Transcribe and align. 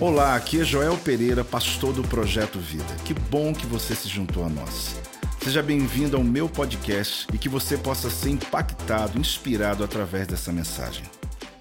Olá, 0.00 0.34
aqui 0.34 0.60
é 0.60 0.64
Joel 0.64 0.96
Pereira, 0.98 1.44
pastor 1.44 1.92
do 1.92 2.02
Projeto 2.02 2.58
Vida. 2.58 2.94
Que 3.04 3.14
bom 3.14 3.54
que 3.54 3.66
você 3.66 3.94
se 3.94 4.08
juntou 4.08 4.44
a 4.44 4.48
nós. 4.48 4.96
Seja 5.42 5.62
bem-vindo 5.62 6.16
ao 6.16 6.24
meu 6.24 6.48
podcast 6.48 7.26
e 7.32 7.38
que 7.38 7.48
você 7.48 7.76
possa 7.76 8.10
ser 8.10 8.30
impactado, 8.30 9.18
inspirado 9.18 9.84
através 9.84 10.26
dessa 10.26 10.52
mensagem. 10.52 11.04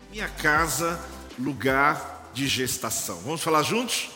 Minha 0.09 0.27
casa, 0.27 0.99
lugar 1.37 2.31
de 2.33 2.47
gestação. 2.47 3.19
Vamos 3.21 3.41
falar 3.41 3.63
juntos? 3.63 4.09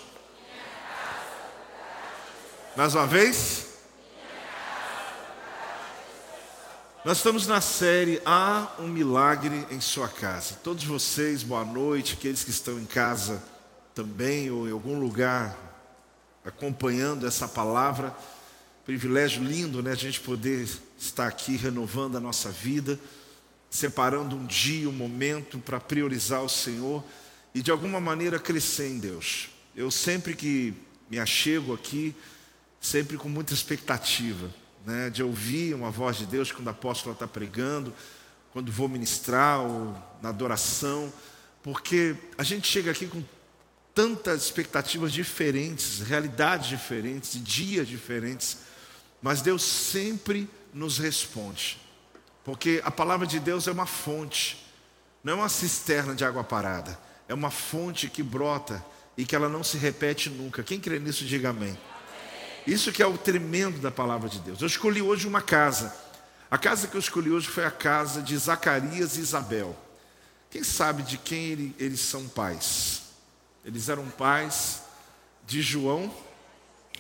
Mais 2.76 2.96
uma 2.96 3.06
vez? 3.06 3.68
Nós 7.04 7.18
estamos 7.18 7.46
na 7.46 7.62
série 7.62 8.20
Há 8.26 8.68
um 8.80 8.88
Milagre 8.88 9.68
em 9.70 9.80
Sua 9.80 10.08
Casa. 10.08 10.56
Todos 10.64 10.84
vocês, 10.84 11.44
boa 11.44 11.64
noite. 11.64 12.16
Aqueles 12.18 12.44
que 12.44 12.50
estão 12.50 12.80
em 12.80 12.86
casa 12.86 13.55
também 13.96 14.52
ou 14.52 14.68
em 14.68 14.72
algum 14.72 15.00
lugar 15.00 15.58
acompanhando 16.44 17.26
essa 17.26 17.48
palavra. 17.48 18.16
Privilégio 18.86 19.42
lindo, 19.42 19.82
né? 19.82 19.94
A 19.94 19.96
gente 19.96 20.20
poder 20.20 20.68
estar 21.00 21.26
aqui 21.26 21.56
renovando 21.56 22.18
a 22.18 22.20
nossa 22.20 22.52
vida, 22.52 23.00
separando 23.70 24.36
um 24.36 24.46
dia, 24.46 24.88
um 24.88 24.92
momento 24.92 25.58
para 25.58 25.80
priorizar 25.80 26.44
o 26.44 26.50
Senhor 26.50 27.04
e 27.54 27.62
de 27.62 27.72
alguma 27.72 28.00
maneira 28.00 28.38
crescer 28.38 28.90
em 28.90 29.00
Deus. 29.00 29.50
Eu 29.76 29.90
sempre 29.90 30.36
que 30.36 30.74
me 31.10 31.18
achego 31.18 31.74
aqui, 31.74 32.14
sempre 32.82 33.18
com 33.18 33.30
muita 33.30 33.54
expectativa, 33.54 34.54
né, 34.86 35.10
de 35.10 35.24
ouvir 35.24 35.74
uma 35.74 35.90
voz 35.90 36.18
de 36.18 36.26
Deus 36.26 36.52
quando 36.52 36.68
a 36.68 36.72
apóstola 36.72 37.14
está 37.14 37.28
pregando, 37.28 37.94
quando 38.52 38.72
vou 38.72 38.88
ministrar 38.88 39.62
ou 39.62 39.96
na 40.22 40.30
adoração, 40.30 41.12
porque 41.64 42.16
a 42.38 42.44
gente 42.44 42.68
chega 42.68 42.92
aqui 42.92 43.08
com 43.08 43.24
tantas 43.96 44.44
expectativas 44.44 45.14
diferentes, 45.14 46.02
realidades 46.02 46.68
diferentes, 46.68 47.42
dias 47.42 47.88
diferentes, 47.88 48.58
mas 49.22 49.42
Deus 49.42 49.64
sempre 49.64 50.50
nos 50.74 50.98
responde, 50.98 51.80
porque 52.44 52.82
a 52.84 52.92
palavra 52.92 53.26
de 53.26 53.40
Deus 53.40 53.68
é 53.68 53.72
uma 53.72 53.86
fonte, 53.86 54.70
não 55.24 55.34
é 55.34 55.36
uma 55.38 55.50
cisterna 55.50 56.14
de 56.14 56.26
água 56.26 56.44
parada, 56.44 57.00
é 57.30 57.34
uma 57.34 57.50
fonte 57.50 58.10
que 58.10 58.22
brota 58.22 58.86
e 59.18 59.26
que 59.26 59.34
ela 59.34 59.48
não 59.48 59.64
se 59.64 59.78
repete 59.78 60.30
nunca. 60.30 60.62
Quem 60.62 60.80
crê 60.80 61.00
nisso, 61.00 61.24
diga 61.24 61.50
amém. 61.50 61.76
Isso 62.68 62.92
que 62.92 63.02
é 63.02 63.08
o 63.08 63.18
tremendo 63.18 63.80
da 63.80 63.90
palavra 63.90 64.28
de 64.28 64.40
Deus. 64.40 64.60
Eu 64.60 64.68
escolhi 64.68 65.02
hoje 65.02 65.26
uma 65.26 65.42
casa. 65.42 65.96
A 66.52 66.58
casa 66.58 66.88
que 66.88 66.96
eu 66.96 67.00
escolhi 67.00 67.32
hoje 67.32 67.48
foi 67.48 67.64
a 67.64 67.72
casa 67.72 68.22
de 68.22 68.38
Zacarias 68.38 69.16
e 69.16 69.22
Isabel. 69.22 69.76
Quem 70.52 70.64
sabe 70.64 71.02
de 71.04 71.18
quem 71.18 71.46
ele, 71.46 71.76
eles 71.80 72.02
são 72.02 72.28
pais? 72.28 73.05
Eles 73.66 73.90
eram 73.90 74.08
pais 74.10 74.84
de 75.48 75.60
João, 75.60 76.14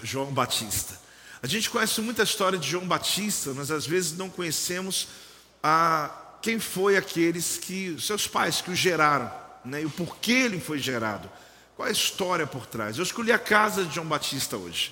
João 0.01 0.33
Batista. 0.33 0.99
A 1.43 1.47
gente 1.47 1.69
conhece 1.69 2.01
muita 2.01 2.23
história 2.23 2.57
de 2.57 2.67
João 2.67 2.87
Batista, 2.87 3.53
mas 3.53 3.69
às 3.69 3.85
vezes 3.85 4.17
não 4.17 4.31
conhecemos 4.31 5.07
a 5.61 6.09
quem 6.41 6.59
foi 6.59 6.97
aqueles 6.97 7.57
que 7.57 7.95
seus 8.01 8.27
pais 8.27 8.61
que 8.61 8.71
o 8.71 8.75
geraram, 8.75 9.31
né? 9.63 9.83
E 9.83 9.85
o 9.85 9.91
porquê 9.91 10.31
ele 10.31 10.59
foi 10.59 10.79
gerado. 10.79 11.29
Qual 11.75 11.87
é 11.87 11.89
a 11.89 11.93
história 11.93 12.47
por 12.47 12.65
trás? 12.65 12.97
Eu 12.97 13.03
escolhi 13.03 13.31
a 13.31 13.37
casa 13.37 13.85
de 13.85 13.93
João 13.93 14.07
Batista 14.07 14.57
hoje. 14.57 14.91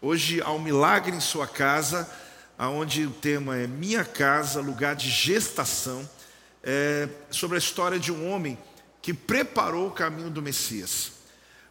Hoje 0.00 0.42
há 0.42 0.50
um 0.50 0.58
milagre 0.58 1.14
em 1.14 1.20
sua 1.20 1.46
casa, 1.46 2.10
onde 2.58 3.06
o 3.06 3.10
tema 3.10 3.56
é 3.56 3.68
Minha 3.68 4.04
Casa, 4.04 4.60
lugar 4.60 4.96
de 4.96 5.08
gestação, 5.08 6.08
é 6.64 7.08
sobre 7.30 7.56
a 7.56 7.58
história 7.58 7.98
de 7.98 8.10
um 8.10 8.28
homem 8.28 8.58
que 9.02 9.12
preparou 9.12 9.88
o 9.88 9.90
caminho 9.90 10.30
do 10.30 10.40
Messias. 10.40 11.12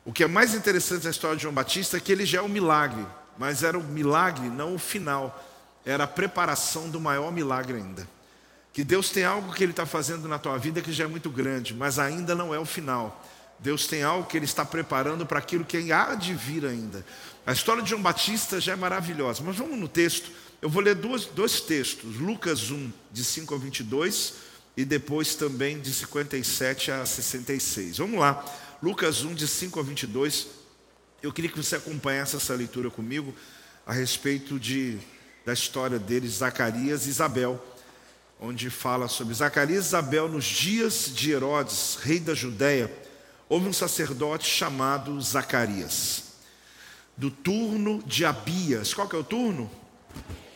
O 0.04 0.12
que 0.12 0.24
é 0.24 0.28
mais 0.28 0.54
interessante 0.54 1.06
na 1.06 1.10
história 1.10 1.38
de 1.38 1.44
João 1.44 1.54
Batista 1.54 1.98
é 1.98 2.00
que 2.00 2.12
ele 2.12 2.26
já 2.26 2.40
é 2.40 2.42
um 2.42 2.50
milagre, 2.50 3.06
mas 3.38 3.64
era 3.64 3.80
o 3.80 3.84
milagre, 3.84 4.50
não 4.50 4.76
o 4.76 4.80
final, 4.80 5.42
era 5.86 6.04
a 6.04 6.08
preparação 6.08 6.90
do 6.90 7.00
maior 7.00 7.32
milagre 7.32 7.78
ainda. 7.78 8.08
Que 8.74 8.84
Deus 8.84 9.10
tem 9.10 9.24
algo 9.24 9.54
que 9.54 9.64
Ele 9.64 9.72
está 9.72 9.86
fazendo 9.86 10.28
na 10.28 10.40
tua 10.40 10.58
vida 10.58 10.82
que 10.82 10.94
já 10.94 11.04
é 11.04 11.08
muito 11.08 11.30
grande, 11.30 11.74
mas 11.74 12.00
ainda 12.00 12.34
não 12.34 12.54
é 12.54 12.60
o 12.60 12.66
final. 12.66 13.26
Deus 13.60 13.86
tem 13.86 14.02
algo 14.02 14.28
que 14.28 14.38
Ele 14.38 14.46
está 14.46 14.64
preparando 14.64 15.26
para 15.26 15.40
aquilo 15.40 15.66
que 15.66 15.92
há 15.92 16.16
de 16.16 16.34
vir 16.34 16.66
ainda. 16.66 17.06
A 17.46 17.52
história 17.52 17.84
de 17.84 17.90
João 17.90 18.02
Batista 18.02 18.62
já 18.62 18.74
é 18.74 18.76
maravilhosa, 18.76 19.44
mas 19.46 19.58
vamos 19.58 19.78
no 19.78 19.88
texto. 19.88 20.32
Eu 20.62 20.70
vou 20.70 20.82
ler 20.82 20.96
dois, 20.96 21.26
dois 21.26 21.60
textos, 21.60 22.18
Lucas 22.18 22.72
1, 22.72 22.92
de 23.12 23.24
5 23.26 23.54
a 23.54 23.58
22, 23.58 24.34
e 24.82 24.86
depois 24.86 25.36
também 25.36 25.80
de 25.80 25.94
57 25.94 26.92
a 26.92 27.06
66. 27.06 28.00
Vamos 28.00 28.20
lá, 28.20 28.44
Lucas 28.82 29.24
1, 29.24 29.36
de 29.36 29.48
5 29.48 29.80
a 29.80 29.84
22. 29.84 30.48
Eu 31.22 31.32
queria 31.32 31.52
que 31.52 31.58
você 31.58 31.76
acompanhasse 31.76 32.36
essa 32.36 32.56
leitura 32.56 32.90
comigo 32.90 33.32
a 33.86 33.94
respeito 33.94 34.60
de, 34.60 34.98
da 35.46 35.54
história 35.54 36.00
deles, 36.00 36.38
Zacarias 36.38 37.06
e 37.06 37.10
Isabel, 37.10 37.64
onde 38.40 38.72
fala 38.72 39.08
sobre 39.08 39.36
Zacarias 39.36 39.86
e 39.86 39.88
Isabel 39.90 40.28
nos 40.28 40.46
dias 40.46 41.12
de 41.14 41.32
Herodes, 41.32 42.00
rei 42.02 42.20
da 42.20 42.34
Judéia, 42.34 42.92
houve 43.48 43.70
um 43.70 43.74
sacerdote 43.74 44.50
chamado 44.50 45.22
Zacarias 45.22 46.24
do 47.16 47.30
turno 47.30 48.02
de 48.04 48.26
Abias. 48.26 48.96
Qual 48.96 49.08
que 49.08 49.16
é 49.16 49.20
o 49.20 49.24
turno? 49.24 49.70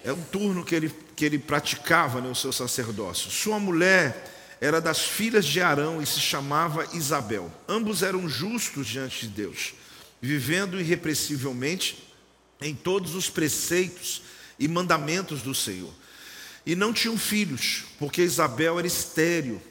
É 0.04 0.12
um 0.12 0.24
turno 0.24 0.66
que 0.66 0.74
ele, 0.74 0.92
que 1.16 1.26
ele 1.26 1.40
praticava 1.40 2.20
no 2.20 2.30
né, 2.30 2.34
seu 2.36 2.52
sacerdócio. 2.52 3.32
Sua 3.32 3.60
mulher 3.60 4.58
era 4.60 4.82
das 4.82 5.00
filhas 5.00 5.46
de 5.46 5.62
Arão 5.62 6.02
e 6.02 6.06
se 6.06 6.20
chamava 6.20 6.88
Isabel. 6.94 7.52
Ambos 7.68 8.04
eram 8.04 8.28
justos 8.28 8.88
diante 8.88 9.28
de 9.28 9.34
Deus, 9.34 9.74
vivendo 10.22 10.80
irrepressivelmente 10.80 12.04
em 12.62 12.74
todos 12.74 13.16
os 13.16 13.30
preceitos 13.30 14.22
e 14.60 14.68
mandamentos 14.68 15.42
do 15.42 15.54
Senhor. 15.54 15.94
E 16.66 16.76
não 16.76 16.92
tinham 16.92 17.18
filhos, 17.18 17.84
porque 18.00 18.24
Isabel 18.24 18.80
era 18.80 18.88
estéril, 18.88 19.62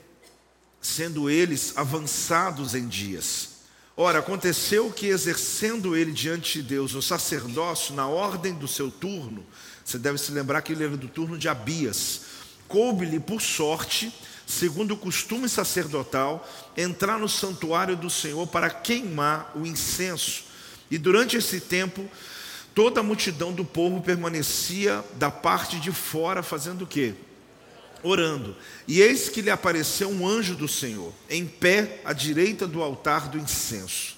sendo 0.81 1.29
eles 1.29 1.73
avançados 1.77 2.75
em 2.75 2.87
dias. 2.87 3.49
Ora, 3.97 4.19
aconteceu 4.19 4.91
que, 4.91 5.07
exercendo 5.07 5.97
ele 5.97 6.13
diante 6.13 6.61
de 6.61 6.69
Deus 6.69 6.95
o 6.95 7.03
sacerdócio 7.03 7.95
na 7.95 8.07
ordem 8.07 8.53
do 8.55 8.69
seu 8.69 8.91
turno, 8.91 9.45
você 9.85 9.99
deve 9.99 10.19
se 10.19 10.33
lembrar 10.33 10.63
que 10.63 10.73
ele 10.73 10.85
era 10.85 10.97
do 10.97 11.09
turno 11.09 11.37
de 11.37 11.49
Abias, 11.49 12.23
coube-lhe 12.67 13.21
por 13.21 13.41
sorte, 13.41 14.13
segundo 14.47 14.95
o 14.95 14.97
costume 14.97 15.49
sacerdotal, 15.49 16.49
entrar 16.77 17.19
no 17.19 17.29
santuário 17.29 17.97
do 17.97 18.09
Senhor 18.09 18.47
para 18.47 18.71
queimar 18.71 19.53
o 19.55 19.67
incenso. 19.67 20.45
E 20.91 20.97
durante 20.97 21.37
esse 21.37 21.61
tempo, 21.61 22.09
toda 22.75 23.01
a 23.01 23.03
multidão 23.03 23.53
do 23.53 23.65
povo 23.65 24.01
permanecia 24.01 25.05
da 25.17 25.31
parte 25.31 25.79
de 25.79 25.93
fora, 25.93 26.43
fazendo 26.43 26.83
o 26.83 26.87
quê? 26.87 27.15
orando. 28.05 28.55
E 28.87 29.01
eis 29.01 29.29
que 29.29 29.41
lhe 29.41 29.51
apareceu 29.51 30.11
um 30.11 30.29
anjo 30.29 30.55
do 30.55 30.69
Senhor, 30.69 31.13
em 31.29 31.47
pé 31.47 32.01
à 32.05 32.13
direita 32.13 32.67
do 32.67 32.83
altar 32.83 33.29
do 33.29 33.39
incenso. 33.39 34.15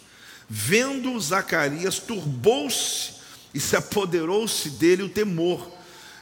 Vendo 0.48 1.18
Zacarias, 1.18 1.98
turbou-se 1.98 3.15
e 3.54 3.60
se 3.60 3.76
apoderou-se 3.76 4.70
dele 4.70 5.02
o 5.02 5.08
temor. 5.08 5.70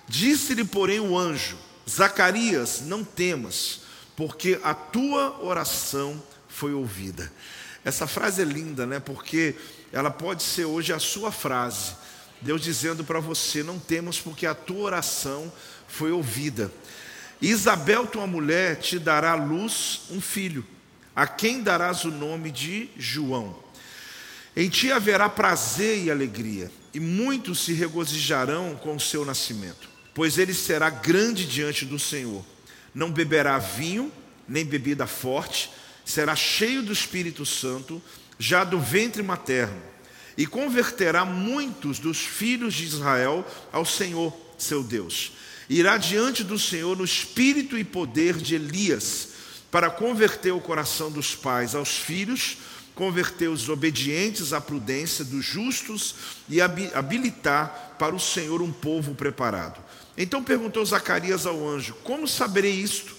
Disse-lhe, 0.09 0.65
porém, 0.65 1.01
o 1.01 1.17
anjo: 1.19 1.57
Zacarias, 1.89 2.83
não 2.83 3.03
temas, 3.05 3.81
porque 4.17 4.59
a 4.63 4.75
tua 4.75 5.41
oração 5.43 6.23
foi 6.49 6.73
ouvida. 6.73 7.33
Essa 7.85 8.07
frase 8.07 8.43
é 8.43 8.45
linda, 8.45 8.87
né? 8.87 9.01
Porque 9.01 9.55
ela 9.93 10.11
pode 10.11 10.43
ser 10.43 10.65
hoje 10.65 10.93
a 10.93 10.99
sua 10.99 11.31
frase. 11.31 11.93
Deus 12.41 12.63
dizendo 12.63 13.05
para 13.05 13.21
você: 13.21 13.63
não 13.63 13.79
temas, 13.79 14.19
porque 14.19 14.47
a 14.47 14.55
tua 14.55 14.85
oração 14.85 15.53
foi 15.87 16.13
ouvida. 16.13 16.73
Isabel, 17.41 18.07
tua 18.07 18.27
mulher, 18.27 18.77
te 18.77 18.99
dará 18.99 19.33
à 19.33 19.35
luz 19.35 20.03
um 20.11 20.21
filho, 20.21 20.65
a 21.15 21.27
quem 21.27 21.63
darás 21.63 22.05
o 22.05 22.11
nome 22.11 22.51
de 22.51 22.89
João. 22.97 23.63
Em 24.57 24.69
ti 24.69 24.91
haverá 24.93 25.29
prazer 25.29 26.05
e 26.05 26.11
alegria, 26.11 26.71
e 26.95 27.01
muitos 27.01 27.65
se 27.65 27.73
regozijarão 27.73 28.77
com 28.77 28.97
o 28.97 29.01
seu 29.01 29.25
nascimento, 29.25 29.89
pois 30.15 30.39
ele 30.39 30.55
será 30.55 30.89
grande 30.89 31.47
diante 31.47 31.85
do 31.85 31.99
Senhor. 31.99 32.45
Não 32.95 33.11
beberá 33.11 33.59
vinho, 33.59 34.13
nem 34.49 34.65
bebida 34.65 35.07
forte, 35.07 35.71
será 36.05 36.37
cheio 36.37 36.83
do 36.83 36.93
Espírito 36.93 37.45
Santo, 37.45 38.01
já 38.39 38.63
do 38.63 38.79
ventre 38.79 39.23
materno, 39.23 39.81
e 40.37 40.47
converterá 40.47 41.25
muitos 41.25 41.99
dos 41.99 42.19
filhos 42.19 42.75
de 42.75 42.85
Israel 42.85 43.45
ao 43.73 43.85
Senhor, 43.85 44.35
seu 44.57 44.83
Deus 44.83 45.33
irá 45.69 45.97
diante 45.97 46.45
do 46.45 46.59
Senhor 46.59 46.97
no 46.97 47.05
espírito 47.05 47.79
e 47.79 47.85
poder 47.85 48.37
de 48.37 48.55
Elias, 48.55 49.29
para 49.71 49.91
converter 49.91 50.53
o 50.53 50.61
coração 50.61 51.11
dos 51.11 51.35
pais 51.35 51.75
aos 51.75 51.97
filhos, 51.97 52.59
converter 52.95 53.49
os 53.49 53.69
obedientes 53.69 54.53
à 54.53 54.61
prudência 54.61 55.25
dos 55.25 55.45
justos 55.45 56.15
e 56.49 56.61
habilitar 56.61 57.97
para 57.99 58.15
o 58.15 58.21
Senhor 58.21 58.63
um 58.63 58.73
povo 58.73 59.15
preparado. 59.15 59.83
Então 60.17 60.43
perguntou 60.43 60.85
Zacarias 60.85 61.47
ao 61.47 61.69
anjo: 61.69 61.95
Como 62.05 62.29
saberei 62.29 62.73
isto? 62.73 63.15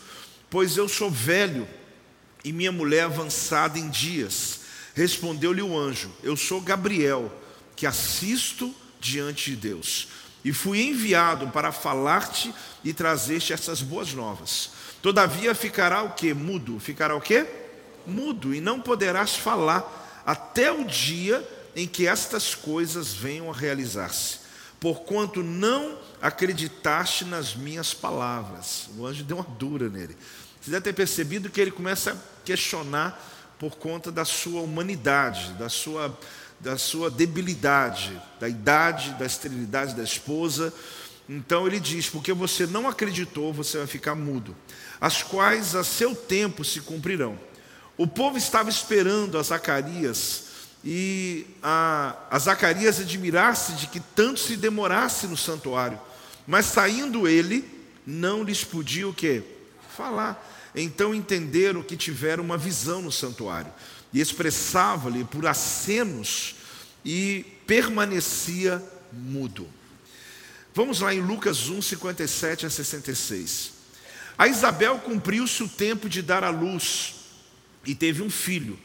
Pois 0.50 0.78
eu 0.78 0.88
sou 0.88 1.12
velho 1.12 1.68
e 2.44 2.54
minha 2.54 2.72
mulher 2.72 3.06
avançada 3.06 3.78
em 3.78 3.90
dias. 3.90 4.62
Respondeu-lhe 4.94 5.62
o 5.62 5.78
anjo: 5.78 6.10
Eu 6.24 6.38
sou 6.38 6.62
Gabriel, 6.62 7.32
que 7.76 7.86
assisto 7.86 8.74
diante 9.00 9.52
de 9.52 9.58
Deus. 9.58 10.08
E 10.44 10.54
fui 10.54 10.80
enviado 10.82 11.48
para 11.48 11.72
falar-te 11.72 12.54
e 12.84 12.94
trazer-te 12.94 13.52
essas 13.52 13.82
boas 13.82 14.14
novas. 14.14 14.70
Todavia 15.02 15.56
ficará 15.56 16.04
o 16.04 16.12
que? 16.12 16.34
Mudo. 16.34 16.80
Ficará 16.80 17.16
o 17.16 17.22
que? 17.22 17.65
Mudo, 18.08 18.54
e 18.54 18.62
não 18.62 18.80
poderás 18.80 19.36
falar 19.36 20.24
até 20.26 20.72
o 20.72 20.86
dia 20.86 21.48
em 21.76 21.88
que 21.88 22.08
estas 22.08 22.56
coisas 22.56 23.14
venham 23.14 23.50
a 23.50 23.54
realizar-se. 23.54 24.40
Porquanto 24.80 25.44
não 25.44 25.98
acreditaste 26.22 27.26
nas 27.26 27.56
minhas 27.56 27.94
palavras. 27.94 28.90
O 28.98 29.06
anjo 29.06 29.24
deu 29.24 29.38
uma 29.38 29.46
dura 29.58 29.90
nele. 29.90 30.16
Você 30.62 30.72
deve 30.72 30.84
ter 30.84 30.94
percebido 30.94 31.50
que 31.50 31.62
ele 31.62 31.72
começa 31.72 32.12
a 32.12 32.44
questionar 32.44 33.22
por 33.60 33.76
conta 33.76 34.12
da 34.12 34.26
sua 34.26 34.62
humanidade, 34.62 35.54
da 35.54 35.70
sua, 35.70 36.18
da 36.60 36.78
sua 36.78 37.10
debilidade, 37.10 38.20
da 38.40 38.50
idade, 38.50 39.12
da 39.12 39.26
esterilidade 39.26 39.94
da 39.96 40.04
esposa. 40.04 40.74
Então 41.28 41.68
ele 41.68 41.80
diz: 41.80 42.10
porque 42.10 42.34
você 42.34 42.66
não 42.66 42.88
acreditou, 42.88 43.54
você 43.54 43.78
vai 43.78 43.88
ficar 43.88 44.16
mudo, 44.16 44.56
as 45.00 45.24
quais 45.24 45.76
a 45.76 45.84
seu 45.84 46.16
tempo 46.16 46.64
se 46.64 46.82
cumprirão. 46.82 47.38
O 47.98 48.06
povo 48.06 48.38
estava 48.38 48.70
esperando 48.70 49.38
a 49.38 49.44
Zacarias 49.44 50.44
e 50.84 51.48
a, 51.64 52.16
a 52.30 52.38
Zacarias 52.38 53.00
admirasse 53.00 53.74
de 53.74 53.88
que 53.88 54.00
tanto 54.00 54.40
se 54.40 54.58
demorasse 54.58 55.28
no 55.28 55.38
santuário, 55.38 56.00
mas 56.46 56.66
saindo 56.66 57.28
ele, 57.28 57.68
não 58.06 58.44
lhes 58.44 58.64
podia 58.64 59.08
o 59.08 59.14
que? 59.14 59.42
Falar. 59.96 60.44
Então 60.76 61.16
entenderam 61.16 61.82
que 61.82 61.96
tiveram 61.96 62.44
uma 62.44 62.58
visão 62.58 63.02
no 63.02 63.12
santuário 63.12 63.72
e 64.14 64.20
expressava-lhe 64.20 65.24
por 65.24 65.48
acenos 65.48 66.56
e 67.04 67.46
permanecia 67.66 68.84
mudo. 69.12 69.68
Vamos 70.74 71.00
lá 71.00 71.14
em 71.14 71.22
Lucas 71.22 71.70
1, 71.70 71.82
57 71.82 72.66
a 72.66 72.70
66. 72.70 73.72
A 74.38 74.48
Isabel 74.48 75.00
cumpriu-se 75.00 75.64
o 75.64 75.70
tempo 75.70 76.10
de 76.10 76.22
dar 76.22 76.44
à 76.44 76.50
luz 76.50 77.25
e 77.86 77.94
teve 77.94 78.22
um 78.22 78.30
filho. 78.30 78.78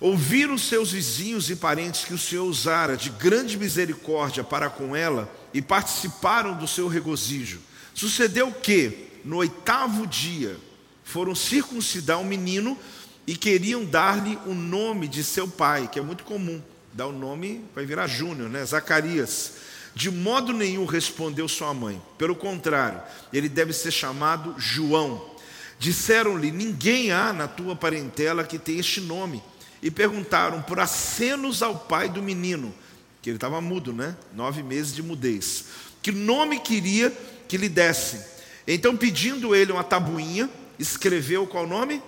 Ouviram 0.00 0.56
seus 0.56 0.92
vizinhos 0.92 1.50
e 1.50 1.56
parentes 1.56 2.04
que 2.04 2.14
o 2.14 2.18
Senhor 2.18 2.44
usara 2.44 2.96
de 2.96 3.10
grande 3.10 3.58
misericórdia 3.58 4.44
para 4.44 4.70
com 4.70 4.94
ela 4.94 5.28
e 5.52 5.60
participaram 5.60 6.56
do 6.56 6.68
seu 6.68 6.86
regozijo. 6.86 7.60
Sucedeu 7.94 8.52
que, 8.52 9.08
no 9.24 9.38
oitavo 9.38 10.06
dia, 10.06 10.56
foram 11.02 11.34
circuncidar 11.34 12.18
um 12.18 12.24
menino 12.24 12.78
e 13.26 13.36
queriam 13.36 13.84
dar-lhe 13.84 14.38
o 14.46 14.54
nome 14.54 15.08
de 15.08 15.24
seu 15.24 15.48
pai, 15.48 15.88
que 15.88 15.98
é 15.98 16.02
muito 16.02 16.22
comum. 16.22 16.62
Dar 16.92 17.08
o 17.08 17.12
nome, 17.12 17.64
vai 17.74 17.84
virar 17.84 18.06
Júnior, 18.06 18.48
né? 18.48 18.64
Zacarias. 18.64 19.54
De 19.94 20.10
modo 20.10 20.52
nenhum 20.52 20.84
respondeu 20.84 21.48
sua 21.48 21.74
mãe. 21.74 22.00
Pelo 22.16 22.36
contrário, 22.36 23.02
ele 23.32 23.48
deve 23.48 23.72
ser 23.72 23.90
chamado 23.90 24.54
João. 24.58 25.36
Disseram-lhe: 25.78 26.50
Ninguém 26.50 27.12
há 27.12 27.32
na 27.32 27.46
tua 27.46 27.76
parentela 27.76 28.44
que 28.44 28.58
tenha 28.58 28.80
este 28.80 29.00
nome. 29.00 29.42
E 29.80 29.90
perguntaram 29.90 30.60
por 30.60 30.80
acenos 30.80 31.62
ao 31.62 31.78
pai 31.78 32.08
do 32.08 32.20
menino, 32.20 32.74
que 33.22 33.30
ele 33.30 33.36
estava 33.36 33.60
mudo, 33.60 33.92
né? 33.92 34.16
Nove 34.34 34.62
meses 34.62 34.92
de 34.92 35.02
mudez. 35.02 35.66
Que 36.02 36.10
nome 36.10 36.58
queria 36.58 37.12
que 37.46 37.56
lhe 37.56 37.68
desse. 37.68 38.20
Então, 38.66 38.96
pedindo 38.96 39.54
ele 39.54 39.72
uma 39.72 39.84
tabuinha, 39.84 40.50
escreveu 40.78 41.46
qual 41.46 41.66
nome? 41.66 42.02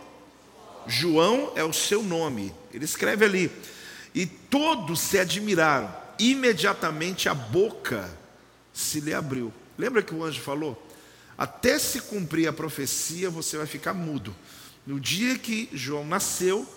João 0.87 1.53
é 1.55 1.63
o 1.63 1.73
seu 1.73 2.03
nome. 2.03 2.53
Ele 2.75 2.85
escreve 2.85 3.25
ali. 3.25 3.51
E 4.15 4.27
todos 4.27 5.01
se 5.01 5.19
admiraram. 5.19 5.95
Imediatamente 6.19 7.29
a 7.29 7.35
boca 7.35 8.11
se 8.73 9.01
lhe 9.01 9.15
abriu. 9.15 9.53
Lembra 9.79 10.03
que 10.03 10.15
o 10.15 10.25
anjo 10.25 10.41
falou? 10.41 10.90
Até 11.41 11.79
se 11.79 12.03
cumprir 12.03 12.47
a 12.47 12.53
profecia, 12.53 13.31
você 13.31 13.57
vai 13.57 13.65
ficar 13.65 13.95
mudo. 13.95 14.37
No 14.87 15.01
dia 15.01 15.39
que 15.39 15.71
João 15.73 16.07
nasceu, 16.07 16.69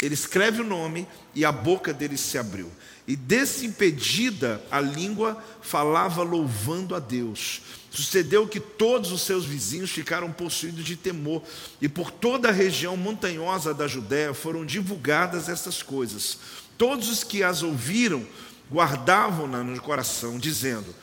ele 0.00 0.14
escreve 0.14 0.62
o 0.62 0.64
nome 0.64 1.06
e 1.34 1.44
a 1.44 1.52
boca 1.52 1.92
dele 1.92 2.16
se 2.16 2.38
abriu. 2.38 2.72
E 3.06 3.14
desimpedida 3.14 4.64
a 4.70 4.80
língua 4.80 5.36
falava 5.60 6.22
louvando 6.22 6.94
a 6.94 6.98
Deus. 6.98 7.60
Sucedeu 7.90 8.48
que 8.48 8.58
todos 8.58 9.12
os 9.12 9.20
seus 9.20 9.44
vizinhos 9.44 9.90
ficaram 9.90 10.32
possuídos 10.32 10.86
de 10.86 10.96
temor, 10.96 11.42
e 11.78 11.86
por 11.86 12.10
toda 12.10 12.48
a 12.48 12.52
região 12.52 12.96
montanhosa 12.96 13.74
da 13.74 13.86
Judéia 13.86 14.32
foram 14.32 14.64
divulgadas 14.64 15.46
essas 15.46 15.82
coisas. 15.82 16.38
Todos 16.78 17.10
os 17.10 17.22
que 17.22 17.42
as 17.42 17.62
ouviram 17.62 18.26
guardavam-na 18.72 19.62
no 19.62 19.78
coração, 19.82 20.38
dizendo: 20.38 20.94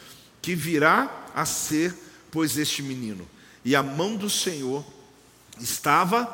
Que 0.41 0.55
virá 0.55 1.27
a 1.35 1.45
ser, 1.45 1.93
pois, 2.31 2.57
este 2.57 2.81
menino? 2.81 3.27
E 3.63 3.75
a 3.75 3.83
mão 3.83 4.15
do 4.15 4.29
Senhor 4.29 4.85
estava 5.59 6.25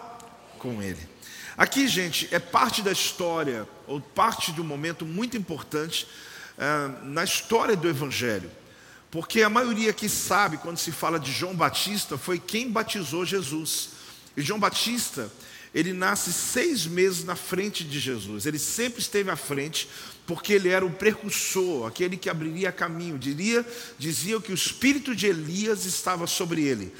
com 0.59 0.81
ele. 0.81 1.13
Aqui, 1.57 1.87
gente, 1.87 2.27
é 2.31 2.39
parte 2.39 2.81
da 2.81 2.91
história, 2.91 3.67
ou 3.87 4.01
parte 4.01 4.51
de 4.51 4.59
um 4.59 4.63
momento 4.63 5.05
muito 5.05 5.37
importante 5.37 6.07
uh, 6.57 7.05
na 7.05 7.23
história 7.23 7.75
do 7.75 7.87
Evangelho. 7.87 8.49
Porque 9.11 9.43
a 9.43 9.49
maioria 9.49 9.93
que 9.93 10.09
sabe, 10.09 10.57
quando 10.57 10.77
se 10.77 10.91
fala 10.91 11.19
de 11.19 11.31
João 11.31 11.55
Batista, 11.55 12.17
foi 12.17 12.39
quem 12.39 12.71
batizou 12.71 13.23
Jesus. 13.23 13.89
E 14.35 14.41
João 14.41 14.59
Batista, 14.59 15.31
ele 15.75 15.93
nasce 15.93 16.33
seis 16.33 16.87
meses 16.87 17.23
na 17.23 17.35
frente 17.35 17.83
de 17.83 17.99
Jesus. 17.99 18.47
Ele 18.47 18.57
sempre 18.57 19.01
esteve 19.01 19.29
à 19.29 19.35
frente, 19.35 19.87
porque 20.25 20.53
ele 20.53 20.69
era 20.69 20.85
o 20.85 20.91
precursor, 20.91 21.87
aquele 21.87 22.15
que 22.15 22.29
abriria 22.29 22.71
caminho. 22.71 23.17
Diria, 23.17 23.65
dizia 23.97 24.39
que 24.39 24.51
o 24.51 24.55
espírito 24.55 25.15
de 25.15 25.27
Elias 25.27 25.85
estava 25.85 26.27
sobre 26.27 26.63
ele. 26.63 26.93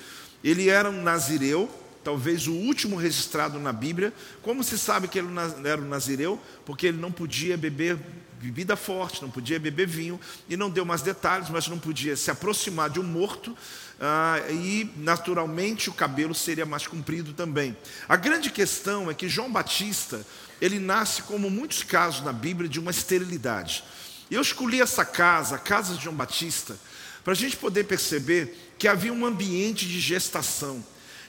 Ele 0.44 0.70
era 0.70 0.90
um 0.90 1.02
nazireu, 1.02 1.70
talvez 2.04 2.48
o 2.48 2.54
último 2.54 2.96
registrado 2.96 3.60
na 3.60 3.72
Bíblia. 3.72 4.14
Como 4.42 4.64
se 4.64 4.78
sabe 4.78 5.08
que 5.08 5.18
ele 5.18 5.30
era 5.64 5.82
um 5.82 5.88
nazireu? 5.88 6.40
Porque 6.66 6.88
ele 6.88 6.98
não 6.98 7.12
podia 7.12 7.58
beber 7.58 7.98
bebida 8.44 8.76
forte, 8.76 9.22
não 9.22 9.32
podia 9.32 9.58
beber 9.58 9.88
vinho, 9.88 10.20
e 10.50 10.58
não 10.58 10.70
deu 10.70 10.84
mais 10.84 11.02
detalhes, 11.02 11.50
mas 11.50 11.68
não 11.68 11.80
podia 11.80 12.18
se 12.18 12.30
aproximar 12.30 12.90
de 12.90 13.00
um 13.00 13.04
morto, 13.04 13.56
ah, 14.02 14.38
e 14.50 14.92
naturalmente 14.98 15.90
o 15.90 15.94
cabelo 15.94 16.36
seria 16.36 16.66
mais 16.66 16.86
comprido 16.86 17.34
também. 17.34 17.76
A 18.08 18.18
grande 18.18 18.50
questão 18.50 19.10
é 19.10 19.14
que 19.14 19.30
João 19.30 19.50
Batista, 19.50 20.26
ele 20.60 20.78
nasce, 20.78 21.24
como 21.24 21.50
muitos 21.50 21.84
casos 21.84 22.26
na 22.26 22.34
Bíblia, 22.34 22.68
de 22.68 22.82
uma 22.82 22.92
esterilidade. 22.92 23.84
Eu 24.30 24.42
escolhi 24.42 24.82
essa 24.82 25.06
casa, 25.06 25.56
a 25.56 25.60
casa 25.60 25.96
de 25.96 26.04
João 26.04 26.16
Batista, 26.16 26.78
para 27.24 27.32
a 27.32 27.36
gente 27.36 27.56
poder 27.56 27.86
perceber 27.86 28.74
que 28.78 28.90
havia 28.90 29.14
um 29.14 29.26
ambiente 29.26 29.88
de 29.88 30.00
gestação. 30.02 30.84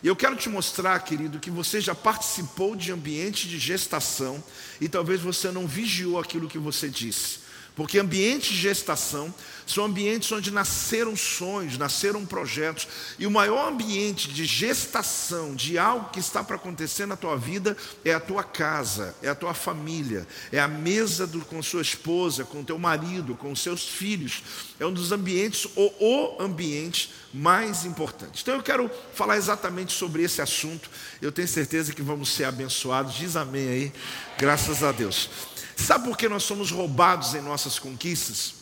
E 0.04 0.06
eu 0.06 0.14
quero 0.14 0.36
te 0.36 0.50
mostrar, 0.50 1.00
querido, 1.00 1.40
que 1.40 1.50
você 1.50 1.80
já 1.80 1.94
participou 1.94 2.76
de 2.76 2.92
ambiente 2.92 3.48
de 3.48 3.58
gestação 3.58 4.44
e 4.78 4.86
talvez 4.86 5.22
você 5.22 5.50
não 5.50 5.66
vigiou 5.66 6.20
aquilo 6.20 6.46
que 6.46 6.58
você 6.58 6.90
disse. 6.90 7.38
Porque 7.76 7.98
ambientes 7.98 8.50
de 8.50 8.56
gestação 8.56 9.34
são 9.66 9.84
ambientes 9.84 10.30
onde 10.30 10.50
nasceram 10.50 11.16
sonhos, 11.16 11.76
nasceram 11.76 12.24
projetos. 12.24 12.86
E 13.18 13.26
o 13.26 13.30
maior 13.30 13.68
ambiente 13.68 14.28
de 14.28 14.44
gestação 14.44 15.54
de 15.54 15.76
algo 15.76 16.10
que 16.10 16.20
está 16.20 16.44
para 16.44 16.56
acontecer 16.56 17.06
na 17.06 17.16
tua 17.16 17.36
vida 17.36 17.76
é 18.04 18.14
a 18.14 18.20
tua 18.20 18.44
casa, 18.44 19.14
é 19.22 19.28
a 19.28 19.34
tua 19.34 19.54
família, 19.54 20.26
é 20.52 20.60
a 20.60 20.68
mesa 20.68 21.26
do, 21.26 21.40
com 21.40 21.62
sua 21.62 21.82
esposa, 21.82 22.44
com 22.44 22.62
teu 22.62 22.78
marido, 22.78 23.34
com 23.34 23.56
seus 23.56 23.88
filhos. 23.88 24.42
É 24.78 24.86
um 24.86 24.92
dos 24.92 25.10
ambientes, 25.10 25.66
ou 25.74 25.94
o 25.98 26.42
ambiente 26.42 27.12
mais 27.32 27.84
importante. 27.84 28.42
Então 28.42 28.54
eu 28.54 28.62
quero 28.62 28.88
falar 29.14 29.36
exatamente 29.36 29.92
sobre 29.92 30.22
esse 30.22 30.40
assunto. 30.40 30.88
Eu 31.20 31.32
tenho 31.32 31.48
certeza 31.48 31.92
que 31.92 32.02
vamos 32.02 32.28
ser 32.32 32.44
abençoados. 32.44 33.14
Diz 33.14 33.34
amém 33.34 33.68
aí. 33.68 33.92
Graças 34.38 34.84
a 34.84 34.92
Deus. 34.92 35.28
Sabe 35.76 36.08
por 36.08 36.16
que 36.16 36.28
nós 36.28 36.42
somos 36.42 36.70
roubados 36.70 37.34
em 37.34 37.40
nossas 37.40 37.78
conquistas? 37.78 38.54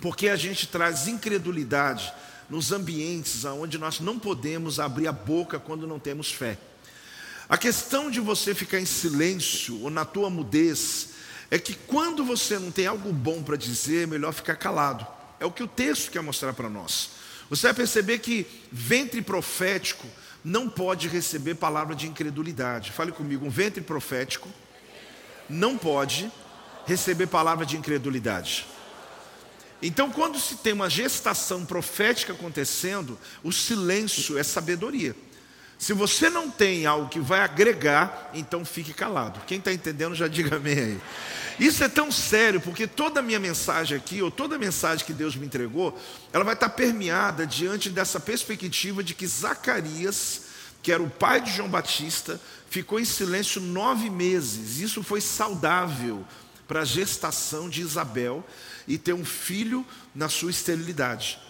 Porque 0.00 0.28
a 0.28 0.36
gente 0.36 0.66
traz 0.66 1.08
incredulidade 1.08 2.12
nos 2.48 2.72
ambientes 2.72 3.44
onde 3.44 3.78
nós 3.78 4.00
não 4.00 4.18
podemos 4.18 4.78
abrir 4.78 5.08
a 5.08 5.12
boca 5.12 5.58
quando 5.58 5.86
não 5.86 5.98
temos 5.98 6.30
fé. 6.30 6.58
A 7.48 7.56
questão 7.56 8.10
de 8.10 8.20
você 8.20 8.54
ficar 8.54 8.80
em 8.80 8.86
silêncio 8.86 9.82
ou 9.82 9.90
na 9.90 10.04
tua 10.04 10.28
mudez 10.28 11.10
é 11.50 11.58
que 11.58 11.74
quando 11.74 12.24
você 12.24 12.58
não 12.58 12.70
tem 12.70 12.86
algo 12.86 13.12
bom 13.12 13.42
para 13.42 13.56
dizer, 13.56 14.02
é 14.02 14.06
melhor 14.06 14.32
ficar 14.32 14.56
calado. 14.56 15.06
É 15.38 15.46
o 15.46 15.52
que 15.52 15.62
o 15.62 15.68
texto 15.68 16.10
quer 16.10 16.22
mostrar 16.22 16.52
para 16.54 16.68
nós. 16.68 17.10
Você 17.48 17.68
vai 17.68 17.74
perceber 17.74 18.18
que 18.18 18.46
ventre 18.72 19.22
profético 19.22 20.06
não 20.44 20.68
pode 20.68 21.06
receber 21.08 21.54
palavra 21.54 21.94
de 21.94 22.08
incredulidade. 22.08 22.90
Fale 22.90 23.12
comigo, 23.12 23.46
um 23.46 23.50
ventre 23.50 23.80
profético 23.80 24.48
não 25.48 25.76
pode 25.76 26.30
receber 26.86 27.26
palavra 27.26 27.66
de 27.66 27.76
incredulidade. 27.76 28.66
Então, 29.82 30.10
quando 30.10 30.38
se 30.40 30.56
tem 30.56 30.72
uma 30.72 30.88
gestação 30.88 31.64
profética 31.64 32.32
acontecendo, 32.32 33.18
o 33.42 33.52
silêncio 33.52 34.38
é 34.38 34.42
sabedoria. 34.42 35.14
Se 35.78 35.92
você 35.92 36.30
não 36.30 36.50
tem 36.50 36.86
algo 36.86 37.08
que 37.08 37.20
vai 37.20 37.40
agregar, 37.40 38.30
então 38.32 38.64
fique 38.64 38.94
calado. 38.94 39.40
Quem 39.46 39.58
está 39.58 39.70
entendendo, 39.72 40.14
já 40.14 40.26
diga 40.26 40.56
amém 40.56 40.78
aí. 40.78 41.00
Isso 41.60 41.84
é 41.84 41.88
tão 41.88 42.10
sério, 42.10 42.60
porque 42.60 42.86
toda 42.86 43.20
a 43.20 43.22
minha 43.22 43.38
mensagem 43.38 43.96
aqui, 43.96 44.22
ou 44.22 44.30
toda 44.30 44.56
a 44.56 44.58
mensagem 44.58 45.04
que 45.04 45.12
Deus 45.12 45.36
me 45.36 45.44
entregou, 45.44 45.98
ela 46.32 46.44
vai 46.44 46.54
estar 46.54 46.70
permeada 46.70 47.46
diante 47.46 47.90
dessa 47.90 48.18
perspectiva 48.18 49.04
de 49.04 49.14
que 49.14 49.26
Zacarias, 49.26 50.42
que 50.86 50.92
era 50.92 51.02
o 51.02 51.10
pai 51.10 51.40
de 51.40 51.50
João 51.50 51.68
Batista, 51.68 52.40
ficou 52.70 53.00
em 53.00 53.04
silêncio 53.04 53.60
nove 53.60 54.08
meses. 54.08 54.78
Isso 54.78 55.02
foi 55.02 55.20
saudável 55.20 56.24
para 56.68 56.82
a 56.82 56.84
gestação 56.84 57.68
de 57.68 57.80
Isabel 57.80 58.44
e 58.86 58.96
ter 58.96 59.12
um 59.12 59.24
filho 59.24 59.84
na 60.14 60.28
sua 60.28 60.52
esterilidade. 60.52 61.40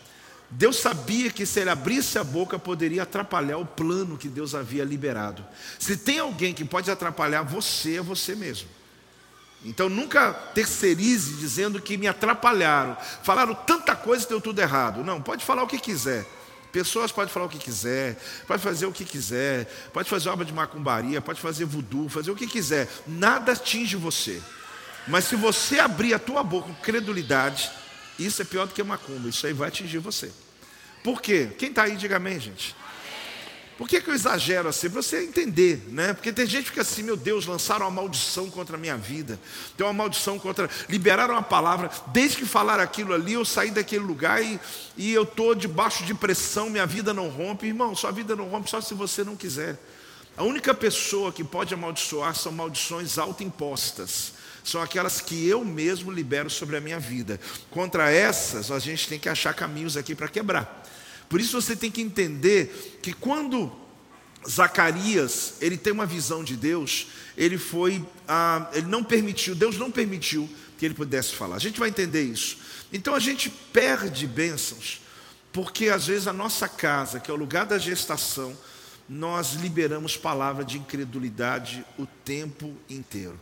Deus 0.49 0.79
sabia 0.79 1.29
que 1.29 1.45
se 1.45 1.61
ele 1.61 1.69
abrisse 1.69 2.19
a 2.19 2.25
boca 2.25 2.59
poderia 2.59 3.03
atrapalhar 3.03 3.59
o 3.59 3.67
plano 3.67 4.17
que 4.17 4.27
Deus 4.27 4.55
havia 4.55 4.85
liberado. 4.85 5.45
Se 5.79 5.99
tem 5.99 6.19
alguém 6.19 6.55
que 6.55 6.65
pode 6.65 6.91
atrapalhar 6.91 7.43
você, 7.43 7.97
é 7.97 8.01
você 8.01 8.35
mesmo. 8.35 8.71
Então 9.63 9.91
nunca 9.91 10.33
terceirize 10.33 11.35
dizendo 11.35 11.79
que 11.83 11.99
me 11.99 12.09
atrapalharam. 12.09 12.97
Falaram 13.23 13.55
tanta 13.55 13.95
coisa 13.95 14.25
que 14.25 14.31
deu 14.31 14.41
tudo 14.41 14.63
errado. 14.63 15.05
Não, 15.05 15.21
pode 15.21 15.45
falar 15.45 15.63
o 15.63 15.67
que 15.67 15.79
quiser. 15.79 16.25
Pessoas 16.73 17.13
podem 17.13 17.33
falar 17.33 17.47
o 17.47 17.49
que 17.49 17.59
quiser, 17.59 18.17
pode 18.47 18.63
fazer 18.63 18.87
o 18.87 18.93
que 18.93 19.05
quiser, 19.05 19.67
pode 19.93 20.09
fazer 20.09 20.29
obra 20.29 20.45
de 20.45 20.53
macumbaria, 20.53 21.21
pode 21.21 21.41
fazer 21.41 21.65
voodoo, 21.65 22.09
fazer 22.09 22.31
o 22.31 22.37
que 22.37 22.47
quiser. 22.47 22.89
Nada 23.07 23.53
atinge 23.53 23.97
você. 23.97 24.43
Mas 25.09 25.25
se 25.25 25.37
você 25.37 25.79
abrir 25.79 26.15
a 26.15 26.19
tua 26.19 26.43
boca 26.43 26.69
com 26.69 26.75
credulidade, 26.75 27.71
isso 28.19 28.43
é 28.43 28.45
pior 28.45 28.67
do 28.67 28.75
que 28.75 28.83
macumba, 28.83 29.29
isso 29.29 29.47
aí 29.47 29.53
vai 29.53 29.69
atingir 29.69 29.99
você. 29.99 30.31
Por 31.03 31.23
quê? 31.23 31.51
Quem 31.57 31.69
está 31.69 31.85
aí, 31.85 31.97
diga 31.97 32.17
amém, 32.17 32.41
gente. 32.41 32.75
Por 33.77 33.87
que, 33.87 34.01
que 34.01 34.09
eu 34.09 34.15
exagero 34.15 34.69
assim? 34.71 34.89
Para 34.89 35.03
você 35.03 35.23
entender, 35.23 35.85
né? 35.89 36.15
Porque 36.15 36.33
tem 36.33 36.47
gente 36.47 36.65
que 36.65 36.71
fica 36.71 36.81
assim, 36.81 37.03
meu 37.03 37.17
Deus, 37.17 37.45
lançaram 37.45 37.85
uma 37.85 37.91
maldição 37.91 38.49
contra 38.49 38.77
a 38.77 38.81
minha 38.81 38.97
vida. 38.97 39.39
Tem 39.77 39.87
uma 39.87 39.93
maldição 39.93 40.39
contra. 40.39 40.71
Liberaram 40.89 41.35
uma 41.35 41.43
palavra. 41.43 41.91
Desde 42.07 42.39
que 42.39 42.47
falaram 42.47 42.83
aquilo 42.83 43.13
ali, 43.13 43.35
eu 43.35 43.45
saí 43.45 43.71
daquele 43.71 44.03
lugar 44.03 44.43
e, 44.43 44.59
e 44.97 45.13
eu 45.13 45.25
estou 45.25 45.55
debaixo 45.55 46.05
de 46.05 46.15
pressão, 46.15 46.71
minha 46.71 46.87
vida 46.87 47.13
não 47.13 47.29
rompe. 47.29 47.67
Irmão, 47.67 47.95
sua 47.95 48.11
vida 48.11 48.35
não 48.35 48.49
rompe 48.49 48.71
só 48.71 48.81
se 48.81 48.95
você 48.95 49.23
não 49.23 49.37
quiser. 49.37 49.79
A 50.39 50.43
única 50.43 50.73
pessoa 50.73 51.31
que 51.31 51.45
pode 51.45 51.75
amaldiçoar 51.75 52.35
são 52.35 52.53
maldições 52.53 53.19
autoimpostas 53.19 54.33
são 54.67 54.83
aquelas 54.83 55.21
que 55.21 55.47
eu 55.47 55.65
mesmo 55.65 56.11
libero 56.11 56.51
sobre 56.51 56.77
a 56.77 56.81
minha 56.81 56.99
vida. 56.99 57.39
Contra 57.71 58.11
essas, 58.11 58.73
a 58.73 58.81
gente 58.81 59.09
tem 59.09 59.17
que 59.17 59.29
achar 59.29 59.55
caminhos 59.55 59.97
aqui 59.97 60.13
para 60.13 60.27
quebrar. 60.27 60.85
Por 61.29 61.41
isso 61.41 61.61
você 61.61 61.75
tem 61.75 61.91
que 61.91 62.01
entender 62.01 62.99
que 63.03 63.13
quando 63.13 63.73
Zacarias 64.49 65.55
ele 65.61 65.77
tem 65.77 65.93
uma 65.93 66.07
visão 66.07 66.45
de 66.45 66.57
Deus, 66.57 67.09
ele 67.37 67.59
foi, 67.59 68.05
ah, 68.29 68.71
ele 68.73 68.87
não 68.87 69.03
permitiu, 69.03 69.55
Deus 69.55 69.77
não 69.77 69.91
permitiu 69.91 70.49
que 70.79 70.85
ele 70.85 70.95
pudesse 70.95 71.35
falar. 71.35 71.57
A 71.57 71.61
gente 71.61 71.81
vai 71.81 71.89
entender 71.89 72.23
isso. 72.23 72.59
Então 72.93 73.15
a 73.15 73.19
gente 73.19 73.51
perde 73.51 74.27
bênçãos, 74.27 75.01
porque 75.53 75.89
às 75.89 76.07
vezes 76.07 76.27
a 76.29 76.33
nossa 76.33 76.69
casa, 76.69 77.19
que 77.19 77.31
é 77.31 77.35
o 77.35 77.37
lugar 77.37 77.67
da 77.67 77.79
gestação, 77.79 78.57
nós 79.09 79.55
liberamos 79.55 80.17
palavra 80.17 80.65
de 80.65 80.79
incredulidade 80.79 81.85
o 81.99 82.07
tempo 82.07 82.75
inteiro. 82.89 83.39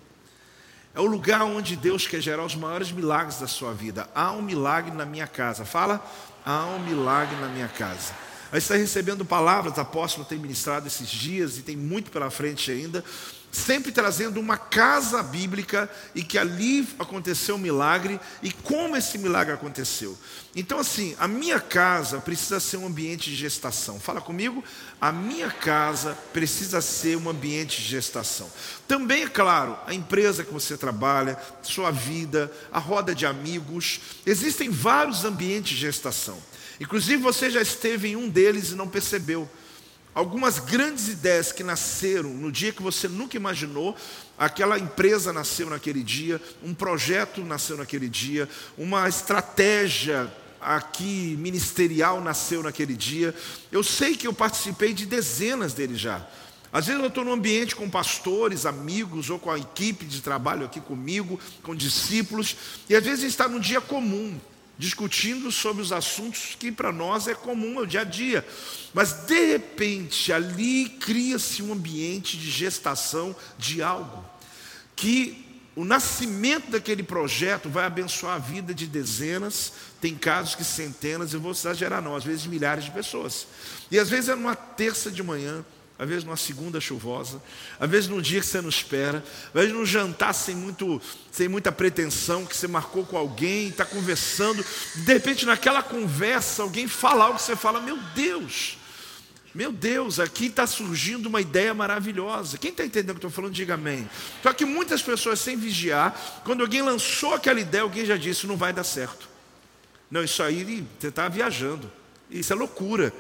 É 0.95 1.01
o 1.01 1.07
lugar 1.07 1.43
onde 1.43 1.75
Deus 1.75 2.07
quer 2.07 2.21
gerar 2.21 2.45
os 2.45 2.55
maiores 2.55 2.93
milagres 2.93 3.41
da 3.41 3.49
sua 3.49 3.73
vida. 3.73 4.09
Há 4.15 4.31
um 4.31 4.41
milagre 4.41 4.93
na 4.93 5.05
minha 5.05 5.27
casa. 5.27 5.65
Fala, 5.65 6.05
há 6.45 6.67
um 6.67 6.79
milagre 6.81 7.37
na 7.37 7.49
minha 7.49 7.69
casa. 7.69 8.13
Aí 8.53 8.59
está 8.59 8.77
recebendo 8.77 9.25
palavras, 9.25 9.79
apóstolo 9.79 10.25
tem 10.25 10.39
ministrado 10.39 10.87
esses 10.87 11.09
dias 11.09 11.59
e 11.59 11.63
tem 11.63 11.77
muito 11.77 12.11
pela 12.11 12.31
frente 12.31 12.71
ainda 12.71 13.03
sempre 13.55 13.93
trazendo 13.93 14.41
uma 14.41 14.57
casa 14.57 15.23
bíblica 15.23 15.89
e 16.13 16.25
que 16.25 16.37
ali 16.37 16.89
aconteceu 16.99 17.55
um 17.55 17.59
milagre 17.59 18.21
e 18.43 18.51
como 18.51 18.97
esse 18.97 19.17
milagre 19.17 19.55
aconteceu. 19.55 20.19
Então, 20.57 20.81
assim, 20.81 21.15
a 21.21 21.29
minha 21.29 21.61
casa 21.61 22.19
precisa 22.19 22.59
ser 22.59 22.79
um 22.79 22.87
ambiente 22.87 23.31
de 23.31 23.37
gestação. 23.37 24.01
Fala 24.01 24.21
comigo, 24.21 24.63
a 25.01 25.13
minha 25.13 25.51
casa 25.51 26.19
precisa 26.33 26.81
ser 26.81 27.17
um 27.17 27.29
ambiente 27.29 27.81
de 27.81 27.89
gestação. 27.89 28.51
Também, 28.89 29.23
é 29.23 29.29
claro, 29.29 29.79
a 29.87 29.95
empresa 29.95 30.43
que 30.43 30.53
você 30.53 30.77
trabalha, 30.77 31.39
sua 31.63 31.93
vida, 31.93 32.51
a 32.73 32.81
roda 32.81 33.15
de 33.15 33.25
amigos, 33.25 34.01
existem 34.27 34.69
vários 34.69 35.25
ambientes 35.25 35.71
de 35.71 35.77
gestação. 35.77 36.43
Inclusive, 36.81 37.23
você 37.23 37.51
já 37.51 37.63
esteve 37.63 38.09
em 38.09 38.17
um 38.17 38.29
deles 38.29 38.71
e 38.71 38.75
não 38.75 38.89
percebeu. 38.89 39.49
Algumas 40.15 40.61
grandes 40.61 41.09
ideias 41.09 41.51
que 41.51 41.65
nasceram 41.65 42.31
no 42.31 42.53
dia 42.53 42.73
que 42.73 42.83
você 42.83 43.09
nunca 43.09 43.37
imaginou, 43.37 43.97
aquela 44.39 44.79
empresa 44.79 45.33
nasceu 45.33 45.69
naquele 45.69 46.05
dia, 46.05 46.41
um 46.63 46.73
projeto 46.73 47.41
nasceu 47.43 47.77
naquele 47.77 48.09
dia, 48.09 48.49
uma 48.79 49.09
estratégia 49.09 50.33
aqui 50.61 51.37
ministerial 51.39 52.21
nasceu 52.21 52.63
naquele 52.63 52.95
dia. 52.95 53.35
Eu 53.73 53.83
sei 53.83 54.17
que 54.17 54.27
eu 54.27 54.33
participei 54.33 54.95
de 54.95 55.05
dezenas 55.05 55.75
deles 55.75 55.99
já. 55.99 56.25
Às 56.73 56.87
vezes 56.87 57.01
eu 57.01 57.09
estou 57.09 57.25
num 57.25 57.33
ambiente 57.33 57.75
com 57.75 57.91
pastores, 57.91 58.67
amigos, 58.67 59.31
ou 59.31 59.39
com 59.39 59.51
a 59.51 59.59
equipe 59.59 60.05
de 60.05 60.21
trabalho 60.21 60.65
aqui 60.65 60.81
comigo, 60.81 61.41
com 61.63 61.75
discípulos, 61.75 62.57
e 62.89 62.95
às 62.95 63.05
vezes 63.05 63.25
está 63.25 63.49
num 63.49 63.61
dia 63.61 63.81
comum 63.81 64.39
discutindo 64.77 65.53
sobre 65.53 65.83
os 65.83 65.93
assuntos 65.93 66.57
que 66.59 66.73
para 66.73 66.93
nós 66.93 67.29
é 67.29 67.35
comum, 67.35 67.79
é 67.79 67.83
o 67.83 67.87
dia 67.87 68.01
a 68.01 68.05
dia. 68.05 68.47
Mas 68.93 69.13
de 69.27 69.53
repente 69.53 70.33
ali 70.33 70.89
cria-se 70.89 71.63
um 71.63 71.73
ambiente 71.73 72.37
de 72.37 72.51
gestação 72.51 73.35
de 73.59 73.83
algo 73.83 74.25
que 74.97 75.45
o 75.77 75.85
nascimento 75.85 76.71
daquele 76.71 77.03
projeto 77.03 77.69
vai 77.69 77.85
abençoar 77.85 78.37
a 78.37 78.39
vida 78.39 78.73
de 78.73 78.87
dezenas, 78.87 79.73
tem 80.01 80.15
casos 80.15 80.55
que 80.55 80.63
centenas, 80.63 81.35
eu 81.35 81.41
vou 81.41 81.51
exagerar 81.51 82.01
não, 82.01 82.15
às 82.15 82.23
vezes 82.23 82.47
milhares 82.47 82.85
de 82.85 82.93
pessoas. 82.93 83.47
E 83.91 83.99
às 83.99 84.09
vezes 84.09 84.29
é 84.29 84.35
numa 84.37 84.55
terça 84.55 85.11
de 85.11 85.23
manhã, 85.23 85.65
às 85.99 86.09
vezes 86.09 86.25
numa 86.25 86.37
segunda 86.37 86.81
chuvosa, 86.81 87.41
às 87.79 87.89
vezes 87.89 88.09
num 88.09 88.21
dia 88.21 88.41
que 88.41 88.47
você 88.47 88.61
não 88.61 88.69
espera, 88.69 89.25
às 89.49 89.61
vezes 89.61 89.73
num 89.73 89.87
jantar 89.87 90.33
sem, 90.35 90.55
muito, 90.55 91.01
sem 91.31 91.49
muita 91.49 91.71
pretensão, 91.71 92.45
que 92.45 92.57
você 92.57 92.67
marcou 92.67 93.05
com 93.05 93.17
alguém, 93.17 93.69
está 93.69 93.85
conversando, 93.85 94.65
de 94.97 95.13
repente 95.13 95.47
naquela 95.47 95.83
conversa 95.83 96.63
alguém 96.63 96.89
fala 96.89 97.25
algo 97.25 97.39
que 97.39 97.45
você 97.45 97.55
fala, 97.55 97.81
meu 97.81 97.97
Deus, 98.15 98.77
meu 99.55 99.71
Deus, 99.71 100.19
aqui 100.19 100.47
está 100.47 100.67
surgindo 100.67 101.27
uma 101.27 101.41
ideia 101.41 101.73
maravilhosa. 101.73 102.59
Quem 102.59 102.73
está 102.73 102.85
entendendo 102.85 103.11
o 103.11 103.15
que 103.15 103.19
estou 103.19 103.31
falando, 103.31 103.53
diga 103.53 103.75
amém. 103.75 104.11
Só 104.43 104.53
que 104.53 104.65
muitas 104.65 105.01
pessoas, 105.01 105.39
sem 105.39 105.57
vigiar, 105.57 106.43
quando 106.45 106.63
alguém 106.63 106.83
lançou 106.83 107.35
aquela 107.35 107.61
ideia, 107.61 107.85
alguém 107.85 108.05
já 108.05 108.17
disse: 108.17 108.49
não 108.49 108.57
vai 108.57 108.73
dar 108.73 108.83
certo. 108.83 109.29
Não, 110.11 110.25
isso 110.25 110.43
aí 110.43 110.85
você 110.99 111.07
está 111.07 111.29
viajando. 111.29 111.89
Isso 112.29 112.53
é 112.53 112.57
loucura 112.57 113.15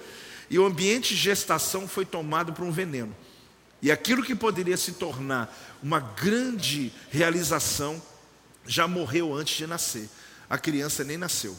e 0.54 0.58
o 0.61 0.64
ambiente 0.64 1.16
de 1.16 1.20
gestação 1.20 1.88
foi 1.88 2.04
tomado 2.04 2.52
por 2.52 2.64
um 2.64 2.70
veneno. 2.70 3.12
E 3.82 3.90
aquilo 3.90 4.23
que 4.23 4.37
poderia 4.37 4.76
se 4.76 4.92
tornar 4.92 5.52
uma 5.82 5.99
grande 5.99 6.92
realização 7.11 8.00
já 8.64 8.87
morreu 8.87 9.34
antes 9.34 9.56
de 9.56 9.66
nascer. 9.66 10.08
A 10.49 10.56
criança 10.56 11.02
nem 11.02 11.16
nasceu. 11.16 11.56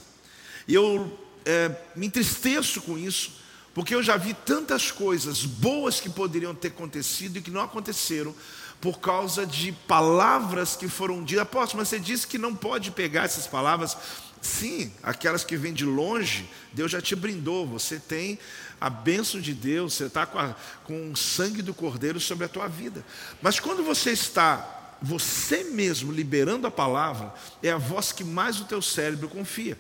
E 0.66 0.74
eu 0.74 1.20
é, 1.44 1.76
me 1.94 2.08
entristeço 2.08 2.82
com 2.84 2.98
isso, 2.98 3.34
porque 3.74 3.94
eu 3.94 4.02
já 4.02 4.16
vi 4.16 4.34
tantas 4.34 4.92
coisas 4.92 5.44
boas 5.44 6.00
que 6.00 6.10
poderiam 6.10 6.56
ter 6.56 6.70
acontecido 6.70 7.36
e 7.36 7.42
que 7.42 7.52
não 7.52 7.64
aconteceram 7.64 8.34
por 8.80 9.02
causa 9.02 9.46
de 9.46 9.74
palavras 9.74 10.78
que 10.78 10.88
foram 10.88 11.22
ditas. 11.22 11.42
Apóstolo, 11.42 11.82
mas 11.82 11.90
você 11.90 12.00
disse 12.00 12.26
que 12.26 12.38
não 12.38 12.56
pode 12.56 12.92
pegar 12.92 13.26
essas 13.26 13.46
palavras. 13.46 13.98
Sim, 14.42 14.94
aquelas 15.04 15.44
que 15.44 15.58
vêm 15.58 15.74
de 15.74 15.84
longe, 15.84 16.48
Deus 16.72 16.92
já 16.92 17.02
te 17.02 17.14
brindou. 17.14 17.68
Você 17.68 18.00
tem 18.00 18.40
a 18.80 18.90
bênção 18.90 19.40
de 19.40 19.54
Deus, 19.54 19.94
você 19.94 20.06
está 20.06 20.26
com, 20.26 20.56
com 20.84 21.12
o 21.12 21.16
sangue 21.16 21.62
do 21.62 21.74
Cordeiro 21.74 22.20
sobre 22.20 22.46
a 22.46 22.50
tua 22.50 22.68
vida. 22.68 23.06
Mas 23.42 23.60
quando 23.60 23.84
você 23.84 24.12
está 24.12 24.76
você 25.02 25.64
mesmo 25.66 26.12
liberando 26.12 26.66
a 26.66 26.72
palavra, 26.72 27.34
é 27.62 27.72
a 27.72 27.78
voz 27.78 28.12
que 28.12 28.24
mais 28.24 28.60
o 28.60 28.66
teu 28.66 28.82
cérebro 28.82 29.28
confia. 29.28 29.78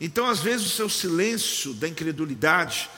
Então, 0.00 0.28
às 0.28 0.40
vezes, 0.40 0.66
o 0.66 0.70
seu 0.70 0.88
silêncio 0.88 1.74
da 1.74 1.88
incredulidade 1.88 2.88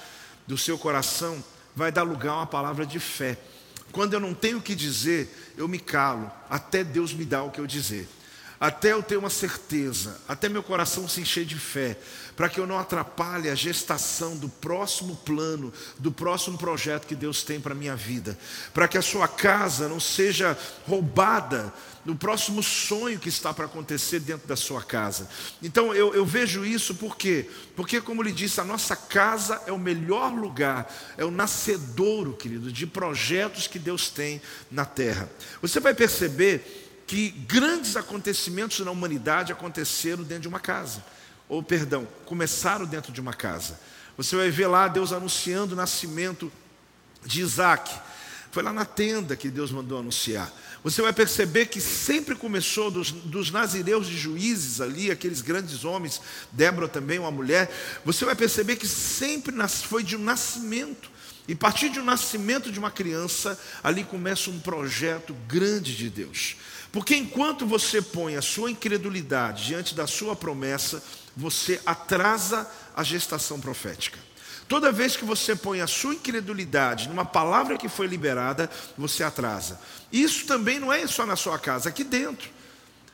do 0.47 0.59
seu 0.59 0.76
coração 0.76 1.42
vai 1.75 1.90
dar 1.90 2.02
lugar 2.02 2.33
a 2.33 2.37
uma 2.38 2.47
palavra 2.47 2.85
de 2.85 2.99
fé. 2.99 3.38
Quando 3.92 4.14
eu 4.14 4.21
não 4.21 4.35
tenho 4.35 4.59
o 4.59 4.62
que 4.62 4.75
dizer, 4.75 5.54
eu 5.57 5.66
me 5.66 5.78
calo, 5.78 6.30
até 6.49 6.85
Deus 6.85 7.12
me 7.14 7.25
dar 7.25 7.45
o 7.45 7.50
que 7.50 7.61
eu 7.61 7.66
dizer. 7.66 8.09
Até 8.61 8.93
eu 8.93 9.02
ter 9.02 9.17
uma 9.17 9.31
certeza, 9.31 10.21
até 10.29 10.47
meu 10.47 10.62
coração 10.62 11.09
se 11.09 11.23
encher 11.23 11.47
de 11.47 11.59
fé, 11.59 11.97
para 12.37 12.47
que 12.47 12.61
eu 12.61 12.67
não 12.67 12.79
atrapalhe 12.79 13.49
a 13.49 13.55
gestação 13.55 14.37
do 14.37 14.50
próximo 14.50 15.17
plano, 15.17 15.73
do 15.99 16.12
próximo 16.12 16.59
projeto 16.59 17.07
que 17.07 17.14
Deus 17.14 17.43
tem 17.43 17.59
para 17.59 17.73
a 17.73 17.76
minha 17.76 17.97
vida, 17.97 18.38
para 18.75 18.87
que 18.87 18.99
a 18.99 19.02
sua 19.02 19.26
casa 19.26 19.88
não 19.88 19.99
seja 19.99 20.59
roubada 20.87 21.73
do 22.05 22.14
próximo 22.14 22.62
sonho 22.62 23.19
que 23.19 23.29
está 23.31 23.52
para 23.52 23.64
acontecer 23.64 24.21
dentro 24.21 24.47
da 24.47 24.57
sua 24.57 24.83
casa. 24.83 25.29
Então 25.62 25.95
eu, 25.95 26.14
eu 26.14 26.25
vejo 26.25 26.64
isso 26.64 26.95
por 26.95 27.17
quê? 27.17 27.49
Porque, 27.75 28.00
como 28.00 28.23
lhe 28.23 28.33
disse, 28.33 28.61
a 28.61 28.64
nossa 28.64 28.95
casa 28.95 29.62
é 29.67 29.73
o 29.73 29.79
melhor 29.79 30.33
lugar, 30.33 30.93
é 31.17 31.25
o 31.25 31.31
nascedouro, 31.31 32.35
querido, 32.35 32.71
de 32.71 32.87
projetos 32.87 33.67
que 33.67 33.79
Deus 33.79 34.11
tem 34.11 34.40
na 34.71 34.85
terra. 34.85 35.31
Você 35.62 35.81
vai 35.81 35.95
perceber 35.95 36.79
que 37.11 37.29
grandes 37.29 37.97
acontecimentos 37.97 38.79
na 38.79 38.93
humanidade 38.93 39.50
aconteceram 39.50 40.23
dentro 40.23 40.43
de 40.43 40.49
uma 40.49 40.61
casa. 40.61 41.05
Ou, 41.49 41.61
perdão, 41.61 42.07
começaram 42.25 42.87
dentro 42.87 43.12
de 43.12 43.21
uma 43.21 43.35
casa. 43.35 43.81
Você 44.17 44.37
vai 44.37 44.49
ver 44.49 44.69
lá 44.69 44.87
Deus 44.87 45.12
anunciando 45.12 45.75
o 45.75 45.76
nascimento 45.76 46.52
de 47.26 47.40
Isaac. 47.40 47.93
Foi 48.52 48.62
lá 48.62 48.73
na 48.73 48.85
tenda 48.85 49.35
que 49.35 49.50
Deus 49.50 49.73
mandou 49.73 49.99
anunciar. 49.99 50.52
Você 50.85 51.02
vai 51.02 51.12
perceber 51.12 51.67
que 51.67 51.81
sempre 51.81 52.37
começou 52.37 52.93
dos, 52.93 53.11
dos 53.11 53.50
nazireus 53.50 54.07
de 54.07 54.17
juízes 54.17 54.81
ali, 54.81 55.11
aqueles 55.11 55.40
grandes 55.40 55.85
homens, 55.85 56.21
Débora 56.52 56.87
também, 56.87 57.19
uma 57.19 57.33
mulher. 57.33 57.69
Você 58.05 58.25
vai 58.25 58.37
perceber 58.37 58.76
que 58.76 58.87
sempre 58.87 59.52
foi 59.83 60.05
de 60.05 60.14
um 60.14 60.23
nascimento. 60.23 61.11
E 61.49 61.55
a 61.55 61.57
partir 61.57 61.90
um 61.99 62.05
nascimento 62.05 62.71
de 62.71 62.79
uma 62.79 62.93
criança, 62.93 63.59
ali 63.83 64.05
começa 64.05 64.49
um 64.49 64.61
projeto 64.61 65.35
grande 65.49 65.97
de 65.97 66.09
Deus. 66.09 66.55
Porque 66.92 67.14
enquanto 67.14 67.66
você 67.66 68.02
põe 68.02 68.37
a 68.37 68.42
sua 68.42 68.70
incredulidade 68.70 69.66
diante 69.66 69.94
da 69.94 70.06
sua 70.06 70.35
promessa, 70.35 71.02
você 71.37 71.80
atrasa 71.87 72.68
a 72.97 73.02
gestação 73.02 73.61
profética. 73.61 74.18
Toda 74.68 74.92
vez 74.92 75.16
que 75.16 75.25
você 75.25 75.56
põe 75.56 75.80
a 75.80 75.87
sua 75.87 76.14
incredulidade 76.14 77.09
numa 77.09 77.25
palavra 77.25 77.76
que 77.76 77.88
foi 77.88 78.06
liberada, 78.06 78.70
você 78.97 79.23
atrasa. 79.23 79.80
Isso 80.12 80.47
também 80.47 80.78
não 80.78 80.92
é 80.92 81.06
só 81.06 81.26
na 81.26 81.35
sua 81.37 81.59
casa, 81.59 81.88
aqui 81.88 82.04
dentro. 82.04 82.49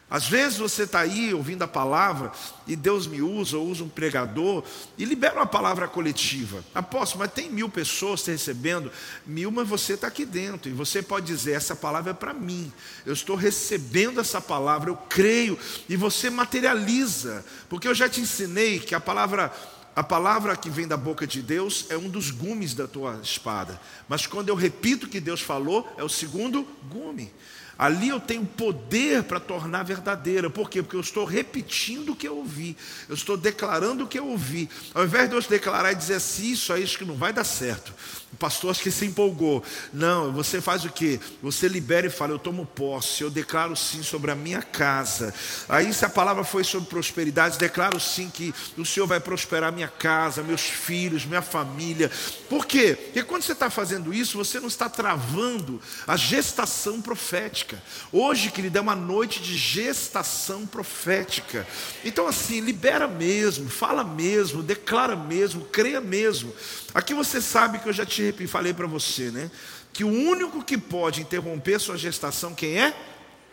Às 0.08 0.28
vezes 0.28 0.58
você 0.58 0.84
está 0.84 1.00
aí 1.00 1.34
ouvindo 1.34 1.62
a 1.62 1.68
palavra 1.68 2.30
e 2.64 2.76
Deus 2.76 3.08
me 3.08 3.20
usa, 3.20 3.58
ou 3.58 3.66
usa 3.66 3.82
um 3.82 3.88
pregador 3.88 4.62
e 4.96 5.04
libera 5.04 5.34
uma 5.34 5.46
palavra 5.46 5.88
coletiva. 5.88 6.64
Aposto, 6.72 7.18
mas 7.18 7.32
tem 7.32 7.50
mil 7.50 7.68
pessoas 7.68 8.22
te 8.22 8.30
recebendo, 8.30 8.92
mil, 9.26 9.50
mas 9.50 9.68
você 9.68 9.94
está 9.94 10.06
aqui 10.06 10.24
dentro 10.24 10.70
e 10.70 10.72
você 10.72 11.02
pode 11.02 11.26
dizer: 11.26 11.52
essa 11.52 11.74
palavra 11.74 12.12
é 12.12 12.14
para 12.14 12.32
mim. 12.32 12.72
Eu 13.04 13.14
estou 13.14 13.34
recebendo 13.34 14.20
essa 14.20 14.40
palavra, 14.40 14.90
eu 14.90 14.96
creio 14.96 15.58
e 15.88 15.96
você 15.96 16.30
materializa, 16.30 17.44
porque 17.68 17.88
eu 17.88 17.94
já 17.94 18.08
te 18.08 18.20
ensinei 18.20 18.78
que 18.78 18.94
a 18.94 19.00
palavra 19.00 19.52
a 19.96 20.04
palavra 20.04 20.54
que 20.54 20.68
vem 20.68 20.86
da 20.86 20.96
boca 20.96 21.26
de 21.26 21.40
Deus 21.40 21.86
é 21.88 21.96
um 21.96 22.10
dos 22.10 22.30
gumes 22.30 22.74
da 22.74 22.86
tua 22.86 23.18
espada, 23.22 23.80
mas 24.06 24.26
quando 24.26 24.50
eu 24.50 24.54
repito 24.54 25.06
o 25.06 25.08
que 25.08 25.18
Deus 25.18 25.40
falou, 25.40 25.90
é 25.96 26.04
o 26.04 26.08
segundo 26.08 26.68
gume. 26.90 27.32
Ali 27.78 28.08
eu 28.08 28.18
tenho 28.18 28.44
poder 28.44 29.24
para 29.24 29.38
tornar 29.38 29.82
verdadeira. 29.82 30.48
Por 30.48 30.70
quê? 30.70 30.82
Porque 30.82 30.96
eu 30.96 31.00
estou 31.00 31.24
repetindo 31.24 32.12
o 32.12 32.16
que 32.16 32.26
eu 32.26 32.36
ouvi. 32.36 32.76
Eu 33.08 33.14
estou 33.14 33.36
declarando 33.36 34.04
o 34.04 34.06
que 34.06 34.18
eu 34.18 34.28
ouvi. 34.28 34.68
Ao 34.94 35.04
invés 35.04 35.28
de 35.28 35.34
eu 35.34 35.42
declarar 35.42 35.92
e 35.92 35.94
dizer 35.94 36.14
assim, 36.14 36.52
isso 36.52 36.72
aí 36.72 36.82
acho 36.82 36.98
que 36.98 37.04
não 37.04 37.16
vai 37.16 37.32
dar 37.32 37.44
certo. 37.44 37.92
O 38.36 38.36
pastor 38.36 38.70
acho 38.70 38.82
que 38.82 38.90
se 38.90 39.06
empolgou. 39.06 39.64
Não, 39.94 40.30
você 40.30 40.60
faz 40.60 40.84
o 40.84 40.90
quê? 40.90 41.18
Você 41.42 41.68
libera 41.68 42.06
e 42.06 42.10
fala: 42.10 42.32
Eu 42.32 42.38
tomo 42.38 42.66
posse, 42.66 43.22
eu 43.22 43.30
declaro 43.30 43.74
sim 43.74 44.02
sobre 44.02 44.30
a 44.30 44.34
minha 44.34 44.60
casa. 44.60 45.32
Aí, 45.66 45.90
se 45.94 46.04
a 46.04 46.08
palavra 46.10 46.44
foi 46.44 46.62
sobre 46.62 46.86
prosperidade, 46.86 47.56
declaro 47.56 47.98
sim 47.98 48.28
que 48.28 48.54
o 48.76 48.84
Senhor 48.84 49.06
vai 49.06 49.20
prosperar 49.20 49.72
minha 49.72 49.88
casa, 49.88 50.42
meus 50.42 50.60
filhos, 50.60 51.24
minha 51.24 51.40
família. 51.40 52.10
Por 52.46 52.66
quê? 52.66 52.94
Porque 52.94 53.22
quando 53.22 53.42
você 53.42 53.52
está 53.52 53.70
fazendo 53.70 54.12
isso, 54.12 54.36
você 54.36 54.60
não 54.60 54.68
está 54.68 54.86
travando 54.90 55.80
a 56.06 56.14
gestação 56.14 57.00
profética. 57.00 57.65
Hoje, 58.12 58.50
querida, 58.50 58.78
é 58.78 58.82
uma 58.82 58.94
noite 58.94 59.42
de 59.42 59.56
gestação 59.56 60.66
profética. 60.66 61.66
Então, 62.04 62.26
assim, 62.28 62.60
libera 62.60 63.08
mesmo, 63.08 63.68
fala 63.68 64.04
mesmo, 64.04 64.62
declara 64.62 65.16
mesmo, 65.16 65.64
creia 65.64 66.00
mesmo. 66.00 66.54
Aqui 66.94 67.14
você 67.14 67.40
sabe 67.40 67.78
que 67.78 67.88
eu 67.88 67.92
já 67.92 68.06
te 68.06 68.32
falei 68.46 68.74
para 68.74 68.86
você, 68.86 69.30
né? 69.30 69.50
Que 69.92 70.04
o 70.04 70.08
único 70.08 70.62
que 70.62 70.78
pode 70.78 71.22
interromper 71.22 71.80
sua 71.80 71.96
gestação, 71.96 72.54
quem 72.54 72.78
é? 72.78 72.94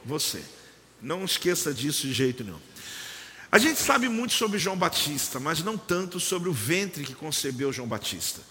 Você. 0.06 0.42
Não 1.02 1.26
esqueça 1.26 1.74
disso 1.74 2.08
de 2.08 2.14
jeito 2.14 2.44
nenhum. 2.44 2.60
A 3.52 3.58
gente 3.58 3.80
sabe 3.80 4.10
muito 4.10 4.34
sobre 4.34 4.58
João 4.58 4.76
Batista, 4.76 5.40
mas 5.40 5.64
não 5.64 5.78
tanto 5.78 6.20
sobre 6.20 6.50
o 6.50 6.54
ventre 6.54 7.04
que 7.04 7.14
concebeu 7.14 7.72
João 7.72 7.88
Batista. 7.88 8.42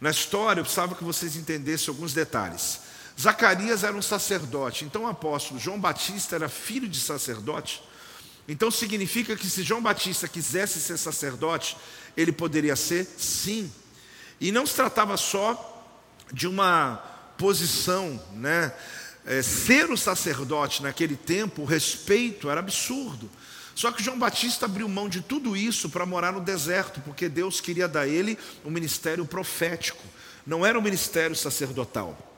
Na 0.00 0.10
história, 0.10 0.60
eu 0.60 0.64
precisava 0.64 0.94
que 0.94 1.04
vocês 1.04 1.36
entendessem 1.36 1.88
alguns 1.88 2.12
detalhes. 2.12 2.80
Zacarias 3.20 3.84
era 3.84 3.94
um 3.94 4.02
sacerdote, 4.02 4.84
então 4.84 5.04
o 5.04 5.06
apóstolo 5.06 5.60
João 5.60 5.78
Batista 5.78 6.34
era 6.34 6.48
filho 6.48 6.88
de 6.88 6.98
sacerdote. 6.98 7.82
Então 8.48 8.70
significa 8.70 9.36
que 9.36 9.48
se 9.48 9.62
João 9.62 9.82
Batista 9.82 10.26
quisesse 10.26 10.80
ser 10.80 10.98
sacerdote, 10.98 11.76
ele 12.16 12.32
poderia 12.32 12.74
ser? 12.74 13.04
Sim. 13.16 13.70
E 14.40 14.50
não 14.50 14.66
se 14.66 14.74
tratava 14.74 15.16
só 15.16 15.86
de 16.32 16.48
uma 16.48 16.96
posição, 17.38 18.20
né? 18.32 18.72
É, 19.24 19.40
ser 19.40 19.88
o 19.90 19.96
sacerdote 19.96 20.82
naquele 20.82 21.14
tempo, 21.14 21.62
o 21.62 21.64
respeito 21.64 22.50
era 22.50 22.58
absurdo. 22.58 23.30
Só 23.74 23.92
que 23.92 24.02
João 24.02 24.18
Batista 24.18 24.66
abriu 24.66 24.88
mão 24.88 25.08
de 25.08 25.20
tudo 25.20 25.56
isso 25.56 25.88
para 25.88 26.04
morar 26.04 26.32
no 26.32 26.40
deserto, 26.40 27.00
porque 27.02 27.28
Deus 27.28 27.60
queria 27.60 27.86
dar 27.86 28.02
a 28.02 28.08
ele 28.08 28.36
um 28.64 28.70
ministério 28.70 29.24
profético, 29.24 30.02
não 30.44 30.66
era 30.66 30.78
um 30.78 30.82
ministério 30.82 31.36
sacerdotal. 31.36 32.31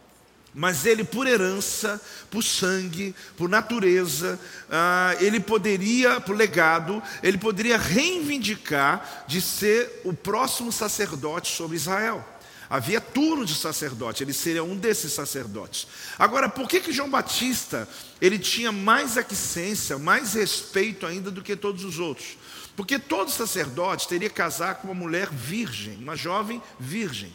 Mas 0.54 0.86
ele, 0.86 1.02
por 1.02 1.26
herança, 1.26 2.00
por 2.30 2.42
sangue, 2.42 3.12
por 3.36 3.48
natureza, 3.48 4.38
ah, 4.70 5.16
ele 5.18 5.40
poderia, 5.40 6.20
por 6.20 6.36
legado, 6.36 7.02
ele 7.24 7.36
poderia 7.36 7.76
reivindicar 7.76 9.24
de 9.26 9.40
ser 9.40 10.02
o 10.04 10.12
próximo 10.12 10.70
sacerdote 10.70 11.50
sobre 11.50 11.76
Israel. 11.76 12.24
Havia 12.70 13.00
turno 13.00 13.44
de 13.44 13.54
sacerdote, 13.54 14.22
ele 14.22 14.32
seria 14.32 14.62
um 14.62 14.76
desses 14.76 15.12
sacerdotes. 15.12 15.88
Agora, 16.18 16.48
por 16.48 16.68
que, 16.68 16.80
que 16.80 16.92
João 16.92 17.10
Batista 17.10 17.88
ele 18.20 18.38
tinha 18.38 18.70
mais 18.70 19.18
aquicência, 19.18 19.98
mais 19.98 20.34
respeito 20.34 21.04
ainda 21.04 21.32
do 21.32 21.42
que 21.42 21.56
todos 21.56 21.84
os 21.84 21.98
outros? 21.98 22.38
Porque 22.76 22.98
todo 22.98 23.30
sacerdote 23.30 24.08
teria 24.08 24.28
que 24.28 24.36
casar 24.36 24.76
com 24.76 24.88
uma 24.88 24.94
mulher 24.94 25.28
virgem, 25.30 25.96
uma 25.96 26.16
jovem 26.16 26.62
virgem 26.78 27.34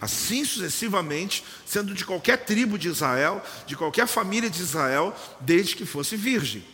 assim 0.00 0.44
sucessivamente, 0.44 1.44
sendo 1.64 1.94
de 1.94 2.04
qualquer 2.04 2.44
tribo 2.44 2.78
de 2.78 2.88
Israel, 2.88 3.42
de 3.66 3.76
qualquer 3.76 4.06
família 4.06 4.50
de 4.50 4.60
Israel, 4.60 5.14
desde 5.40 5.76
que 5.76 5.86
fosse 5.86 6.16
virgem. 6.16 6.64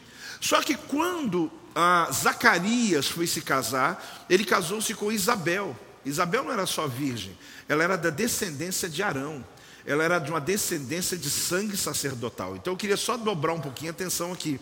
Só 0.41 0.61
que 0.61 0.75
quando 0.75 1.51
ah, 1.75 2.09
Zacarias 2.13 3.07
foi 3.07 3.27
se 3.27 3.41
casar, 3.41 4.27
ele 4.29 4.45
casou-se 4.45 4.93
com 4.95 5.13
Isabel. 5.13 5.77
Isabel 6.05 6.45
não 6.45 6.53
era 6.53 6.67
só 6.67 6.87
virgem, 6.89 7.37
ela 7.69 7.85
era 7.85 7.97
da 7.97 8.11
descendência 8.11 8.89
de 8.89 9.03
Arão. 9.03 9.45
Ela 9.85 10.05
era 10.05 10.19
de 10.21 10.31
uma 10.31 10.41
descendência 10.41 11.17
de 11.17 11.29
sangue 11.29 11.77
sacerdotal. 11.77 12.55
Então 12.55 12.73
eu 12.73 12.77
queria 12.77 12.97
só 12.97 13.17
dobrar 13.17 13.53
um 13.53 13.61
pouquinho 13.61 13.91
a 13.91 13.95
atenção 13.95 14.33
aqui. 14.33 14.61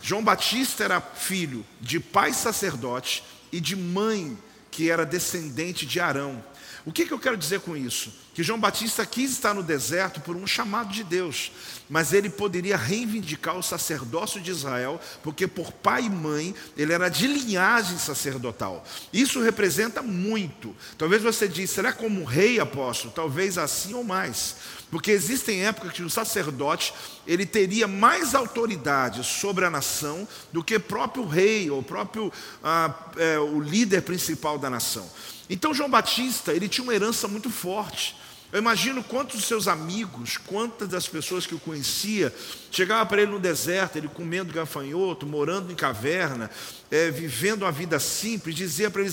João 0.00 0.22
Batista 0.22 0.84
era 0.84 1.00
filho 1.00 1.64
de 1.80 1.98
pai 1.98 2.32
sacerdote 2.32 3.24
e 3.50 3.60
de 3.60 3.74
mãe 3.74 4.38
que 4.70 4.90
era 4.90 5.04
descendente 5.04 5.86
de 5.86 5.98
Arão. 5.98 6.44
O 6.86 6.92
que, 6.92 7.06
que 7.06 7.12
eu 7.12 7.18
quero 7.18 7.36
dizer 7.36 7.60
com 7.60 7.74
isso? 7.74 8.12
Que 8.34 8.42
João 8.42 8.60
Batista 8.60 9.06
quis 9.06 9.30
estar 9.30 9.54
no 9.54 9.62
deserto 9.62 10.20
por 10.20 10.36
um 10.36 10.46
chamado 10.46 10.92
de 10.92 11.02
Deus, 11.02 11.50
mas 11.88 12.12
ele 12.12 12.28
poderia 12.28 12.76
reivindicar 12.76 13.56
o 13.56 13.62
sacerdócio 13.62 14.38
de 14.38 14.50
Israel, 14.50 15.00
porque 15.22 15.46
por 15.46 15.72
pai 15.72 16.04
e 16.04 16.10
mãe 16.10 16.54
ele 16.76 16.92
era 16.92 17.08
de 17.08 17.26
linhagem 17.26 17.96
sacerdotal. 17.96 18.84
Isso 19.12 19.40
representa 19.40 20.02
muito. 20.02 20.76
Talvez 20.98 21.22
você 21.22 21.48
diz, 21.48 21.70
será 21.70 21.90
como 21.90 22.24
rei 22.24 22.60
apóstolo? 22.60 23.14
Talvez 23.14 23.56
assim 23.56 23.94
ou 23.94 24.04
mais. 24.04 24.56
Porque 24.94 25.10
existem 25.10 25.66
épocas 25.66 25.90
que 25.90 26.04
o 26.04 26.08
sacerdote 26.08 26.94
ele 27.26 27.44
teria 27.44 27.88
mais 27.88 28.32
autoridade 28.32 29.24
sobre 29.24 29.64
a 29.64 29.70
nação 29.70 30.28
do 30.52 30.62
que 30.62 30.78
próprio 30.78 31.26
rei 31.26 31.68
ou 31.68 31.82
próprio 31.82 32.32
ah, 32.62 32.94
é, 33.16 33.36
o 33.36 33.58
líder 33.58 34.02
principal 34.02 34.56
da 34.56 34.70
nação. 34.70 35.10
Então 35.50 35.74
João 35.74 35.90
Batista, 35.90 36.52
ele 36.52 36.68
tinha 36.68 36.84
uma 36.84 36.94
herança 36.94 37.26
muito 37.26 37.50
forte. 37.50 38.14
Eu 38.52 38.60
imagino 38.60 39.02
quantos 39.02 39.38
dos 39.38 39.46
seus 39.46 39.66
amigos, 39.66 40.36
quantas 40.36 40.86
das 40.86 41.08
pessoas 41.08 41.44
que 41.44 41.56
o 41.56 41.58
conhecia, 41.58 42.32
chegava 42.70 43.04
para 43.04 43.20
ele 43.20 43.32
no 43.32 43.40
deserto, 43.40 43.96
ele 43.96 44.06
comendo 44.06 44.54
gafanhoto, 44.54 45.26
morando 45.26 45.72
em 45.72 45.74
caverna, 45.74 46.48
é, 46.88 47.10
vivendo 47.10 47.62
uma 47.62 47.72
vida 47.72 47.98
simples, 47.98 48.54
dizia 48.54 48.88
para 48.92 49.02
ele, 49.02 49.10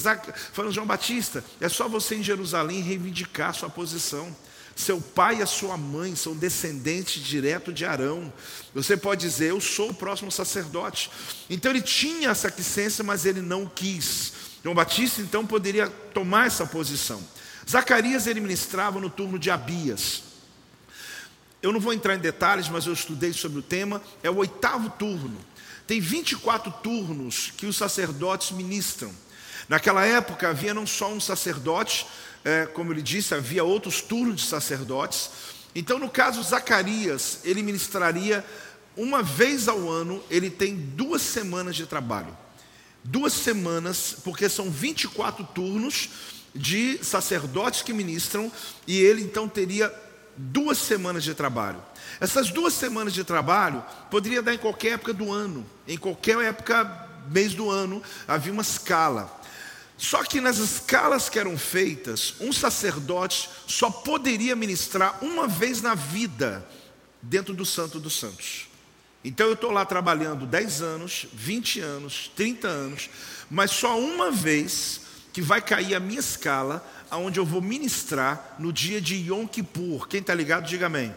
falando 0.53 0.73
João 0.73 0.85
Batista, 0.85 1.43
é 1.59 1.67
só 1.67 1.89
você 1.89 2.17
em 2.17 2.23
Jerusalém 2.23 2.81
reivindicar 2.81 3.55
sua 3.55 3.67
posição. 3.67 4.31
Seu 4.81 4.99
pai 4.99 5.37
e 5.37 5.41
a 5.43 5.45
sua 5.45 5.77
mãe 5.77 6.15
são 6.15 6.35
descendentes 6.35 7.21
direto 7.21 7.71
de 7.71 7.85
Arão. 7.85 8.33
Você 8.73 8.97
pode 8.97 9.21
dizer, 9.21 9.51
eu 9.51 9.61
sou 9.61 9.91
o 9.91 9.93
próximo 9.93 10.31
sacerdote. 10.31 11.11
Então 11.47 11.71
ele 11.71 11.83
tinha 11.83 12.31
essa 12.31 12.47
licença, 12.47 13.03
mas 13.03 13.23
ele 13.23 13.43
não 13.43 13.67
quis. 13.67 14.33
João 14.63 14.73
Batista 14.73 15.21
então 15.21 15.45
poderia 15.45 15.87
tomar 15.87 16.47
essa 16.47 16.65
posição. 16.65 17.21
Zacarias 17.69 18.25
ele 18.25 18.39
ministrava 18.39 18.99
no 18.99 19.07
turno 19.07 19.37
de 19.37 19.51
Abias. 19.51 20.23
Eu 21.61 21.71
não 21.71 21.79
vou 21.79 21.93
entrar 21.93 22.15
em 22.15 22.19
detalhes, 22.19 22.67
mas 22.67 22.87
eu 22.87 22.93
estudei 22.93 23.33
sobre 23.33 23.59
o 23.59 23.63
tema. 23.63 24.01
É 24.23 24.31
o 24.31 24.37
oitavo 24.37 24.89
turno. 24.89 25.37
Tem 25.85 26.01
24 26.01 26.71
turnos 26.81 27.53
que 27.55 27.67
os 27.67 27.77
sacerdotes 27.77 28.49
ministram. 28.49 29.13
Naquela 29.69 30.03
época 30.03 30.49
havia 30.49 30.73
não 30.73 30.87
só 30.87 31.13
um 31.13 31.19
sacerdote, 31.19 32.07
é, 32.43 32.65
como 32.65 32.91
ele 32.91 33.01
disse, 33.01 33.33
havia 33.33 33.63
outros 33.63 34.01
turnos 34.01 34.41
de 34.41 34.47
sacerdotes. 34.47 35.29
Então, 35.73 35.99
no 35.99 36.09
caso 36.09 36.41
Zacarias, 36.43 37.39
ele 37.43 37.63
ministraria 37.63 38.43
uma 38.95 39.23
vez 39.23 39.67
ao 39.67 39.89
ano, 39.89 40.21
ele 40.29 40.49
tem 40.49 40.75
duas 40.75 41.21
semanas 41.21 41.75
de 41.75 41.85
trabalho. 41.85 42.37
Duas 43.03 43.33
semanas, 43.33 44.15
porque 44.23 44.49
são 44.49 44.69
24 44.69 45.43
turnos 45.55 46.09
de 46.53 47.03
sacerdotes 47.03 47.81
que 47.81 47.93
ministram, 47.93 48.51
e 48.85 48.99
ele 48.99 49.21
então 49.21 49.47
teria 49.47 49.93
duas 50.35 50.77
semanas 50.77 51.23
de 51.23 51.33
trabalho. 51.33 51.81
Essas 52.19 52.49
duas 52.49 52.73
semanas 52.73 53.13
de 53.13 53.23
trabalho 53.23 53.83
poderia 54.09 54.41
dar 54.41 54.53
em 54.53 54.57
qualquer 54.57 54.93
época 54.93 55.13
do 55.13 55.31
ano, 55.31 55.65
em 55.87 55.97
qualquer 55.97 56.37
época, 56.39 57.09
mês 57.29 57.53
do 57.53 57.69
ano, 57.69 58.01
havia 58.27 58.51
uma 58.51 58.61
escala. 58.61 59.40
Só 60.01 60.23
que 60.23 60.41
nas 60.41 60.57
escalas 60.57 61.29
que 61.29 61.37
eram 61.37 61.55
feitas, 61.55 62.33
um 62.39 62.51
sacerdote 62.51 63.47
só 63.67 63.91
poderia 63.91 64.55
ministrar 64.55 65.23
uma 65.23 65.47
vez 65.47 65.79
na 65.79 65.93
vida 65.93 66.67
dentro 67.21 67.53
do 67.53 67.63
Santo 67.63 67.99
dos 67.99 68.17
Santos. 68.17 68.67
Então 69.23 69.45
eu 69.45 69.53
estou 69.53 69.69
lá 69.69 69.85
trabalhando 69.85 70.47
10 70.47 70.81
anos, 70.81 71.27
20 71.31 71.81
anos, 71.81 72.31
30 72.35 72.67
anos, 72.67 73.11
mas 73.47 73.69
só 73.69 73.99
uma 73.99 74.31
vez 74.31 75.01
que 75.31 75.39
vai 75.39 75.61
cair 75.61 75.93
a 75.93 75.99
minha 75.99 76.19
escala, 76.19 76.83
aonde 77.11 77.39
eu 77.39 77.45
vou 77.45 77.61
ministrar 77.61 78.55
no 78.57 78.73
dia 78.73 78.99
de 78.99 79.15
Yom 79.17 79.45
Kippur. 79.45 80.07
Quem 80.07 80.19
está 80.19 80.33
ligado, 80.33 80.65
diga 80.65 80.87
amém. 80.87 81.15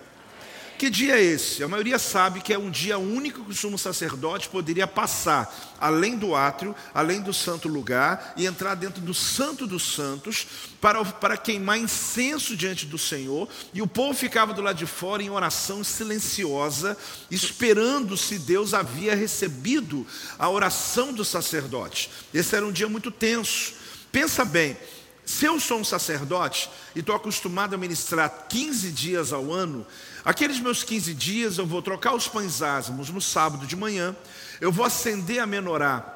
Que 0.77 0.91
dia 0.91 1.17
é 1.17 1.23
esse? 1.23 1.63
A 1.63 1.69
maioria 1.69 1.99
sabe 1.99 2.41
que 2.41 2.53
é 2.53 2.59
um 2.59 2.71
dia 2.71 2.99
único 2.99 3.45
que 3.45 3.53
o 3.53 3.55
sumo 3.55 3.79
sacerdote 3.79 4.49
poderia 4.49 4.87
passar 4.87 5.75
além 5.81 6.17
do 6.17 6.35
átrio, 6.35 6.75
além 6.93 7.21
do 7.21 7.33
santo 7.33 7.69
lugar 7.69 8.35
e 8.37 8.45
entrar 8.45 8.75
dentro 8.75 9.01
do 9.01 9.15
santo 9.15 9.67
dos 9.67 9.95
santos 9.95 10.47
para, 10.81 11.05
para 11.05 11.37
queimar 11.37 11.79
incenso 11.79 12.57
diante 12.57 12.87
do 12.87 12.99
Senhor. 12.99 13.49
E 13.73 13.81
o 13.81 13.87
povo 13.87 14.19
ficava 14.19 14.53
do 14.53 14.63
lado 14.63 14.77
de 14.77 14.87
fora 14.87 15.23
em 15.23 15.31
oração 15.31 15.85
silenciosa, 15.85 16.97
esperando 17.31 18.17
se 18.17 18.39
Deus 18.39 18.75
havia 18.75 19.15
recebido 19.15 20.05
a 20.37 20.51
oração 20.51 21.13
do 21.13 21.25
sacerdote. 21.25 22.11
Esse 22.33 22.57
era 22.57 22.67
um 22.67 22.73
dia 22.73 22.89
muito 22.89 23.13
tenso. 23.13 23.75
Pensa 24.11 24.45
bem, 24.45 24.77
se 25.25 25.47
eu 25.47 25.59
sou 25.59 25.79
um 25.79 25.85
sacerdote 25.85 26.69
e 26.95 27.01
estou 27.01 27.15
acostumado 27.15 27.75
a 27.75 27.79
ministrar 27.79 28.47
15 28.49 28.91
dias 28.91 29.33
ao 29.33 29.51
ano, 29.51 29.87
aqueles 30.25 30.59
meus 30.61 30.83
15 30.83 31.15
dias 31.15 31.59
eu 31.59 31.67
vou 31.67 31.83
trocar 31.83 32.15
os 32.15 32.27
pães 32.27 32.63
ázimos 32.63 33.11
no 33.11 33.21
sábado 33.21 33.67
de 33.67 33.77
manhã, 33.77 34.17
eu 34.61 34.73
vou 34.73 34.85
acender 34.85 35.41
a 35.41 35.47
menorá 35.47 36.13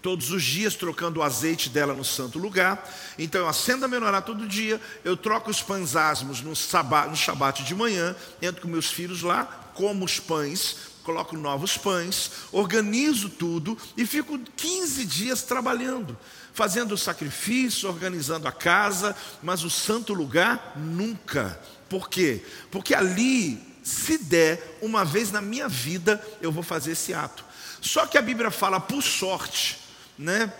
todos 0.00 0.30
os 0.32 0.42
dias, 0.42 0.74
trocando 0.74 1.20
o 1.20 1.22
azeite 1.22 1.68
dela 1.68 1.94
no 1.94 2.04
santo 2.04 2.36
lugar. 2.36 2.90
Então 3.16 3.42
eu 3.42 3.48
acendo 3.48 3.84
a 3.84 3.88
menorá 3.88 4.20
todo 4.20 4.48
dia, 4.48 4.80
eu 5.04 5.16
troco 5.16 5.48
os 5.48 5.62
pães 5.62 5.94
ázimos 5.94 6.40
no, 6.40 6.56
sabá, 6.56 7.06
no 7.06 7.14
shabat 7.14 7.62
de 7.62 7.74
manhã, 7.74 8.16
entro 8.40 8.62
com 8.62 8.68
meus 8.68 8.90
filhos 8.90 9.22
lá, 9.22 9.44
como 9.74 10.04
os 10.04 10.18
pães, 10.18 10.76
coloco 11.04 11.36
novos 11.36 11.78
pães, 11.78 12.32
organizo 12.50 13.28
tudo 13.28 13.78
e 13.96 14.04
fico 14.04 14.38
15 14.38 15.04
dias 15.04 15.42
trabalhando 15.42 16.18
fazendo 16.52 16.92
o 16.92 16.98
sacrifício, 16.98 17.88
organizando 17.88 18.46
a 18.46 18.52
casa, 18.52 19.16
mas 19.42 19.64
o 19.64 19.70
santo 19.70 20.12
lugar 20.12 20.74
nunca. 20.76 21.58
Por 21.92 22.08
quê? 22.08 22.40
Porque 22.70 22.94
ali, 22.94 23.62
se 23.82 24.16
der, 24.16 24.78
uma 24.80 25.04
vez 25.04 25.30
na 25.30 25.42
minha 25.42 25.68
vida, 25.68 26.26
eu 26.40 26.50
vou 26.50 26.62
fazer 26.62 26.92
esse 26.92 27.12
ato. 27.12 27.44
Só 27.82 28.06
que 28.06 28.16
a 28.16 28.22
Bíblia 28.22 28.50
fala 28.50 28.80
por 28.80 29.02
sorte, 29.02 29.78
né? 30.16 30.50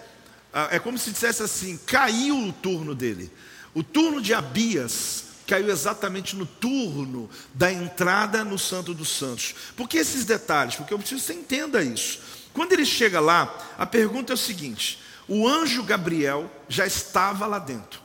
Ah, 0.53 0.69
é 0.71 0.79
como 0.79 0.99
se 0.99 1.11
dissesse 1.11 1.43
assim: 1.43 1.79
caiu 1.87 2.37
o 2.37 2.53
turno 2.53 2.95
dele. 2.95 3.33
O 3.73 3.83
turno 3.83 4.21
de 4.21 4.35
Abias 4.35 5.25
caiu 5.47 5.71
exatamente 5.71 6.37
no 6.37 6.45
turno 6.45 7.31
da 7.55 7.73
entrada 7.73 8.45
no 8.45 8.59
Santo 8.59 8.93
dos 8.93 9.09
Santos. 9.09 9.55
Por 9.75 9.89
que 9.89 9.97
esses 9.97 10.27
detalhes? 10.27 10.75
Porque 10.75 10.93
eu 10.93 10.99
preciso 10.99 11.23
que 11.23 11.27
você 11.29 11.33
entenda 11.33 11.83
isso. 11.83 12.21
Quando 12.53 12.75
ele 12.75 12.85
chega 12.85 13.21
lá, 13.21 13.75
a 13.79 13.87
pergunta 13.87 14.35
é 14.35 14.35
o 14.35 14.37
seguinte: 14.37 15.01
o 15.27 15.49
anjo 15.49 15.83
Gabriel 15.83 16.53
já 16.69 16.87
estava 16.87 17.47
lá 17.47 17.59
dentro. 17.59 18.03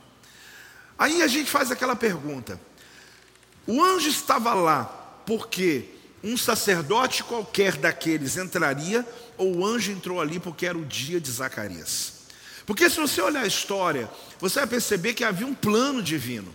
Aí 0.98 1.20
a 1.20 1.26
gente 1.26 1.50
faz 1.50 1.70
aquela 1.70 1.94
pergunta: 1.94 2.58
o 3.68 3.84
anjo 3.84 4.08
estava 4.08 4.54
lá 4.54 4.84
porque 5.26 5.84
um 6.24 6.36
sacerdote 6.36 7.22
qualquer 7.22 7.76
daqueles 7.76 8.36
entraria, 8.36 9.06
ou 9.36 9.58
o 9.58 9.66
anjo 9.66 9.92
entrou 9.92 10.20
ali 10.20 10.40
porque 10.40 10.66
era 10.66 10.76
o 10.76 10.84
dia 10.84 11.20
de 11.20 11.30
Zacarias? 11.30 12.14
Porque 12.66 12.88
se 12.88 12.96
você 12.96 13.20
olhar 13.20 13.42
a 13.42 13.46
história, 13.46 14.10
você 14.40 14.60
vai 14.60 14.68
perceber 14.68 15.14
que 15.14 15.22
havia 15.22 15.46
um 15.46 15.54
plano 15.54 16.02
divino. 16.02 16.54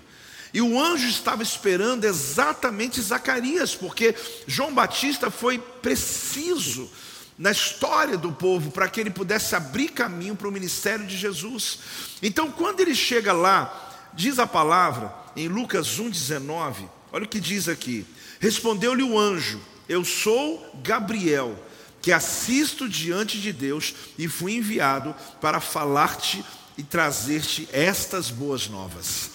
E 0.54 0.62
o 0.62 0.80
anjo 0.80 1.08
estava 1.08 1.42
esperando 1.42 2.06
exatamente 2.06 3.02
Zacarias, 3.02 3.74
porque 3.74 4.16
João 4.46 4.74
Batista 4.74 5.32
foi 5.32 5.58
preciso 5.58 6.90
na 7.38 7.52
história 7.52 8.18
do 8.18 8.32
povo 8.32 8.70
para 8.70 8.88
que 8.88 9.00
ele 9.00 9.10
pudesse 9.10 9.56
abrir 9.56 9.90
caminho 9.90 10.36
para 10.36 10.48
o 10.48 10.52
ministério 10.52 11.06
de 11.06 11.18
Jesus. 11.18 11.80
Então, 12.22 12.52
quando 12.52 12.80
ele 12.80 12.94
chega 12.94 13.34
lá, 13.34 14.10
diz 14.14 14.38
a 14.38 14.46
palavra 14.46 15.14
em 15.36 15.48
Lucas 15.48 16.00
1:19, 16.00 16.88
olha 17.14 17.24
o 17.24 17.30
que 17.30 17.40
diz 17.40 17.70
aqui: 17.70 18.06
Respondeu-lhe 18.40 19.04
o 19.04 19.18
anjo: 19.18 19.62
Eu 19.88 20.04
sou 20.04 20.82
Gabriel, 20.84 21.58
que 22.02 22.12
assisto 22.12 22.90
diante 22.90 23.40
de 23.40 23.54
Deus 23.54 23.96
e 24.18 24.28
fui 24.28 24.56
enviado 24.56 25.16
para 25.40 25.62
falar-te 25.62 26.44
e 26.78 26.84
trazer-te 26.84 27.70
estas 27.72 28.30
boas 28.30 28.68
novas. 28.68 29.30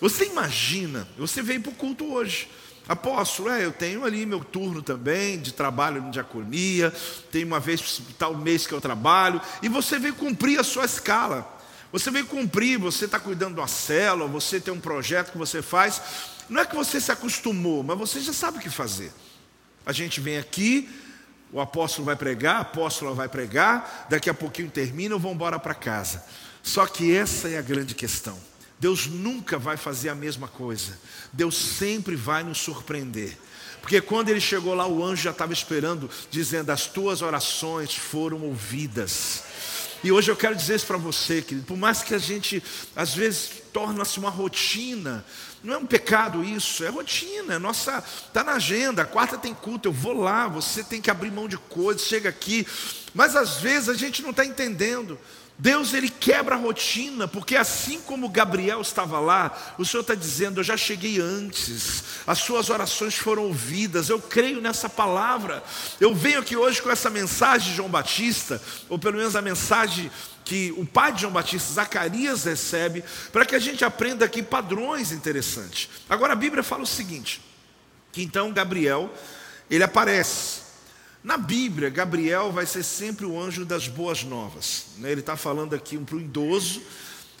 Você 0.00 0.26
imagina, 0.26 1.06
você 1.18 1.42
veio 1.42 1.60
para 1.60 1.72
o 1.72 1.74
culto 1.74 2.10
hoje. 2.12 2.48
Apóstolo, 2.86 3.48
é, 3.48 3.64
eu 3.64 3.72
tenho 3.72 4.04
ali 4.04 4.26
meu 4.26 4.40
turno 4.40 4.82
também 4.82 5.40
de 5.40 5.52
trabalho 5.52 6.02
de 6.02 6.10
diaconia, 6.10 6.92
tem 7.32 7.42
uma 7.42 7.58
vez 7.58 8.02
tal 8.18 8.36
mês 8.36 8.66
que 8.66 8.74
eu 8.74 8.80
trabalho, 8.80 9.40
e 9.62 9.68
você 9.68 9.98
veio 9.98 10.14
cumprir 10.14 10.60
a 10.60 10.64
sua 10.64 10.84
escala. 10.84 11.50
Você 11.90 12.10
veio 12.10 12.26
cumprir, 12.26 12.76
você 12.76 13.06
está 13.06 13.18
cuidando 13.18 13.54
da 13.54 13.66
célula, 13.66 14.28
você 14.28 14.60
tem 14.60 14.74
um 14.74 14.80
projeto 14.80 15.32
que 15.32 15.38
você 15.38 15.62
faz. 15.62 16.02
Não 16.48 16.60
é 16.60 16.66
que 16.66 16.74
você 16.74 17.00
se 17.00 17.10
acostumou, 17.10 17.82
mas 17.82 17.98
você 17.98 18.20
já 18.20 18.32
sabe 18.32 18.58
o 18.58 18.60
que 18.60 18.70
fazer. 18.70 19.12
A 19.86 19.92
gente 19.92 20.20
vem 20.20 20.38
aqui, 20.38 20.88
o 21.52 21.60
apóstolo 21.60 22.06
vai 22.06 22.16
pregar, 22.16 22.56
a 22.56 22.60
apóstola 22.60 23.14
vai 23.14 23.28
pregar, 23.28 24.06
daqui 24.08 24.28
a 24.28 24.34
pouquinho 24.34 24.70
termina, 24.70 25.16
vão 25.16 25.32
embora 25.32 25.58
para 25.58 25.74
casa. 25.74 26.24
Só 26.62 26.86
que 26.86 27.14
essa 27.14 27.48
é 27.48 27.58
a 27.58 27.62
grande 27.62 27.94
questão. 27.94 28.38
Deus 28.78 29.06
nunca 29.06 29.58
vai 29.58 29.76
fazer 29.76 30.08
a 30.08 30.14
mesma 30.14 30.48
coisa. 30.48 30.98
Deus 31.32 31.56
sempre 31.56 32.16
vai 32.16 32.42
nos 32.42 32.58
surpreender. 32.58 33.38
Porque 33.80 34.00
quando 34.00 34.30
ele 34.30 34.40
chegou 34.40 34.74
lá, 34.74 34.86
o 34.86 35.04
anjo 35.04 35.22
já 35.22 35.30
estava 35.30 35.52
esperando, 35.52 36.10
dizendo: 36.30 36.70
As 36.70 36.86
tuas 36.86 37.22
orações 37.22 37.94
foram 37.94 38.40
ouvidas. 38.40 39.44
E 40.02 40.10
hoje 40.10 40.30
eu 40.30 40.36
quero 40.36 40.56
dizer 40.56 40.76
isso 40.76 40.86
para 40.86 40.98
você, 40.98 41.40
querido. 41.40 41.66
Por 41.66 41.76
mais 41.76 42.02
que 42.02 42.14
a 42.14 42.18
gente, 42.18 42.62
às 42.96 43.14
vezes, 43.14 43.50
torna-se 43.72 44.18
uma 44.18 44.28
rotina, 44.30 45.24
não 45.64 45.74
é 45.74 45.78
um 45.78 45.86
pecado 45.86 46.44
isso, 46.44 46.84
é 46.84 46.88
rotina, 46.88 47.54
é 47.54 47.58
nossa, 47.58 48.04
está 48.26 48.44
na 48.44 48.52
agenda, 48.52 49.04
quarta 49.04 49.38
tem 49.38 49.54
culto, 49.54 49.88
eu 49.88 49.92
vou 49.92 50.12
lá, 50.12 50.46
você 50.46 50.84
tem 50.84 51.00
que 51.00 51.10
abrir 51.10 51.30
mão 51.30 51.48
de 51.48 51.56
coisas, 51.56 52.06
chega 52.06 52.28
aqui, 52.28 52.66
mas 53.14 53.34
às 53.34 53.56
vezes 53.56 53.88
a 53.88 53.94
gente 53.94 54.22
não 54.22 54.30
está 54.30 54.44
entendendo. 54.44 55.18
Deus 55.56 55.94
ele 55.94 56.08
quebra 56.08 56.56
a 56.56 56.58
rotina, 56.58 57.28
porque 57.28 57.54
assim 57.54 58.00
como 58.00 58.28
Gabriel 58.28 58.80
estava 58.80 59.20
lá, 59.20 59.56
o 59.78 59.84
Senhor 59.84 60.00
está 60.00 60.14
dizendo: 60.14 60.58
Eu 60.58 60.64
já 60.64 60.76
cheguei 60.76 61.20
antes, 61.20 62.02
as 62.26 62.38
suas 62.40 62.70
orações 62.70 63.14
foram 63.14 63.44
ouvidas, 63.44 64.08
eu 64.08 64.20
creio 64.20 64.60
nessa 64.60 64.88
palavra. 64.88 65.62
Eu 66.00 66.12
venho 66.12 66.40
aqui 66.40 66.56
hoje 66.56 66.82
com 66.82 66.90
essa 66.90 67.08
mensagem 67.08 67.70
de 67.70 67.76
João 67.76 67.88
Batista, 67.88 68.60
ou 68.88 68.98
pelo 68.98 69.16
menos 69.16 69.36
a 69.36 69.42
mensagem 69.42 70.10
que 70.44 70.72
o 70.76 70.84
pai 70.84 71.12
de 71.12 71.22
João 71.22 71.32
Batista, 71.32 71.72
Zacarias, 71.72 72.44
recebe, 72.44 73.02
para 73.32 73.46
que 73.46 73.54
a 73.54 73.58
gente 73.58 73.84
aprenda 73.84 74.24
aqui 74.24 74.42
padrões 74.42 75.10
interessantes. 75.10 75.88
Agora 76.08 76.34
a 76.34 76.36
Bíblia 76.36 76.62
fala 76.62 76.82
o 76.82 76.86
seguinte: 76.86 77.40
que 78.12 78.22
então 78.22 78.52
Gabriel 78.52 79.12
ele 79.70 79.82
aparece. 79.82 80.62
Na 81.22 81.38
Bíblia, 81.38 81.88
Gabriel 81.88 82.52
vai 82.52 82.66
ser 82.66 82.82
sempre 82.82 83.24
o 83.24 83.40
anjo 83.40 83.64
das 83.64 83.88
boas 83.88 84.22
novas. 84.22 84.88
Né? 84.98 85.10
Ele 85.10 85.20
está 85.20 85.38
falando 85.38 85.74
aqui 85.74 85.96
para 85.96 86.16
um 86.16 86.20
idoso, 86.20 86.82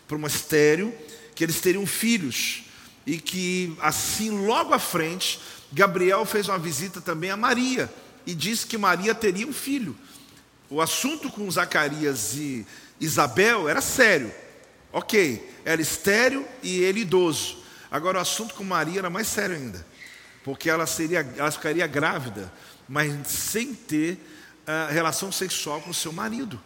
para 0.08 0.16
uma 0.16 0.28
estéreo, 0.28 0.94
que 1.34 1.44
eles 1.44 1.60
teriam 1.60 1.86
filhos. 1.86 2.62
e 3.06 3.18
que 3.18 3.76
assim 3.82 4.30
logo 4.46 4.72
à 4.72 4.78
frente 4.78 5.38
Gabriel 5.70 6.24
fez 6.24 6.48
uma 6.48 6.58
visita 6.58 7.00
também 7.00 7.30
a 7.30 7.36
Maria 7.36 7.92
e 8.24 8.34
disse 8.34 8.64
que 8.64 8.78
Maria 8.78 9.14
teria 9.14 9.46
um 9.46 9.52
filho. 9.52 9.96
O 10.70 10.80
assunto 10.80 11.28
com 11.30 11.50
Zacarias 11.50 12.34
e 12.34 12.66
Isabel 13.00 13.68
era 13.68 13.80
sério. 13.80 14.32
Ok, 14.92 15.50
era 15.64 15.82
estéreo 15.82 16.46
e 16.62 16.78
ele 16.80 17.00
idoso. 17.00 17.58
Agora 17.90 18.18
o 18.18 18.20
assunto 18.20 18.54
com 18.54 18.64
Maria 18.64 19.00
era 19.00 19.10
mais 19.10 19.28
sério 19.28 19.56
ainda, 19.56 19.84
porque 20.42 20.70
ela, 20.70 20.86
seria, 20.86 21.20
ela 21.36 21.50
ficaria 21.50 21.86
grávida, 21.86 22.52
mas 22.88 23.12
sem 23.26 23.74
ter 23.74 24.18
uh, 24.66 24.92
relação 24.92 25.30
sexual 25.30 25.80
com 25.80 25.92
seu 25.92 26.12
marido. 26.12 26.60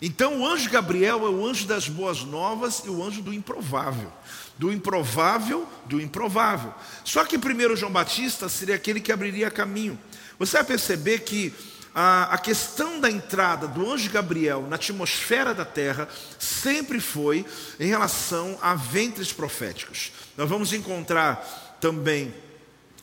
Então 0.00 0.40
o 0.40 0.46
anjo 0.46 0.68
Gabriel 0.70 1.24
é 1.26 1.30
o 1.30 1.46
anjo 1.46 1.66
das 1.66 1.88
boas 1.88 2.22
novas 2.22 2.82
e 2.84 2.90
o 2.90 3.02
anjo 3.02 3.22
do 3.22 3.32
improvável. 3.32 4.12
Do 4.58 4.72
improvável, 4.72 5.66
do 5.86 6.00
improvável. 6.00 6.74
Só 7.04 7.24
que 7.24 7.38
primeiro 7.38 7.76
João 7.76 7.92
Batista 7.92 8.48
seria 8.48 8.74
aquele 8.74 9.00
que 9.00 9.12
abriria 9.12 9.50
caminho. 9.50 9.98
Você 10.38 10.56
vai 10.58 10.64
perceber 10.64 11.20
que 11.20 11.52
a, 11.94 12.34
a 12.34 12.38
questão 12.38 12.98
da 12.98 13.08
entrada 13.08 13.68
do 13.68 13.88
anjo 13.88 14.10
Gabriel 14.10 14.66
na 14.68 14.74
atmosfera 14.74 15.54
da 15.54 15.64
terra 15.64 16.08
sempre 16.38 16.98
foi 16.98 17.46
em 17.78 17.86
relação 17.86 18.58
a 18.60 18.74
ventres 18.74 19.32
proféticos. 19.32 20.10
Nós 20.36 20.48
vamos 20.48 20.72
encontrar 20.72 21.76
também 21.80 22.34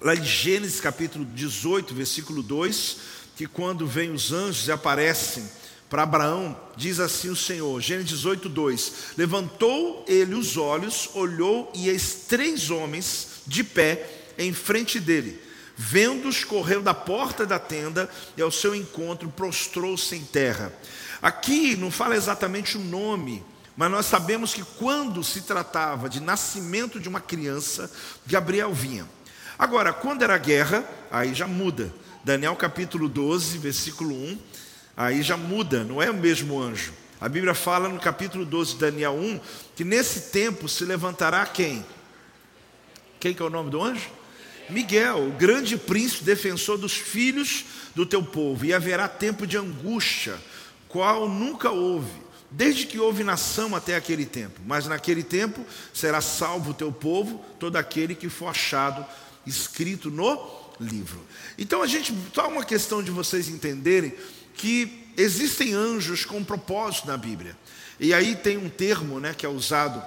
lá 0.02 0.14
em 0.14 0.24
Gênesis 0.26 0.82
capítulo 0.82 1.24
18, 1.24 1.96
versículo 1.96 2.44
2, 2.44 2.98
que 3.38 3.48
quando 3.48 3.88
vêm 3.88 4.12
os 4.12 4.34
anjos 4.34 4.68
e 4.68 4.72
aparecem 4.72 5.50
para 5.90 6.04
Abraão, 6.04 6.60
diz 6.76 7.00
assim 7.00 7.30
o 7.30 7.36
Senhor, 7.36 7.80
Gênesis 7.80 8.10
18, 8.10 8.50
2: 8.50 8.94
Levantou 9.18 10.04
ele 10.08 10.36
os 10.36 10.58
olhos, 10.58 11.10
olhou 11.14 11.72
e 11.74 11.88
eis 11.88 12.26
três 12.28 12.70
homens 12.70 13.28
de 13.48 13.64
pé 13.64 14.34
em 14.38 14.54
frente 14.54 15.00
dele. 15.00 15.51
Vendo-os, 15.84 16.44
correu 16.44 16.80
da 16.80 16.94
porta 16.94 17.44
da 17.44 17.58
tenda 17.58 18.08
e 18.38 18.42
ao 18.42 18.52
seu 18.52 18.76
encontro 18.76 19.28
prostrou-se 19.30 20.16
em 20.16 20.24
terra. 20.24 20.72
Aqui 21.20 21.76
não 21.76 21.90
fala 21.90 22.16
exatamente 22.16 22.78
o 22.78 22.80
nome, 22.80 23.44
mas 23.76 23.90
nós 23.90 24.06
sabemos 24.06 24.54
que 24.54 24.64
quando 24.78 25.24
se 25.24 25.42
tratava 25.42 26.08
de 26.08 26.20
nascimento 26.20 27.00
de 27.00 27.10
uma 27.10 27.20
criança, 27.20 27.92
Gabriel 28.28 28.72
vinha. 28.72 29.10
Agora, 29.58 29.92
quando 29.92 30.22
era 30.22 30.38
guerra, 30.38 30.86
aí 31.10 31.34
já 31.34 31.48
muda. 31.48 31.92
Daniel 32.24 32.56
capítulo 32.56 33.10
12, 33.10 33.58
versículo 33.58 34.14
1, 34.14 34.40
aí 34.96 35.24
já 35.24 35.36
muda, 35.36 35.84
não 35.84 36.00
é 36.00 36.12
o 36.12 36.14
mesmo 36.16 36.62
anjo. 36.62 36.94
A 37.20 37.28
Bíblia 37.28 37.56
fala 37.56 37.90
no 37.90 38.00
capítulo 38.00 38.46
12 38.46 38.74
de 38.74 38.80
Daniel 38.80 39.14
1 39.14 39.40
que 39.76 39.84
nesse 39.84 40.30
tempo 40.30 40.70
se 40.70 40.86
levantará 40.86 41.44
quem? 41.48 41.84
Quem 43.20 43.34
que 43.34 43.42
é 43.42 43.46
o 43.46 43.50
nome 43.50 43.72
do 43.72 43.82
anjo? 43.82 44.21
Miguel, 44.72 45.28
o 45.28 45.32
grande 45.32 45.78
príncipe 45.78 46.24
defensor 46.24 46.78
dos 46.78 46.94
filhos 46.94 47.66
do 47.94 48.06
teu 48.06 48.24
povo, 48.24 48.66
e 48.66 48.74
haverá 48.74 49.08
tempo 49.08 49.46
de 49.46 49.58
angústia, 49.58 50.38
qual 50.88 51.30
nunca 51.30 51.70
houve, 51.72 52.12
desde 52.50 52.86
que 52.86 53.00
houve 53.00 53.24
nação 53.24 53.76
até 53.76 53.96
aquele 53.96 54.26
tempo. 54.26 54.60
Mas 54.66 54.88
naquele 54.88 55.24
tempo 55.24 55.66
será 55.94 56.22
salvo 56.22 56.72
o 56.72 56.74
teu 56.74 56.92
povo, 56.92 57.44
todo 57.60 57.76
aquele 57.76 58.16
que 58.16 58.30
for 58.30 58.48
achado 58.48 59.06
escrito 59.46 60.10
no 60.10 60.62
livro. 60.80 61.22
Então 61.58 61.82
a 61.82 61.88
gente, 61.88 62.14
só 62.34 62.48
uma 62.48 62.64
questão 62.64 63.04
de 63.04 63.12
vocês 63.12 63.48
entenderem 63.48 64.14
que 64.54 65.06
existem 65.18 65.74
anjos 65.74 66.26
com 66.26 66.44
propósito 66.44 67.08
na 67.08 67.18
Bíblia. 67.18 67.56
E 68.00 68.14
aí 68.14 68.36
tem 68.36 68.58
um 68.58 68.70
termo 68.70 69.20
né, 69.20 69.34
que 69.34 69.46
é 69.46 69.50
usado. 69.50 70.02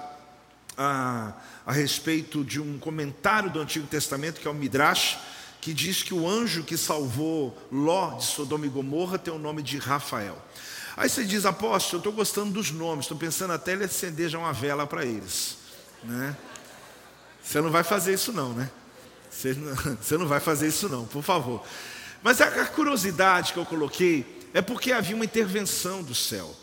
Ah, 0.77 1.33
a 1.65 1.71
respeito 1.71 2.43
de 2.43 2.59
um 2.59 2.77
comentário 2.77 3.49
do 3.49 3.59
Antigo 3.59 3.87
Testamento, 3.87 4.39
que 4.41 4.47
é 4.47 4.51
o 4.51 4.53
Midrash, 4.53 5.17
que 5.61 5.73
diz 5.73 6.03
que 6.03 6.13
o 6.13 6.29
anjo 6.29 6.63
que 6.63 6.77
salvou 6.77 7.57
Ló 7.71 8.17
de 8.17 8.25
Sodoma 8.25 8.65
e 8.65 8.69
Gomorra 8.69 9.17
tem 9.17 9.33
o 9.33 9.39
nome 9.39 9.63
de 9.63 9.77
Rafael. 9.77 10.37
Aí 10.97 11.09
você 11.09 11.25
diz, 11.25 11.45
apóstolo, 11.45 11.97
eu 11.97 11.99
estou 11.99 12.13
gostando 12.13 12.51
dos 12.51 12.71
nomes, 12.71 13.05
estou 13.05 13.17
pensando 13.17 13.51
até 13.51 13.73
ele 13.73 13.83
acender 13.85 14.29
já 14.29 14.37
uma 14.37 14.53
vela 14.53 14.85
para 14.85 15.03
eles. 15.03 15.57
Né? 16.03 16.37
Você 17.43 17.59
não 17.61 17.69
vai 17.69 17.83
fazer 17.83 18.13
isso 18.13 18.31
não, 18.31 18.53
né? 18.53 18.69
Você 19.29 19.53
não, 19.53 19.75
você 20.01 20.17
não 20.17 20.27
vai 20.27 20.39
fazer 20.39 20.67
isso 20.67 20.87
não, 20.87 21.05
por 21.05 21.23
favor. 21.23 21.65
Mas 22.23 22.39
a 22.41 22.65
curiosidade 22.65 23.53
que 23.53 23.59
eu 23.59 23.65
coloquei 23.65 24.47
é 24.53 24.61
porque 24.61 24.91
havia 24.91 25.15
uma 25.15 25.25
intervenção 25.25 26.01
do 26.01 26.15
céu. 26.15 26.55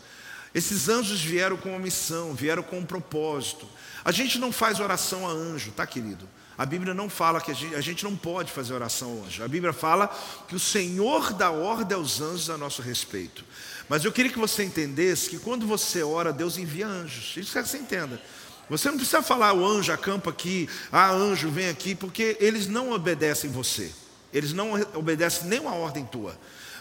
Esses 0.53 0.89
anjos 0.89 1.21
vieram 1.21 1.57
com 1.57 1.69
uma 1.69 1.79
missão, 1.79 2.33
vieram 2.33 2.63
com 2.63 2.79
um 2.79 2.85
propósito. 2.85 3.67
A 4.05 4.11
gente 4.11 4.37
não 4.37 4.51
faz 4.51 4.79
oração 4.79 5.27
a 5.27 5.31
anjo, 5.31 5.71
tá, 5.71 5.85
querido? 5.85 6.27
A 6.57 6.65
Bíblia 6.65 6.93
não 6.93 7.09
fala 7.09 7.41
que 7.41 7.51
a 7.51 7.53
gente, 7.53 7.75
a 7.75 7.81
gente, 7.81 8.03
não 8.03 8.15
pode 8.15 8.51
fazer 8.51 8.73
oração 8.73 9.11
ao 9.11 9.25
anjo. 9.25 9.43
A 9.43 9.47
Bíblia 9.47 9.73
fala 9.73 10.07
que 10.47 10.55
o 10.55 10.59
Senhor 10.59 11.33
dá 11.33 11.49
ordem 11.49 11.97
aos 11.97 12.21
anjos 12.21 12.49
a 12.49 12.57
nosso 12.57 12.81
respeito. 12.81 13.43
Mas 13.89 14.05
eu 14.05 14.11
queria 14.11 14.31
que 14.31 14.37
você 14.37 14.63
entendesse 14.63 15.29
que 15.29 15.39
quando 15.39 15.65
você 15.65 16.03
ora, 16.03 16.31
Deus 16.31 16.57
envia 16.57 16.85
anjos. 16.87 17.35
Isso 17.37 17.51
quer 17.51 17.63
que 17.63 17.69
você 17.69 17.77
entenda. 17.77 18.21
Você 18.69 18.89
não 18.89 18.97
precisa 18.97 19.21
falar 19.21 19.53
o 19.53 19.65
anjo 19.65 19.91
acampa 19.91 20.29
aqui, 20.29 20.69
ah, 20.91 21.11
anjo 21.11 21.49
vem 21.49 21.69
aqui, 21.69 21.95
porque 21.95 22.37
eles 22.39 22.67
não 22.67 22.91
obedecem 22.91 23.49
você. 23.49 23.91
Eles 24.31 24.53
não 24.53 24.73
obedecem 24.93 25.47
nenhuma 25.47 25.73
ordem 25.73 26.05
tua. 26.05 26.37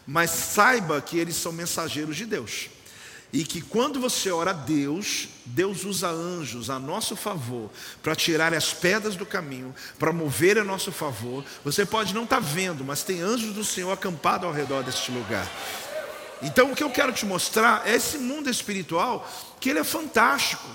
Mas 0.07 0.31
saiba 0.31 1.01
que 1.01 1.19
eles 1.19 1.37
são 1.37 1.53
mensageiros 1.53 2.17
de 2.17 2.27
Deus. 2.27 2.69
E 3.33 3.45
que 3.45 3.63
quando 3.63 3.99
você 3.99 4.31
ora 4.31 4.51
a 4.51 4.55
Deus, 4.55 5.29
Deus 5.47 5.85
usa 5.85 6.11
anjos 6.11 6.69
a 6.69 6.79
nosso 6.79 7.17
favor 7.17 7.71
para 8.03 8.15
tirar 8.15 8.53
as 8.53 8.75
pedras 8.75 9.17
do 9.17 9.25
caminho, 9.25 9.75
para 9.99 10.13
mover 10.13 10.59
a 10.59 10.65
nosso 10.65 10.93
favor. 10.93 11.43
Você 11.65 11.87
pode 11.87 12.13
não 12.13 12.25
estar 12.25 12.37
tá 12.37 12.43
vendo, 12.43 12.85
mas 12.85 13.03
tem 13.03 13.23
anjos 13.23 13.55
do 13.55 13.65
Senhor 13.65 13.91
acampados 13.91 14.47
ao 14.47 14.53
redor 14.53 14.83
deste 14.83 15.11
lugar. 15.11 15.51
Então 16.43 16.73
o 16.73 16.77
que 16.77 16.83
eu 16.83 16.91
quero 16.91 17.13
te 17.13 17.25
mostrar 17.25 17.87
é 17.87 17.95
esse 17.95 18.19
mundo 18.19 18.51
espiritual 18.51 19.27
que 19.59 19.71
ele 19.71 19.79
é 19.79 19.85
fantástico. 19.85 20.67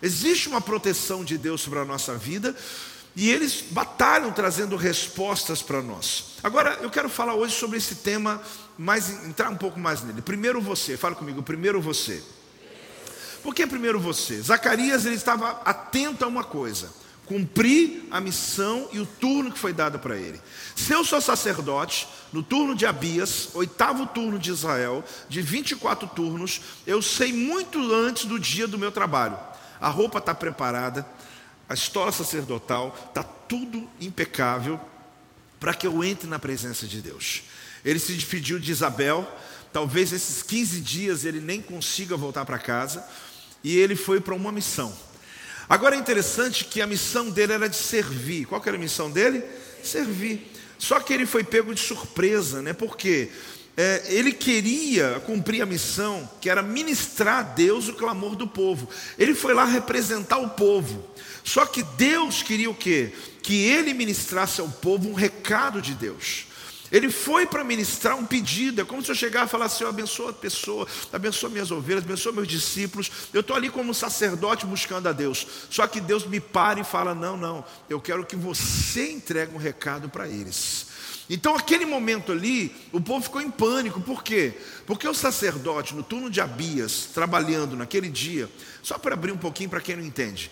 Existe 0.00 0.48
uma 0.48 0.60
proteção 0.60 1.22
de 1.22 1.36
Deus 1.36 1.60
sobre 1.60 1.80
a 1.80 1.84
nossa 1.84 2.16
vida 2.16 2.56
e 3.14 3.30
eles 3.30 3.64
batalham 3.70 4.30
trazendo 4.30 4.76
respostas 4.76 5.62
para 5.62 5.82
nós. 5.82 6.36
Agora 6.42 6.78
eu 6.80 6.90
quero 6.90 7.08
falar 7.08 7.34
hoje 7.34 7.54
sobre 7.54 7.78
esse 7.78 7.96
tema 7.96 8.40
mais, 8.78 9.24
entrar 9.24 9.50
um 9.50 9.56
pouco 9.56 9.78
mais 9.78 10.02
nele. 10.02 10.22
Primeiro 10.22 10.60
você, 10.60 10.96
fala 10.96 11.14
comigo, 11.14 11.42
primeiro 11.42 11.80
você. 11.80 12.22
Por 13.42 13.54
que 13.54 13.66
primeiro 13.66 14.00
você? 14.00 14.40
Zacarias 14.40 15.06
ele 15.06 15.14
estava 15.14 15.62
atento 15.64 16.24
a 16.24 16.28
uma 16.28 16.42
coisa: 16.42 16.92
cumprir 17.24 18.04
a 18.10 18.20
missão 18.20 18.88
e 18.92 18.98
o 18.98 19.06
turno 19.06 19.52
que 19.52 19.58
foi 19.58 19.72
dado 19.72 19.98
para 19.98 20.16
ele. 20.16 20.40
Se 20.74 20.92
eu 20.92 21.04
sou 21.04 21.20
sacerdote, 21.20 22.08
no 22.32 22.42
turno 22.42 22.74
de 22.74 22.86
Abias, 22.86 23.50
oitavo 23.54 24.06
turno 24.06 24.38
de 24.38 24.50
Israel, 24.50 25.04
de 25.28 25.40
24 25.42 26.08
turnos, 26.08 26.60
eu 26.86 27.00
sei 27.00 27.32
muito 27.32 27.78
antes 27.94 28.24
do 28.24 28.38
dia 28.38 28.66
do 28.66 28.78
meu 28.78 28.90
trabalho. 28.90 29.38
A 29.80 29.88
roupa 29.88 30.18
está 30.18 30.34
preparada, 30.34 31.06
a 31.68 31.74
estola 31.74 32.10
sacerdotal, 32.10 32.96
está 33.08 33.22
tudo 33.22 33.88
impecável 34.00 34.80
para 35.58 35.74
que 35.74 35.86
eu 35.86 36.02
entre 36.02 36.28
na 36.28 36.38
presença 36.38 36.86
de 36.86 37.00
Deus. 37.00 37.42
Ele 37.86 38.00
se 38.00 38.12
despediu 38.12 38.58
de 38.58 38.72
Isabel. 38.72 39.26
Talvez 39.72 40.12
esses 40.12 40.42
15 40.42 40.80
dias 40.80 41.24
ele 41.24 41.40
nem 41.40 41.62
consiga 41.62 42.16
voltar 42.16 42.44
para 42.44 42.58
casa. 42.58 43.06
E 43.62 43.78
ele 43.78 43.94
foi 43.94 44.20
para 44.20 44.34
uma 44.34 44.50
missão. 44.50 44.92
Agora 45.68 45.94
é 45.94 45.98
interessante 45.98 46.64
que 46.64 46.82
a 46.82 46.86
missão 46.86 47.30
dele 47.30 47.52
era 47.52 47.68
de 47.68 47.76
servir. 47.76 48.44
Qual 48.46 48.60
era 48.66 48.76
a 48.76 48.80
missão 48.80 49.08
dele? 49.08 49.42
Servir. 49.84 50.52
Só 50.78 50.98
que 50.98 51.14
ele 51.14 51.26
foi 51.26 51.44
pego 51.44 51.72
de 51.72 51.80
surpresa, 51.80 52.60
né? 52.60 52.72
Porque 52.72 53.30
é, 53.76 54.02
ele 54.08 54.32
queria 54.32 55.22
cumprir 55.24 55.62
a 55.62 55.66
missão, 55.66 56.28
que 56.40 56.50
era 56.50 56.62
ministrar 56.62 57.38
a 57.38 57.42
Deus 57.42 57.88
o 57.88 57.94
clamor 57.94 58.34
do 58.34 58.48
povo. 58.48 58.88
Ele 59.16 59.34
foi 59.34 59.54
lá 59.54 59.64
representar 59.64 60.38
o 60.38 60.50
povo. 60.50 61.08
Só 61.44 61.64
que 61.64 61.82
Deus 61.82 62.42
queria 62.42 62.68
o 62.68 62.74
quê? 62.74 63.12
Que 63.42 63.64
ele 63.64 63.94
ministrasse 63.94 64.60
ao 64.60 64.68
povo 64.68 65.08
um 65.08 65.14
recado 65.14 65.80
de 65.80 65.94
Deus. 65.94 66.46
Ele 66.90 67.10
foi 67.10 67.46
para 67.46 67.64
ministrar 67.64 68.16
um 68.16 68.24
pedido. 68.24 68.80
É 68.80 68.84
como 68.84 69.02
se 69.04 69.10
eu 69.10 69.14
chegar 69.14 69.46
e 69.46 69.48
falar 69.48 69.66
assim: 69.66 69.84
abençoa 69.84 70.30
a 70.30 70.32
pessoa, 70.32 70.86
abençoa 71.12 71.50
minhas 71.50 71.70
ovelhas, 71.70 72.04
abençoa 72.04 72.32
meus 72.32 72.48
discípulos. 72.48 73.10
Eu 73.32 73.40
estou 73.40 73.56
ali 73.56 73.70
como 73.70 73.92
sacerdote 73.92 74.66
buscando 74.66 75.08
a 75.08 75.12
Deus. 75.12 75.46
Só 75.70 75.86
que 75.86 76.00
Deus 76.00 76.26
me 76.26 76.40
para 76.40 76.80
e 76.80 76.84
fala: 76.84 77.14
não, 77.14 77.36
não, 77.36 77.64
eu 77.88 78.00
quero 78.00 78.24
que 78.24 78.36
você 78.36 79.10
entregue 79.10 79.54
um 79.54 79.58
recado 79.58 80.08
para 80.08 80.28
eles. 80.28 80.86
Então, 81.28 81.56
aquele 81.56 81.84
momento 81.84 82.30
ali, 82.30 82.74
o 82.92 83.00
povo 83.00 83.24
ficou 83.24 83.40
em 83.40 83.50
pânico. 83.50 84.00
Por 84.00 84.22
quê? 84.22 84.54
Porque 84.86 85.08
o 85.08 85.14
sacerdote, 85.14 85.94
no 85.94 86.02
turno 86.02 86.30
de 86.30 86.40
Abias, 86.40 87.08
trabalhando 87.12 87.74
naquele 87.74 88.08
dia, 88.08 88.48
só 88.80 88.96
para 88.96 89.14
abrir 89.14 89.32
um 89.32 89.36
pouquinho 89.36 89.68
para 89.68 89.80
quem 89.80 89.96
não 89.96 90.04
entende, 90.04 90.50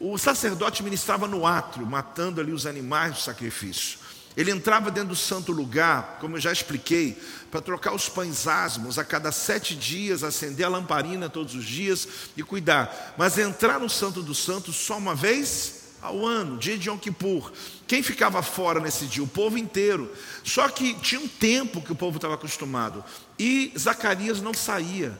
o 0.00 0.18
sacerdote 0.18 0.82
ministrava 0.82 1.28
no 1.28 1.46
átrio, 1.46 1.86
matando 1.86 2.40
ali 2.40 2.50
os 2.50 2.66
animais 2.66 3.14
do 3.14 3.20
sacrifício. 3.20 4.01
Ele 4.36 4.50
entrava 4.50 4.90
dentro 4.90 5.10
do 5.10 5.16
santo 5.16 5.52
lugar, 5.52 6.18
como 6.20 6.36
eu 6.36 6.40
já 6.40 6.50
expliquei, 6.50 7.20
para 7.50 7.60
trocar 7.60 7.94
os 7.94 8.08
pães 8.08 8.46
asmos 8.46 8.98
a 8.98 9.04
cada 9.04 9.30
sete 9.30 9.74
dias, 9.74 10.24
acender 10.24 10.64
a 10.64 10.70
lamparina 10.70 11.28
todos 11.28 11.54
os 11.54 11.64
dias 11.64 12.08
e 12.36 12.42
cuidar. 12.42 13.14
Mas 13.18 13.36
entrar 13.36 13.78
no 13.78 13.90
santo 13.90 14.22
dos 14.22 14.38
santos 14.38 14.76
só 14.76 14.96
uma 14.96 15.14
vez 15.14 15.82
ao 16.00 16.26
ano, 16.26 16.58
dia 16.58 16.76
de 16.76 16.88
Yom 16.88 16.98
Kippur. 16.98 17.52
Quem 17.86 18.02
ficava 18.02 18.42
fora 18.42 18.80
nesse 18.80 19.06
dia? 19.06 19.22
O 19.22 19.28
povo 19.28 19.58
inteiro. 19.58 20.10
Só 20.42 20.68
que 20.68 20.94
tinha 20.94 21.20
um 21.20 21.28
tempo 21.28 21.82
que 21.82 21.92
o 21.92 21.96
povo 21.96 22.16
estava 22.16 22.34
acostumado. 22.34 23.04
E 23.38 23.72
Zacarias 23.78 24.40
não 24.40 24.54
saía, 24.54 25.16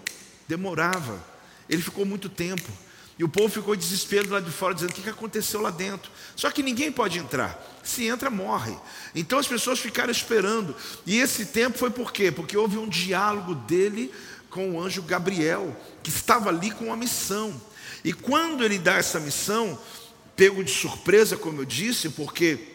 demorava. 0.49 1.23
Ele 1.69 1.83
ficou 1.83 2.05
muito 2.05 2.29
tempo. 2.29 2.71
E 3.19 3.25
o 3.25 3.29
povo 3.29 3.49
ficou 3.49 3.75
em 3.75 3.79
desespero 3.79 4.31
lá 4.31 4.41
de 4.41 4.51
fora, 4.51 4.75
dizendo: 4.75 4.91
o 4.91 4.95
que 4.95 5.09
aconteceu 5.09 5.61
lá 5.61 5.71
dentro? 5.71 6.11
Só 6.35 6.51
que 6.51 6.63
ninguém 6.63 6.91
pode 6.91 7.19
entrar. 7.19 7.63
Se 7.83 8.07
entra, 8.07 8.31
morre. 8.31 8.77
Então 9.15 9.39
as 9.39 9.47
pessoas 9.47 9.79
ficaram 9.79 10.11
esperando. 10.11 10.75
E 11.07 11.19
esse 11.19 11.47
tempo 11.47 11.79
foi 11.79 11.91
por 11.91 12.13
quê? 12.13 12.31
Porque 12.31 12.57
houve 12.57 12.79
um 12.79 12.89
diálogo 12.89 13.55
dele 13.55 14.13
com 14.49 14.73
o 14.73 14.81
anjo 14.81 15.03
Gabriel, 15.03 15.77
que 16.03 16.11
estava 16.11 16.49
ali 16.49 16.71
com 16.71 16.87
uma 16.87 16.97
missão. 16.97 17.61
E 18.05 18.13
quando 18.13 18.65
ele 18.65 18.79
dá 18.79 18.97
essa 18.97 19.21
missão, 19.21 19.79
pego 20.37 20.65
de 20.65 20.71
surpresa, 20.71 21.37
como 21.37 21.61
eu 21.61 21.65
disse, 21.65 22.09
porque 22.11 22.72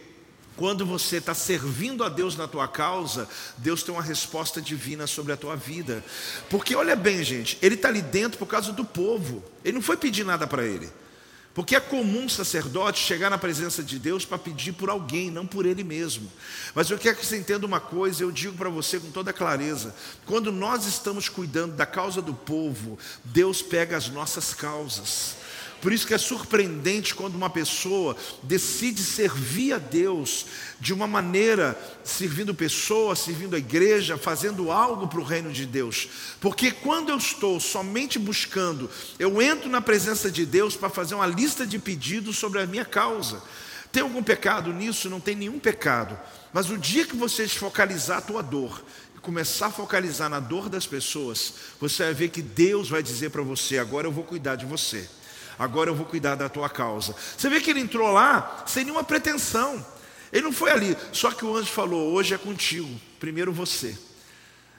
quando 0.57 0.85
você 0.85 1.17
está 1.17 1.35
servindo 1.35 2.03
a 2.03 2.09
Deus 2.09 2.35
na 2.35 2.47
tua 2.47 2.67
causa, 2.67 3.29
Deus 3.57 3.83
tem 3.83 3.93
uma 3.93 4.03
resposta 4.03 4.59
divina 4.59 5.05
sobre 5.05 5.31
a 5.31 5.37
tua 5.37 5.55
vida. 5.55 6.03
Porque 6.49 6.75
olha 6.75 6.95
bem, 6.95 7.23
gente, 7.23 7.57
ele 7.61 7.75
está 7.75 7.87
ali 7.87 8.01
dentro 8.01 8.39
por 8.39 8.47
causa 8.47 8.73
do 8.73 8.83
povo. 8.83 9.43
Ele 9.63 9.75
não 9.75 9.81
foi 9.81 9.95
pedir 9.95 10.25
nada 10.25 10.47
para 10.47 10.65
ele. 10.65 10.89
Porque 11.53 11.75
é 11.75 11.79
comum 11.79 12.25
um 12.25 12.29
sacerdote 12.29 12.99
chegar 12.99 13.31
na 13.31 13.37
presença 13.37 13.81
de 13.81 13.97
Deus 13.97 14.25
para 14.25 14.37
pedir 14.37 14.73
por 14.73 14.89
alguém, 14.91 15.31
não 15.31 15.45
por 15.45 15.65
ele 15.65 15.83
mesmo. 15.83 16.31
Mas 16.75 16.89
eu 16.89 16.99
quero 16.99 17.17
que 17.17 17.25
você 17.25 17.37
entenda 17.37 17.65
uma 17.65 17.79
coisa, 17.79 18.21
eu 18.21 18.31
digo 18.31 18.55
para 18.55 18.69
você 18.69 18.99
com 18.99 19.09
toda 19.09 19.33
clareza: 19.33 19.95
quando 20.25 20.51
nós 20.51 20.85
estamos 20.85 21.29
cuidando 21.29 21.75
da 21.75 21.85
causa 21.85 22.21
do 22.21 22.33
povo, 22.33 22.99
Deus 23.23 23.61
pega 23.63 23.97
as 23.97 24.07
nossas 24.07 24.53
causas. 24.53 25.35
Por 25.87 25.93
isso 25.93 26.05
que 26.05 26.13
é 26.13 26.17
surpreendente 26.17 27.15
quando 27.15 27.35
uma 27.35 27.49
pessoa 27.49 28.13
decide 28.43 29.01
servir 29.01 29.71
a 29.71 29.77
Deus 29.77 30.45
de 30.81 30.93
uma 30.93 31.07
maneira, 31.07 31.79
servindo 32.03 32.53
pessoas, 32.53 33.19
servindo 33.19 33.55
a 33.55 33.57
igreja, 33.57 34.17
fazendo 34.17 34.69
algo 34.69 35.07
para 35.07 35.21
o 35.21 35.23
reino 35.23 35.49
de 35.49 35.65
Deus. 35.65 36.09
Porque 36.41 36.71
quando 36.71 37.07
eu 37.07 37.15
estou 37.15 37.57
somente 37.61 38.19
buscando, 38.19 38.89
eu 39.17 39.41
entro 39.41 39.69
na 39.69 39.79
presença 39.79 40.29
de 40.29 40.45
Deus 40.45 40.75
para 40.75 40.89
fazer 40.89 41.15
uma 41.15 41.25
lista 41.25 41.65
de 41.65 41.79
pedidos 41.79 42.37
sobre 42.37 42.61
a 42.61 42.67
minha 42.67 42.83
causa. 42.83 43.41
Tem 43.89 44.03
algum 44.03 44.21
pecado 44.21 44.73
nisso? 44.73 45.09
Não 45.09 45.21
tem 45.21 45.37
nenhum 45.37 45.57
pecado. 45.57 46.19
Mas 46.51 46.69
o 46.69 46.77
dia 46.77 47.05
que 47.05 47.15
você 47.15 47.47
focalizar 47.47 48.17
a 48.17 48.21
tua 48.21 48.43
dor 48.43 48.83
e 49.15 49.19
começar 49.19 49.67
a 49.67 49.71
focalizar 49.71 50.29
na 50.29 50.41
dor 50.41 50.67
das 50.67 50.85
pessoas, 50.85 51.53
você 51.79 52.03
vai 52.03 52.13
ver 52.13 52.27
que 52.27 52.41
Deus 52.41 52.89
vai 52.89 53.01
dizer 53.01 53.29
para 53.29 53.41
você: 53.41 53.77
agora 53.77 54.05
eu 54.05 54.11
vou 54.11 54.25
cuidar 54.25 54.57
de 54.57 54.65
você 54.65 55.07
agora 55.57 55.89
eu 55.89 55.95
vou 55.95 56.05
cuidar 56.05 56.35
da 56.35 56.49
tua 56.49 56.69
causa. 56.69 57.15
Você 57.37 57.49
vê 57.49 57.59
que 57.59 57.69
ele 57.69 57.79
entrou 57.79 58.11
lá 58.11 58.63
sem 58.65 58.83
nenhuma 58.83 59.03
pretensão. 59.03 59.85
Ele 60.31 60.43
não 60.43 60.51
foi 60.51 60.71
ali, 60.71 60.97
só 61.11 61.31
que 61.31 61.45
o 61.45 61.55
anjo 61.55 61.71
falou: 61.71 62.13
hoje 62.13 62.33
é 62.33 62.37
contigo, 62.37 62.89
primeiro 63.19 63.51
você. 63.51 63.97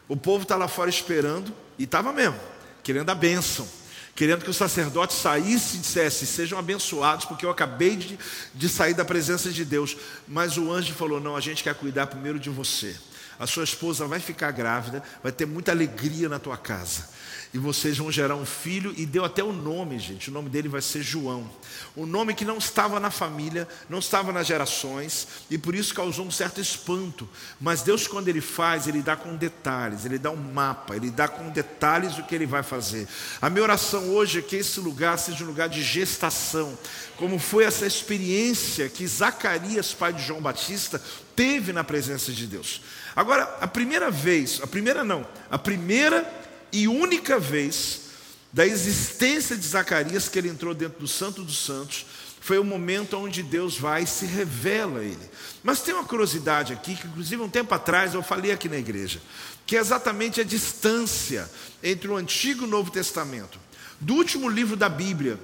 O 0.06 0.16
povo 0.16 0.42
está 0.42 0.56
lá 0.56 0.68
fora 0.68 0.90
esperando, 0.90 1.54
e 1.78 1.84
estava 1.84 2.12
mesmo, 2.12 2.38
querendo 2.82 3.10
a 3.10 3.14
bênção, 3.14 3.68
querendo 4.14 4.42
que 4.42 4.50
o 4.50 4.54
sacerdote 4.54 5.14
saísse 5.14 5.76
e 5.76 5.80
dissesse: 5.80 6.26
sejam 6.26 6.58
abençoados, 6.58 7.24
porque 7.24 7.46
eu 7.46 7.50
acabei 7.50 7.96
de, 7.96 8.18
de 8.54 8.68
sair 8.68 8.94
da 8.94 9.04
presença 9.04 9.50
de 9.50 9.64
Deus. 9.64 9.96
Mas 10.26 10.56
o 10.58 10.70
anjo 10.70 10.92
falou: 10.94 11.20
não, 11.20 11.34
a 11.34 11.40
gente 11.40 11.62
quer 11.62 11.74
cuidar 11.74 12.06
primeiro 12.06 12.38
de 12.38 12.50
você. 12.50 12.96
A 13.38 13.46
sua 13.46 13.64
esposa 13.64 14.06
vai 14.06 14.18
ficar 14.18 14.50
grávida, 14.50 15.02
vai 15.22 15.30
ter 15.30 15.46
muita 15.46 15.70
alegria 15.70 16.28
na 16.28 16.38
tua 16.38 16.56
casa 16.56 17.17
e 17.52 17.58
vocês 17.58 17.96
vão 17.96 18.12
gerar 18.12 18.36
um 18.36 18.44
filho, 18.44 18.92
e 18.96 19.06
deu 19.06 19.24
até 19.24 19.42
o 19.42 19.52
nome, 19.52 19.98
gente. 19.98 20.30
O 20.30 20.32
nome 20.32 20.50
dele 20.50 20.68
vai 20.68 20.82
ser 20.82 21.02
João. 21.02 21.48
O 21.96 22.06
nome 22.06 22.34
que 22.34 22.44
não 22.44 22.58
estava 22.58 23.00
na 23.00 23.10
família, 23.10 23.66
não 23.88 23.98
estava 23.98 24.32
nas 24.32 24.46
gerações, 24.46 25.26
e 25.50 25.56
por 25.56 25.74
isso 25.74 25.94
causou 25.94 26.26
um 26.26 26.30
certo 26.30 26.60
espanto. 26.60 27.28
Mas 27.60 27.82
Deus, 27.82 28.06
quando 28.06 28.28
Ele 28.28 28.40
faz, 28.40 28.86
Ele 28.86 29.02
dá 29.02 29.16
com 29.16 29.36
detalhes, 29.36 30.04
Ele 30.04 30.18
dá 30.18 30.30
um 30.30 30.36
mapa, 30.36 30.94
Ele 30.94 31.10
dá 31.10 31.26
com 31.26 31.48
detalhes 31.50 32.18
o 32.18 32.24
que 32.24 32.34
Ele 32.34 32.46
vai 32.46 32.62
fazer. 32.62 33.08
A 33.40 33.48
minha 33.48 33.62
oração 33.62 34.10
hoje 34.10 34.40
é 34.40 34.42
que 34.42 34.56
esse 34.56 34.80
lugar 34.80 35.18
seja 35.18 35.44
um 35.44 35.46
lugar 35.46 35.68
de 35.68 35.82
gestação, 35.82 36.76
como 37.16 37.38
foi 37.38 37.64
essa 37.64 37.86
experiência 37.86 38.88
que 38.88 39.06
Zacarias, 39.06 39.92
pai 39.94 40.12
de 40.12 40.22
João 40.22 40.40
Batista, 40.40 41.02
teve 41.34 41.72
na 41.72 41.82
presença 41.82 42.32
de 42.32 42.46
Deus. 42.46 42.82
Agora, 43.16 43.42
a 43.60 43.66
primeira 43.66 44.10
vez, 44.10 44.60
a 44.62 44.66
primeira 44.66 45.02
não, 45.02 45.26
a 45.50 45.58
primeira 45.58 46.47
e 46.72 46.88
única 46.88 47.38
vez 47.38 48.08
da 48.52 48.66
existência 48.66 49.56
de 49.56 49.66
Zacarias 49.66 50.28
que 50.28 50.38
ele 50.38 50.48
entrou 50.48 50.74
dentro 50.74 51.00
do 51.00 51.08
Santo 51.08 51.42
dos 51.42 51.58
Santos 51.58 52.06
foi 52.40 52.58
o 52.58 52.64
momento 52.64 53.16
onde 53.16 53.42
Deus 53.42 53.76
vai 53.76 54.04
e 54.04 54.06
se 54.06 54.24
revela 54.24 55.00
a 55.00 55.04
ele. 55.04 55.30
Mas 55.62 55.82
tem 55.82 55.92
uma 55.92 56.04
curiosidade 56.04 56.72
aqui, 56.72 56.96
que 56.96 57.06
inclusive 57.06 57.42
um 57.42 57.48
tempo 57.48 57.74
atrás 57.74 58.14
eu 58.14 58.22
falei 58.22 58.52
aqui 58.52 58.68
na 58.68 58.78
igreja, 58.78 59.20
que 59.66 59.76
é 59.76 59.80
exatamente 59.80 60.40
a 60.40 60.44
distância 60.44 61.50
entre 61.82 62.08
o 62.08 62.16
Antigo 62.16 62.62
e 62.62 62.64
o 62.64 62.70
Novo 62.70 62.90
Testamento. 62.90 63.58
Do 64.00 64.14
último 64.14 64.48
livro 64.48 64.76
da 64.76 64.88
Bíblia 64.88 65.38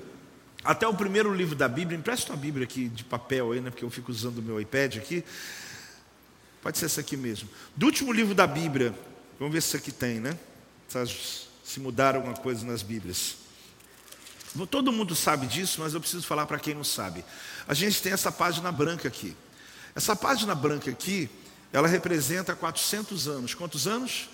até 0.64 0.88
o 0.88 0.94
primeiro 0.94 1.34
livro 1.34 1.54
da 1.54 1.68
Bíblia, 1.68 1.98
empresta 1.98 2.32
uma 2.32 2.38
Bíblia 2.38 2.64
aqui 2.64 2.88
de 2.88 3.04
papel 3.04 3.52
aí, 3.52 3.60
né, 3.60 3.68
porque 3.68 3.84
eu 3.84 3.90
fico 3.90 4.10
usando 4.10 4.38
o 4.38 4.42
meu 4.42 4.58
iPad 4.58 4.96
aqui. 4.96 5.22
Pode 6.62 6.78
ser 6.78 6.86
essa 6.86 7.02
aqui 7.02 7.18
mesmo. 7.18 7.50
Do 7.76 7.84
último 7.84 8.10
livro 8.10 8.34
da 8.34 8.46
Bíblia, 8.46 8.94
vamos 9.38 9.52
ver 9.52 9.60
se 9.60 9.68
isso 9.68 9.76
aqui 9.76 9.92
tem, 9.92 10.20
né? 10.20 10.34
Se 11.64 11.80
mudaram 11.80 12.20
alguma 12.20 12.36
coisa 12.36 12.64
nas 12.64 12.82
Bíblias. 12.82 13.36
Todo 14.70 14.92
mundo 14.92 15.16
sabe 15.16 15.46
disso, 15.46 15.80
mas 15.80 15.94
eu 15.94 16.00
preciso 16.00 16.24
falar 16.26 16.46
para 16.46 16.58
quem 16.58 16.74
não 16.74 16.84
sabe. 16.84 17.24
A 17.66 17.74
gente 17.74 18.00
tem 18.00 18.12
essa 18.12 18.30
página 18.30 18.70
branca 18.70 19.08
aqui. 19.08 19.36
Essa 19.96 20.14
página 20.14 20.54
branca 20.54 20.90
aqui, 20.90 21.28
ela 21.72 21.88
representa 21.88 22.54
400 22.54 23.26
anos. 23.26 23.54
Quantos 23.54 23.88
anos? 23.88 24.28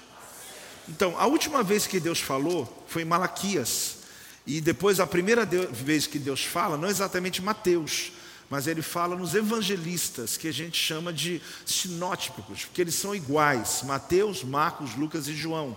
Então, 0.88 1.18
a 1.18 1.26
última 1.26 1.62
vez 1.62 1.86
que 1.86 1.98
Deus 1.98 2.20
falou 2.20 2.84
foi 2.86 3.02
em 3.02 3.06
Malaquias. 3.06 3.98
E 4.46 4.60
depois, 4.60 5.00
a 5.00 5.06
primeira 5.06 5.46
vez 5.46 6.06
que 6.06 6.18
Deus 6.18 6.44
fala, 6.44 6.76
não 6.76 6.88
exatamente 6.88 7.40
Mateus, 7.40 8.12
mas 8.50 8.66
ele 8.66 8.82
fala 8.82 9.14
nos 9.14 9.32
evangelistas, 9.32 10.36
que 10.36 10.48
a 10.48 10.52
gente 10.52 10.76
chama 10.76 11.12
de 11.12 11.40
sinótipos, 11.64 12.64
porque 12.64 12.80
eles 12.80 12.96
são 12.96 13.14
iguais: 13.14 13.82
Mateus, 13.84 14.42
Marcos, 14.42 14.96
Lucas 14.96 15.28
e 15.28 15.36
João. 15.36 15.76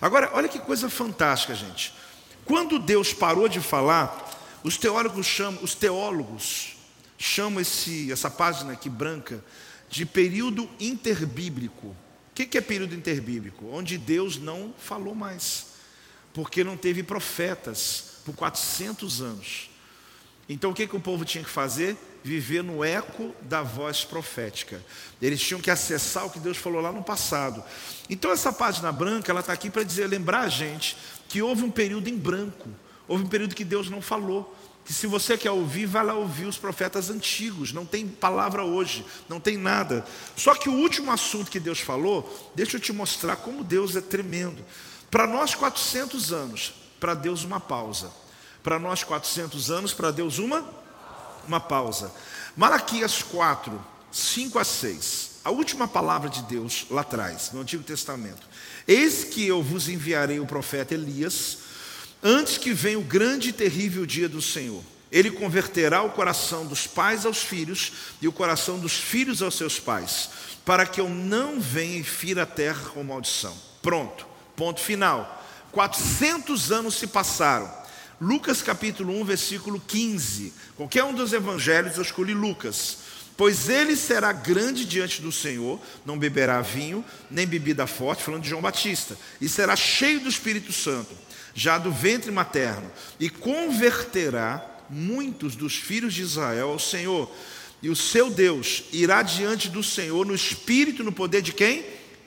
Agora, 0.00 0.32
olha 0.34 0.48
que 0.48 0.58
coisa 0.58 0.90
fantástica, 0.90 1.54
gente. 1.54 1.94
Quando 2.44 2.78
Deus 2.80 3.12
parou 3.12 3.48
de 3.48 3.60
falar, 3.60 4.36
os 4.64 4.76
teólogos 4.76 5.26
chamam, 5.26 5.62
os 5.62 5.76
teólogos 5.76 6.76
chamam 7.16 7.60
esse, 7.60 8.10
essa 8.10 8.28
página 8.28 8.72
aqui 8.72 8.90
branca 8.90 9.42
de 9.88 10.04
período 10.04 10.68
interbíblico. 10.80 11.86
O 11.88 11.96
que 12.34 12.58
é 12.58 12.60
período 12.60 12.94
interbíblico? 12.94 13.66
Onde 13.70 13.96
Deus 13.96 14.38
não 14.38 14.74
falou 14.76 15.14
mais, 15.14 15.66
porque 16.32 16.64
não 16.64 16.76
teve 16.76 17.02
profetas 17.02 18.16
por 18.24 18.34
400 18.34 19.20
anos. 19.20 19.70
Então 20.48 20.70
o 20.70 20.74
que, 20.74 20.86
que 20.86 20.96
o 20.96 21.00
povo 21.00 21.24
tinha 21.24 21.44
que 21.44 21.50
fazer? 21.50 21.96
Viver 22.22 22.62
no 22.62 22.84
eco 22.84 23.34
da 23.42 23.62
voz 23.62 24.04
profética. 24.04 24.82
Eles 25.20 25.40
tinham 25.40 25.60
que 25.60 25.70
acessar 25.70 26.26
o 26.26 26.30
que 26.30 26.40
Deus 26.40 26.56
falou 26.56 26.80
lá 26.80 26.92
no 26.92 27.02
passado. 27.02 27.62
Então 28.10 28.30
essa 28.30 28.52
página 28.52 28.90
branca, 28.92 29.30
ela 29.30 29.40
está 29.40 29.52
aqui 29.52 29.70
para 29.70 29.82
dizer, 29.82 30.06
lembrar 30.06 30.40
a 30.40 30.48
gente 30.48 30.96
que 31.28 31.42
houve 31.42 31.62
um 31.62 31.70
período 31.70 32.08
em 32.08 32.16
branco, 32.16 32.68
houve 33.06 33.24
um 33.24 33.28
período 33.28 33.54
que 33.54 33.64
Deus 33.64 33.88
não 33.88 34.00
falou. 34.00 34.54
Que 34.84 34.94
se 34.94 35.06
você 35.06 35.36
quer 35.36 35.50
ouvir, 35.50 35.84
vai 35.84 36.02
lá 36.02 36.14
ouvir 36.14 36.46
os 36.46 36.56
profetas 36.56 37.10
antigos. 37.10 37.74
Não 37.74 37.84
tem 37.84 38.08
palavra 38.08 38.64
hoje, 38.64 39.04
não 39.28 39.38
tem 39.38 39.58
nada. 39.58 40.02
Só 40.34 40.54
que 40.54 40.70
o 40.70 40.72
último 40.72 41.12
assunto 41.12 41.50
que 41.50 41.60
Deus 41.60 41.78
falou, 41.80 42.50
deixa 42.54 42.78
eu 42.78 42.80
te 42.80 42.90
mostrar 42.90 43.36
como 43.36 43.62
Deus 43.62 43.96
é 43.96 44.00
tremendo. 44.00 44.64
Para 45.10 45.26
nós, 45.26 45.54
400 45.54 46.32
anos, 46.32 46.72
para 46.98 47.12
Deus, 47.12 47.44
uma 47.44 47.60
pausa. 47.60 48.10
Para 48.62 48.78
nós, 48.78 49.04
400 49.04 49.70
anos, 49.70 49.92
para 49.92 50.10
Deus, 50.10 50.38
uma, 50.38 50.62
uma 51.48 51.60
pausa. 51.60 52.12
Malaquias 52.56 53.22
4, 53.22 53.84
5 54.12 54.58
a 54.58 54.64
6. 54.64 55.30
A 55.44 55.50
última 55.50 55.88
palavra 55.88 56.28
de 56.28 56.42
Deus 56.42 56.86
lá 56.90 57.00
atrás, 57.00 57.50
no 57.52 57.60
Antigo 57.62 57.82
Testamento. 57.82 58.46
Eis 58.86 59.24
que 59.24 59.46
eu 59.46 59.62
vos 59.62 59.88
enviarei 59.88 60.38
o 60.38 60.46
profeta 60.46 60.94
Elias, 60.94 61.58
antes 62.22 62.58
que 62.58 62.72
venha 62.72 62.98
o 62.98 63.04
grande 63.04 63.48
e 63.48 63.52
terrível 63.52 64.04
dia 64.04 64.28
do 64.28 64.42
Senhor. 64.42 64.82
Ele 65.10 65.30
converterá 65.30 66.02
o 66.02 66.10
coração 66.10 66.66
dos 66.66 66.86
pais 66.86 67.24
aos 67.24 67.38
filhos 67.38 67.92
e 68.20 68.28
o 68.28 68.32
coração 68.32 68.78
dos 68.78 68.92
filhos 68.92 69.40
aos 69.40 69.56
seus 69.56 69.80
pais, 69.80 70.28
para 70.66 70.84
que 70.84 71.00
eu 71.00 71.08
não 71.08 71.58
venha 71.58 71.98
e 71.98 72.04
fira 72.04 72.42
a 72.42 72.46
terra 72.46 72.90
com 72.90 73.02
maldição. 73.02 73.56
Pronto, 73.80 74.26
ponto 74.54 74.80
final. 74.80 75.42
400 75.72 76.72
anos 76.72 76.94
se 76.96 77.06
passaram. 77.06 77.72
Lucas 78.20 78.62
capítulo 78.62 79.18
1, 79.20 79.24
versículo 79.24 79.80
15. 79.86 80.52
Qualquer 80.76 81.04
um 81.04 81.14
dos 81.14 81.32
evangelhos 81.32 81.96
eu 81.96 82.02
escolhi 82.02 82.34
Lucas. 82.34 82.98
Pois 83.36 83.68
ele 83.68 83.94
será 83.94 84.32
grande 84.32 84.84
diante 84.84 85.22
do 85.22 85.30
Senhor, 85.30 85.80
não 86.04 86.18
beberá 86.18 86.60
vinho, 86.60 87.04
nem 87.30 87.46
bebida 87.46 87.86
forte, 87.86 88.24
falando 88.24 88.42
de 88.42 88.48
João 88.48 88.60
Batista, 88.60 89.16
e 89.40 89.48
será 89.48 89.76
cheio 89.76 90.18
do 90.18 90.28
Espírito 90.28 90.72
Santo, 90.72 91.14
já 91.54 91.78
do 91.78 91.92
ventre 91.92 92.32
materno, 92.32 92.90
e 93.20 93.30
converterá 93.30 94.66
muitos 94.90 95.54
dos 95.54 95.76
filhos 95.76 96.14
de 96.14 96.22
Israel 96.22 96.70
ao 96.70 96.80
Senhor. 96.80 97.32
E 97.80 97.88
o 97.88 97.94
seu 97.94 98.28
Deus 98.28 98.82
irá 98.92 99.22
diante 99.22 99.68
do 99.68 99.84
Senhor 99.84 100.26
no 100.26 100.34
espírito 100.34 101.04
no 101.04 101.12
poder 101.12 101.40
de 101.40 101.52
quem? 101.52 101.84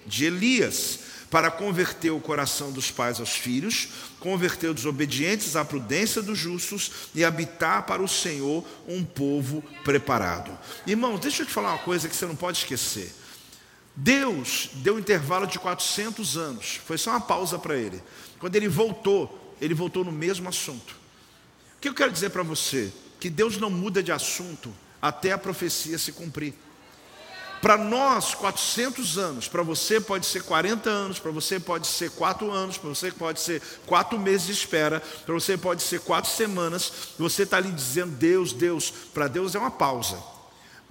De 0.08 0.24
Elias, 0.24 1.00
para 1.32 1.50
converter 1.50 2.12
o 2.12 2.20
coração 2.20 2.74
dos 2.74 2.92
pais 2.92 3.22
aos 3.22 3.32
filhos, 3.38 3.88
converter 4.20 4.70
os 4.70 4.86
obedientes 4.86 5.56
à 5.56 5.64
prudência 5.64 6.22
dos 6.22 6.38
justos 6.38 6.92
e 7.16 7.24
habitar 7.24 7.84
para 7.84 8.04
o 8.04 8.08
Senhor 8.08 8.66
um 8.86 9.02
povo 9.02 9.64
preparado. 9.86 10.52
Irmãos, 10.86 11.22
deixa 11.22 11.44
eu 11.44 11.46
te 11.46 11.54
falar 11.54 11.70
uma 11.70 11.80
coisa 11.80 12.10
que 12.10 12.16
você 12.16 12.26
não 12.26 12.36
pode 12.36 12.58
esquecer. 12.58 13.14
Deus 13.96 14.70
deu 14.76 14.96
um 14.96 15.00
intervalo 15.00 15.48
de 15.48 15.58
400 15.58 16.36
anos, 16.36 16.82
foi 16.86 16.98
só 16.98 17.12
uma 17.12 17.22
pausa 17.22 17.58
para 17.58 17.78
ele. 17.78 18.04
Quando 18.38 18.58
ele 18.58 18.68
voltou, 18.68 19.56
ele 19.62 19.74
voltou 19.74 20.04
no 20.04 20.12
mesmo 20.12 20.50
assunto. 20.50 20.96
O 21.78 21.80
que 21.80 21.88
eu 21.88 21.94
quero 21.94 22.12
dizer 22.12 22.32
para 22.32 22.44
você? 22.44 22.92
Que 23.22 23.30
Deus 23.30 23.58
não 23.58 23.70
muda 23.70 24.04
de 24.04 24.12
assunto 24.12 24.74
até 25.02 25.32
a 25.32 25.38
profecia 25.38 25.98
se 25.98 26.12
cumprir. 26.12 26.54
Para 27.62 27.78
nós, 27.78 28.34
400 28.34 29.20
anos, 29.20 29.48
para 29.48 29.62
você 29.62 30.02
pode 30.02 30.26
ser 30.26 30.42
40 30.42 30.90
anos, 30.90 31.20
para 31.20 31.30
você 31.30 31.60
pode 31.60 31.86
ser 31.86 32.10
4 32.10 32.52
anos, 32.52 32.76
para 32.78 32.90
você 32.90 33.12
pode 33.12 33.40
ser 33.40 33.62
4 33.86 34.18
meses 34.18 34.48
de 34.48 34.54
espera, 34.54 35.00
para 35.26 35.34
você 35.34 35.56
pode 35.56 35.84
ser 35.84 36.00
4 36.00 36.30
semanas. 36.30 36.92
Você 37.20 37.44
está 37.44 37.58
ali 37.58 37.72
dizendo, 37.72 38.14
Deus, 38.14 38.52
Deus, 38.52 38.92
para 39.14 39.28
Deus 39.28 39.54
é 39.54 39.60
uma 39.60 39.70
pausa. 39.70 40.18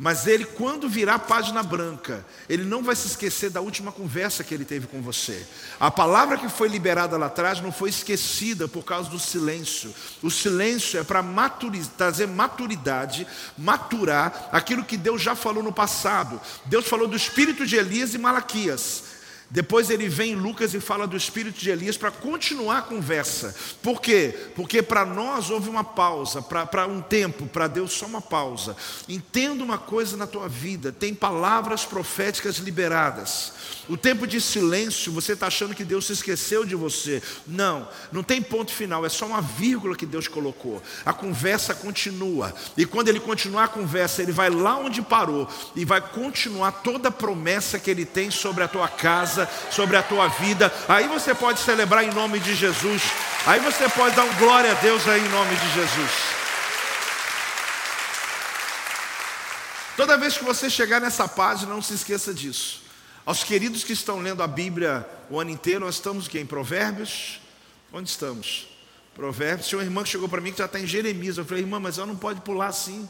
Mas 0.02 0.26
ele, 0.26 0.46
quando 0.46 0.88
virar 0.88 1.18
página 1.18 1.62
branca, 1.62 2.24
ele 2.48 2.64
não 2.64 2.82
vai 2.82 2.96
se 2.96 3.06
esquecer 3.06 3.50
da 3.50 3.60
última 3.60 3.92
conversa 3.92 4.42
que 4.42 4.54
ele 4.54 4.64
teve 4.64 4.86
com 4.86 5.02
você. 5.02 5.46
A 5.78 5.90
palavra 5.90 6.38
que 6.38 6.48
foi 6.48 6.68
liberada 6.68 7.18
lá 7.18 7.26
atrás 7.26 7.60
não 7.60 7.70
foi 7.70 7.90
esquecida 7.90 8.66
por 8.66 8.82
causa 8.82 9.10
do 9.10 9.18
silêncio. 9.18 9.94
O 10.22 10.30
silêncio 10.30 10.98
é 10.98 11.04
para 11.04 11.22
trazer 11.98 12.26
maturidade, 12.26 13.26
maturar 13.58 14.48
aquilo 14.50 14.86
que 14.86 14.96
Deus 14.96 15.20
já 15.20 15.34
falou 15.34 15.62
no 15.62 15.70
passado. 15.70 16.40
Deus 16.64 16.88
falou 16.88 17.06
do 17.06 17.14
espírito 17.14 17.66
de 17.66 17.76
Elias 17.76 18.14
e 18.14 18.18
Malaquias. 18.18 19.19
Depois 19.50 19.90
ele 19.90 20.08
vem 20.08 20.32
em 20.32 20.36
Lucas 20.36 20.74
e 20.74 20.80
fala 20.80 21.06
do 21.06 21.16
espírito 21.16 21.58
de 21.58 21.70
Elias 21.70 21.96
para 21.96 22.10
continuar 22.10 22.78
a 22.78 22.82
conversa. 22.82 23.54
Por 23.82 24.00
quê? 24.00 24.32
Porque 24.54 24.80
para 24.80 25.04
nós 25.04 25.50
houve 25.50 25.68
uma 25.68 25.82
pausa, 25.82 26.40
para 26.40 26.86
um 26.86 27.02
tempo, 27.02 27.46
para 27.46 27.66
Deus 27.66 27.92
só 27.92 28.06
uma 28.06 28.20
pausa. 28.20 28.76
Entenda 29.08 29.64
uma 29.64 29.76
coisa 29.76 30.16
na 30.16 30.26
tua 30.26 30.48
vida: 30.48 30.92
tem 30.92 31.12
palavras 31.12 31.84
proféticas 31.84 32.58
liberadas. 32.58 33.52
O 33.88 33.96
tempo 33.96 34.24
de 34.24 34.40
silêncio, 34.40 35.10
você 35.10 35.32
está 35.32 35.48
achando 35.48 35.74
que 35.74 35.84
Deus 35.84 36.06
se 36.06 36.12
esqueceu 36.12 36.64
de 36.64 36.76
você. 36.76 37.20
Não, 37.44 37.88
não 38.12 38.22
tem 38.22 38.40
ponto 38.40 38.72
final, 38.72 39.04
é 39.04 39.08
só 39.08 39.26
uma 39.26 39.40
vírgula 39.40 39.96
que 39.96 40.06
Deus 40.06 40.28
colocou. 40.28 40.80
A 41.04 41.12
conversa 41.12 41.74
continua. 41.74 42.54
E 42.76 42.86
quando 42.86 43.08
ele 43.08 43.18
continuar 43.18 43.64
a 43.64 43.68
conversa, 43.68 44.22
ele 44.22 44.30
vai 44.30 44.48
lá 44.48 44.76
onde 44.76 45.02
parou 45.02 45.48
e 45.74 45.84
vai 45.84 46.00
continuar 46.00 46.70
toda 46.70 47.08
a 47.08 47.12
promessa 47.12 47.80
que 47.80 47.90
ele 47.90 48.04
tem 48.04 48.30
sobre 48.30 48.62
a 48.62 48.68
tua 48.68 48.86
casa, 48.86 49.39
sobre 49.70 49.96
a 49.96 50.02
tua 50.02 50.28
vida. 50.28 50.72
Aí 50.88 51.06
você 51.08 51.34
pode 51.34 51.60
celebrar 51.60 52.04
em 52.04 52.10
nome 52.10 52.38
de 52.40 52.54
Jesus. 52.54 53.02
Aí 53.46 53.60
você 53.60 53.88
pode 53.88 54.16
dar 54.16 54.24
um 54.24 54.34
glória 54.34 54.70
a 54.72 54.74
Deus 54.74 55.06
aí 55.08 55.20
em 55.20 55.28
nome 55.28 55.54
de 55.54 55.72
Jesus. 55.72 56.10
Toda 59.96 60.16
vez 60.16 60.36
que 60.38 60.44
você 60.44 60.70
chegar 60.70 61.00
nessa 61.00 61.28
página, 61.28 61.74
não 61.74 61.82
se 61.82 61.94
esqueça 61.94 62.32
disso. 62.32 62.82
Aos 63.26 63.44
queridos 63.44 63.84
que 63.84 63.92
estão 63.92 64.18
lendo 64.18 64.42
a 64.42 64.46
Bíblia 64.46 65.06
o 65.28 65.38
ano 65.38 65.50
inteiro, 65.50 65.84
nós 65.84 65.96
estamos 65.96 66.26
aqui 66.26 66.38
em 66.38 66.46
Provérbios. 66.46 67.40
Onde 67.92 68.08
estamos? 68.08 68.66
Provérbios. 69.14 69.68
Tinha 69.68 69.78
uma 69.78 69.84
irmã 69.84 70.02
que 70.02 70.08
chegou 70.08 70.28
para 70.28 70.40
mim 70.40 70.52
que 70.52 70.58
já 70.58 70.64
está 70.64 70.80
em 70.80 70.86
Jeremias. 70.86 71.36
Eu 71.36 71.44
falei, 71.44 71.62
irmã, 71.62 71.78
mas 71.78 71.98
ela 71.98 72.06
não 72.06 72.16
pode 72.16 72.40
pular 72.40 72.68
assim. 72.68 73.08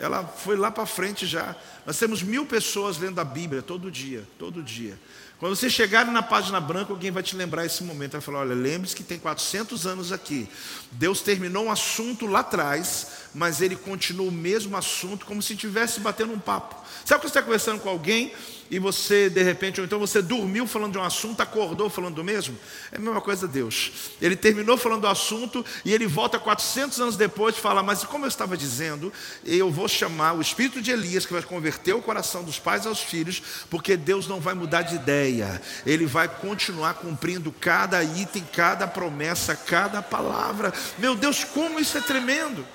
Ela 0.00 0.24
foi 0.24 0.56
lá 0.56 0.70
para 0.70 0.84
frente 0.86 1.26
já. 1.26 1.54
Nós 1.88 1.98
temos 1.98 2.22
mil 2.22 2.44
pessoas 2.44 2.98
lendo 2.98 3.18
a 3.18 3.24
Bíblia 3.24 3.62
todo 3.62 3.90
dia, 3.90 4.22
todo 4.38 4.62
dia. 4.62 4.98
Quando 5.38 5.56
você 5.56 5.70
chegar 5.70 6.04
na 6.04 6.22
página 6.22 6.60
branca, 6.60 6.92
alguém 6.92 7.10
vai 7.10 7.22
te 7.22 7.34
lembrar 7.34 7.64
esse 7.64 7.82
momento. 7.82 8.12
Vai 8.12 8.20
falar: 8.20 8.40
olha, 8.40 8.54
lembre-se 8.54 8.94
que 8.94 9.02
tem 9.02 9.18
400 9.18 9.86
anos 9.86 10.12
aqui. 10.12 10.46
Deus 10.92 11.22
terminou 11.22 11.64
um 11.64 11.70
assunto 11.70 12.26
lá 12.26 12.40
atrás, 12.40 13.06
mas 13.34 13.62
ele 13.62 13.74
continua 13.74 14.28
o 14.28 14.32
mesmo 14.32 14.76
assunto, 14.76 15.24
como 15.24 15.40
se 15.40 15.54
estivesse 15.54 16.00
batendo 16.00 16.32
um 16.32 16.38
papo. 16.38 16.74
Sabe 17.06 17.22
quando 17.22 17.22
você 17.22 17.38
está 17.38 17.42
conversando 17.42 17.80
com 17.80 17.88
alguém 17.88 18.32
e 18.70 18.78
você, 18.78 19.30
de 19.30 19.42
repente, 19.42 19.80
ou 19.80 19.86
então 19.86 19.98
você 19.98 20.20
dormiu 20.20 20.66
falando 20.66 20.92
de 20.92 20.98
um 20.98 21.02
assunto, 21.02 21.40
acordou 21.40 21.88
falando 21.88 22.16
do 22.16 22.24
mesmo? 22.24 22.58
É 22.92 22.96
a 22.96 23.00
mesma 23.00 23.20
coisa 23.20 23.48
Deus. 23.48 23.92
Ele 24.20 24.36
terminou 24.36 24.76
falando 24.76 25.02
do 25.02 25.06
assunto 25.06 25.64
e 25.84 25.92
ele 25.94 26.06
volta 26.06 26.38
400 26.38 27.00
anos 27.00 27.16
depois 27.16 27.56
e 27.56 27.60
fala: 27.60 27.82
Mas 27.82 28.02
como 28.02 28.24
eu 28.24 28.28
estava 28.28 28.56
dizendo, 28.56 29.12
eu 29.44 29.70
vou 29.70 29.88
chamar 29.88 30.34
o 30.34 30.42
espírito 30.42 30.82
de 30.82 30.90
Elias, 30.90 31.24
que 31.24 31.32
vai 31.32 31.40
converter 31.78 31.94
o 31.94 32.02
coração 32.02 32.42
dos 32.42 32.58
pais 32.58 32.86
aos 32.86 33.00
filhos, 33.00 33.42
porque 33.70 33.96
Deus 33.96 34.26
não 34.26 34.40
vai 34.40 34.54
mudar 34.54 34.82
de 34.82 34.96
ideia, 34.96 35.60
ele 35.86 36.06
vai 36.06 36.28
continuar 36.28 36.94
cumprindo 36.94 37.52
cada 37.52 38.02
item, 38.02 38.44
cada 38.52 38.86
promessa, 38.86 39.54
cada 39.54 40.02
palavra. 40.02 40.72
Meu 40.98 41.14
Deus, 41.14 41.44
como 41.44 41.78
isso 41.78 41.96
é 41.96 42.00
tremendo! 42.00 42.66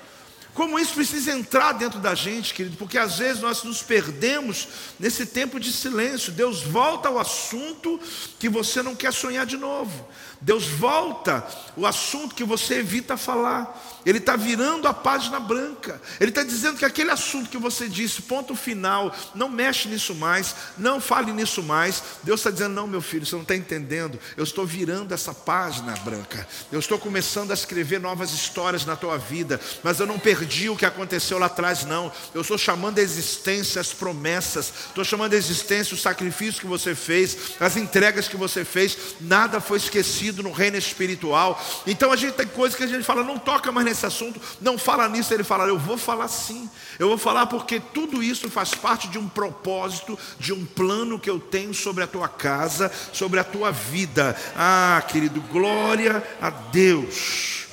Como 0.54 0.78
isso 0.78 0.94
precisa 0.94 1.32
entrar 1.32 1.72
dentro 1.72 1.98
da 1.98 2.14
gente, 2.14 2.54
querido, 2.54 2.76
porque 2.76 2.96
às 2.96 3.18
vezes 3.18 3.42
nós 3.42 3.64
nos 3.64 3.82
perdemos 3.82 4.68
nesse 5.00 5.26
tempo 5.26 5.58
de 5.58 5.72
silêncio. 5.72 6.30
Deus 6.30 6.62
volta 6.62 7.08
ao 7.08 7.18
assunto 7.18 7.98
que 8.38 8.48
você 8.48 8.80
não 8.80 8.94
quer 8.94 9.12
sonhar 9.12 9.44
de 9.46 9.56
novo. 9.56 10.06
Deus 10.44 10.66
volta 10.66 11.42
o 11.74 11.86
assunto 11.86 12.34
que 12.34 12.44
você 12.44 12.74
evita 12.74 13.16
falar. 13.16 13.82
Ele 14.04 14.18
está 14.18 14.36
virando 14.36 14.86
a 14.86 14.92
página 14.92 15.40
branca. 15.40 15.98
Ele 16.20 16.28
está 16.28 16.42
dizendo 16.42 16.76
que 16.76 16.84
aquele 16.84 17.10
assunto 17.10 17.48
que 17.48 17.56
você 17.56 17.88
disse, 17.88 18.20
ponto 18.20 18.54
final, 18.54 19.14
não 19.34 19.48
mexe 19.48 19.88
nisso 19.88 20.14
mais, 20.14 20.54
não 20.76 21.00
fale 21.00 21.32
nisso 21.32 21.62
mais. 21.62 22.02
Deus 22.22 22.40
está 22.40 22.50
dizendo: 22.50 22.74
não, 22.74 22.86
meu 22.86 23.00
filho, 23.00 23.24
você 23.24 23.34
não 23.34 23.42
está 23.42 23.56
entendendo. 23.56 24.20
Eu 24.36 24.44
estou 24.44 24.66
virando 24.66 25.14
essa 25.14 25.32
página 25.32 25.94
branca. 26.04 26.46
Eu 26.70 26.78
estou 26.78 26.98
começando 26.98 27.50
a 27.50 27.54
escrever 27.54 27.98
novas 27.98 28.32
histórias 28.32 28.84
na 28.84 28.96
tua 28.96 29.16
vida, 29.16 29.58
mas 29.82 29.98
eu 29.98 30.06
não 30.06 30.18
perdi 30.18 30.68
o 30.68 30.76
que 30.76 30.84
aconteceu 30.84 31.38
lá 31.38 31.46
atrás, 31.46 31.86
não. 31.86 32.12
Eu 32.34 32.42
estou 32.42 32.58
chamando 32.58 32.98
a 32.98 33.02
existência 33.02 33.80
as 33.80 33.94
promessas, 33.94 34.72
estou 34.88 35.04
chamando 35.04 35.32
a 35.32 35.36
existência 35.36 35.94
o 35.94 35.98
sacrifício 35.98 36.60
que 36.60 36.66
você 36.66 36.94
fez, 36.94 37.36
as 37.58 37.78
entregas 37.78 38.28
que 38.28 38.36
você 38.36 38.62
fez. 38.62 38.98
Nada 39.20 39.58
foi 39.58 39.78
esquecido 39.78 40.33
no 40.42 40.52
reino 40.52 40.76
espiritual. 40.76 41.62
Então 41.86 42.12
a 42.12 42.16
gente 42.16 42.34
tem 42.34 42.46
coisas 42.46 42.76
que 42.76 42.84
a 42.84 42.86
gente 42.86 43.04
fala, 43.04 43.22
não 43.22 43.38
toca 43.38 43.70
mais 43.70 43.86
nesse 43.86 44.06
assunto, 44.06 44.40
não 44.60 44.78
fala 44.78 45.08
nisso, 45.08 45.32
ele 45.32 45.44
fala, 45.44 45.64
eu 45.64 45.78
vou 45.78 45.98
falar 45.98 46.28
sim, 46.28 46.68
eu 46.98 47.08
vou 47.08 47.18
falar 47.18 47.46
porque 47.46 47.78
tudo 47.80 48.22
isso 48.22 48.48
faz 48.50 48.74
parte 48.74 49.08
de 49.08 49.18
um 49.18 49.28
propósito, 49.28 50.18
de 50.38 50.52
um 50.52 50.64
plano 50.64 51.18
que 51.18 51.28
eu 51.28 51.38
tenho 51.38 51.74
sobre 51.74 52.02
a 52.02 52.06
tua 52.06 52.28
casa, 52.28 52.90
sobre 53.12 53.38
a 53.38 53.44
tua 53.44 53.70
vida. 53.70 54.36
Ah, 54.56 55.02
querido, 55.06 55.40
glória 55.42 56.22
a 56.40 56.50
Deus. 56.50 57.66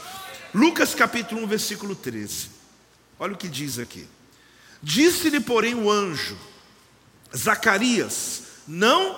Lucas 0.53 0.93
capítulo 0.93 1.43
1, 1.43 1.47
versículo 1.47 1.95
13. 1.95 2.49
Olha 3.19 3.33
o 3.33 3.37
que 3.37 3.47
diz 3.47 3.79
aqui. 3.79 4.07
Disse-lhe, 4.83 5.39
porém, 5.39 5.75
o 5.75 5.89
anjo, 5.89 6.37
Zacarias, 7.35 8.43
não 8.67 9.15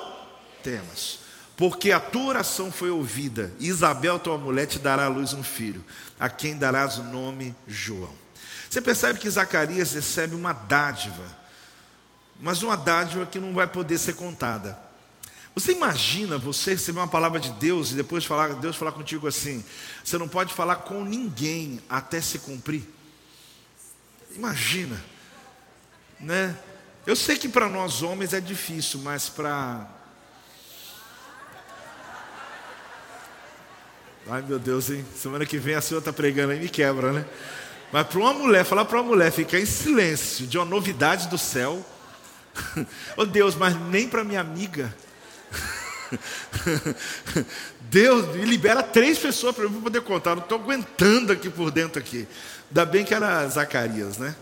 temas 0.61 1.22
porque 1.55 1.91
a 1.91 1.99
tua 1.99 2.25
oração 2.25 2.71
foi 2.71 2.89
ouvida. 2.89 3.53
Isabel, 3.59 4.19
tua 4.19 4.37
mulher, 4.37 4.65
te 4.65 4.79
dará 4.79 5.05
à 5.05 5.09
luz 5.09 5.33
um 5.33 5.43
filho, 5.43 5.83
a 6.19 6.29
quem 6.29 6.57
darás 6.57 6.97
o 6.97 7.03
nome 7.03 7.55
João. 7.67 8.13
Você 8.69 8.81
percebe 8.81 9.19
que 9.19 9.29
Zacarias 9.29 9.93
recebe 9.93 10.35
uma 10.35 10.51
dádiva, 10.51 11.23
mas 12.41 12.63
uma 12.63 12.75
dádiva 12.75 13.25
que 13.25 13.39
não 13.39 13.53
vai 13.53 13.67
poder 13.67 13.99
ser 13.99 14.15
contada. 14.15 14.77
Você 15.53 15.71
imagina 15.71 16.39
você 16.39 16.71
receber 16.71 16.99
uma 16.99 17.07
palavra 17.07 17.39
de 17.39 17.51
Deus 17.51 17.91
e 17.91 17.95
depois 17.95 18.25
falar, 18.25 18.55
Deus 18.55 18.75
falar 18.75 18.91
contigo 18.91 19.27
assim: 19.27 19.63
você 20.03 20.17
não 20.17 20.27
pode 20.27 20.51
falar 20.51 20.77
com 20.77 21.05
ninguém 21.05 21.79
até 21.87 22.19
se 22.19 22.39
cumprir? 22.39 22.83
Imagina, 24.35 24.99
né? 26.19 26.57
Eu 27.05 27.15
sei 27.15 27.37
que 27.37 27.47
para 27.47 27.69
nós 27.69 28.01
homens 28.01 28.33
é 28.33 28.41
difícil, 28.41 29.01
mas 29.01 29.29
para 29.29 29.87
Ai 34.29 34.41
meu 34.41 34.57
Deus, 34.57 34.89
hein? 34.89 35.05
Semana 35.15 35.45
que 35.45 35.57
vem 35.57 35.75
a 35.75 35.81
senhora 35.81 36.01
está 36.01 36.13
pregando 36.13 36.53
aí, 36.53 36.59
me 36.59 36.69
quebra, 36.69 37.11
né? 37.11 37.25
Mas 37.91 38.07
para 38.07 38.19
uma 38.19 38.33
mulher, 38.33 38.63
falar 38.63 38.85
para 38.85 39.01
uma 39.01 39.09
mulher 39.09 39.31
ficar 39.31 39.59
em 39.59 39.65
silêncio 39.65 40.47
de 40.47 40.57
uma 40.57 40.65
novidade 40.65 41.27
do 41.27 41.37
céu. 41.37 41.85
oh 43.17 43.25
Deus, 43.25 43.53
mas 43.55 43.75
nem 43.89 44.07
para 44.07 44.23
minha 44.23 44.39
amiga. 44.39 44.95
Deus, 47.81 48.33
me 48.33 48.45
libera 48.45 48.81
três 48.81 49.19
pessoas 49.19 49.53
para 49.53 49.65
eu 49.65 49.69
poder 49.69 50.01
contar. 50.01 50.35
Não 50.35 50.43
estou 50.43 50.57
aguentando 50.57 51.33
aqui 51.33 51.49
por 51.49 51.69
dentro 51.69 51.99
aqui. 51.99 52.25
Ainda 52.69 52.85
bem 52.85 53.03
que 53.03 53.13
era 53.13 53.45
Zacarias, 53.49 54.17
né? 54.17 54.33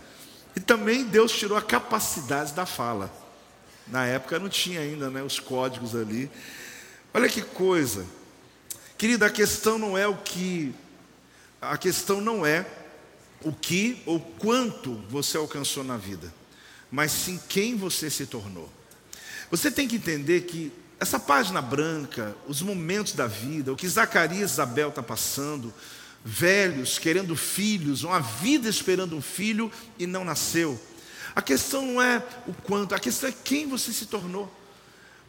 E 0.54 0.60
também 0.60 1.04
Deus 1.04 1.32
tirou 1.32 1.58
a 1.58 1.62
capacidade 1.62 2.52
da 2.52 2.64
fala. 2.64 3.12
Na 3.88 4.06
época 4.06 4.38
não 4.38 4.48
tinha 4.48 4.80
ainda 4.80 5.10
né, 5.10 5.22
os 5.22 5.40
códigos 5.40 5.96
ali. 5.96 6.30
Olha 7.12 7.28
que 7.28 7.42
coisa. 7.42 8.06
Querida, 9.02 9.26
a 9.26 9.30
questão 9.30 9.80
não 9.80 9.98
é 9.98 10.06
o 10.06 10.16
que. 10.16 10.72
A 11.60 11.76
questão 11.76 12.20
não 12.20 12.46
é 12.46 12.64
o 13.40 13.52
que 13.52 14.00
ou 14.06 14.20
quanto 14.20 14.94
você 15.10 15.36
alcançou 15.36 15.82
na 15.82 15.96
vida, 15.96 16.32
mas 16.88 17.10
sim 17.10 17.40
quem 17.48 17.76
você 17.76 18.08
se 18.08 18.26
tornou. 18.26 18.72
Você 19.50 19.72
tem 19.72 19.88
que 19.88 19.96
entender 19.96 20.42
que 20.42 20.72
essa 21.00 21.18
página 21.18 21.60
branca, 21.60 22.36
os 22.46 22.62
momentos 22.62 23.14
da 23.14 23.26
vida, 23.26 23.72
o 23.72 23.76
que 23.76 23.88
Zacarias 23.88 24.52
e 24.52 24.54
Isabel 24.54 24.90
está 24.90 25.02
passando, 25.02 25.74
velhos 26.24 26.96
querendo 26.96 27.34
filhos, 27.34 28.04
uma 28.04 28.20
vida 28.20 28.68
esperando 28.68 29.16
um 29.16 29.20
filho 29.20 29.68
e 29.98 30.06
não 30.06 30.24
nasceu. 30.24 30.80
A 31.34 31.42
questão 31.42 31.84
não 31.84 32.00
é 32.00 32.24
o 32.46 32.54
quanto, 32.54 32.94
a 32.94 33.00
questão 33.00 33.28
é 33.28 33.32
quem 33.32 33.66
você 33.66 33.92
se 33.92 34.06
tornou. 34.06 34.48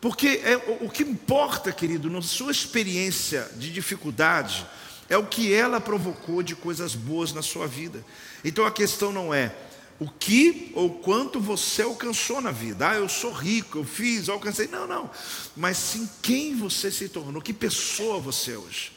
Porque 0.03 0.41
é, 0.43 0.57
o, 0.81 0.89
que 0.89 1.01
importa, 1.01 1.71
querido, 1.71 2.09
na 2.09 2.21
sua 2.21 2.51
experiência 2.51 3.49
de 3.55 3.71
dificuldade, 3.71 4.67
é 5.07 5.15
o 5.15 5.25
que 5.25 5.53
ela 5.53 5.79
provocou 5.79 6.43
de 6.43 6.57
coisas 6.57 6.93
boas 6.93 7.31
na 7.31 7.41
sua 7.41 7.67
vida. 7.67 8.03
Então 8.43 8.65
a 8.65 8.71
questão 8.71 9.13
não 9.13 9.33
é 9.33 9.55
o 10.01 10.09
que 10.09 10.73
ou 10.75 10.95
quanto 10.95 11.39
você 11.39 11.83
alcançou 11.83 12.41
na 12.41 12.51
vida. 12.51 12.89
Ah, 12.89 12.95
eu 12.95 13.07
sou 13.07 13.31
rico, 13.31 13.77
eu 13.77 13.85
fiz, 13.85 14.27
eu 14.27 14.33
alcancei. 14.33 14.67
Não, 14.67 14.85
não. 14.85 15.09
Mas 15.55 15.77
sim 15.77 16.09
quem 16.21 16.53
você 16.53 16.91
se 16.91 17.07
tornou, 17.07 17.41
que 17.41 17.53
pessoa 17.53 18.19
você 18.19 18.51
é 18.51 18.57
hoje. 18.57 18.91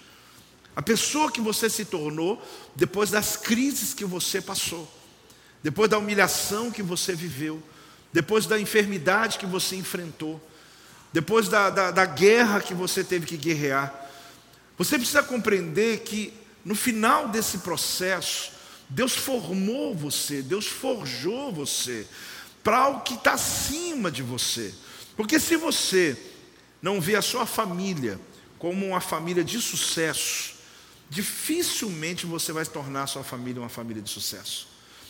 A 0.74 0.82
pessoa 0.82 1.30
que 1.30 1.40
você 1.40 1.70
se 1.70 1.84
tornou 1.84 2.44
depois 2.74 3.12
das 3.12 3.36
crises 3.36 3.94
que 3.94 4.04
você 4.04 4.40
passou, 4.40 4.92
depois 5.62 5.88
da 5.88 5.98
humilhação 5.98 6.68
que 6.68 6.82
você 6.82 7.14
viveu, 7.14 7.62
depois 8.12 8.44
da 8.44 8.58
enfermidade 8.58 9.38
que 9.38 9.46
você 9.46 9.76
enfrentou, 9.76 10.42
depois 11.16 11.48
da, 11.48 11.70
da, 11.70 11.90
da 11.90 12.04
guerra 12.04 12.60
que 12.60 12.74
você 12.74 13.02
teve 13.02 13.24
que 13.24 13.38
guerrear. 13.38 13.90
Você 14.76 14.98
precisa 14.98 15.22
compreender 15.22 16.00
que 16.00 16.30
no 16.62 16.74
final 16.74 17.28
desse 17.28 17.60
processo, 17.60 18.52
Deus 18.86 19.14
formou 19.14 19.94
você, 19.94 20.42
Deus 20.42 20.66
forjou 20.66 21.50
você 21.50 22.06
para 22.62 22.76
algo 22.76 23.00
que 23.00 23.14
está 23.14 23.32
acima 23.32 24.10
de 24.10 24.22
você. 24.22 24.74
Porque 25.16 25.40
se 25.40 25.56
você 25.56 26.18
não 26.82 27.00
vê 27.00 27.16
a 27.16 27.22
sua 27.22 27.46
família 27.46 28.20
como 28.58 28.84
uma 28.86 29.00
família 29.00 29.42
de 29.42 29.58
sucesso, 29.58 30.56
dificilmente 31.08 32.26
você 32.26 32.52
vai 32.52 32.66
tornar 32.66 33.04
a 33.04 33.06
sua 33.06 33.24
família 33.24 33.62
uma 33.62 33.70
família 33.70 34.02
de 34.02 34.10
sucesso. 34.10 34.68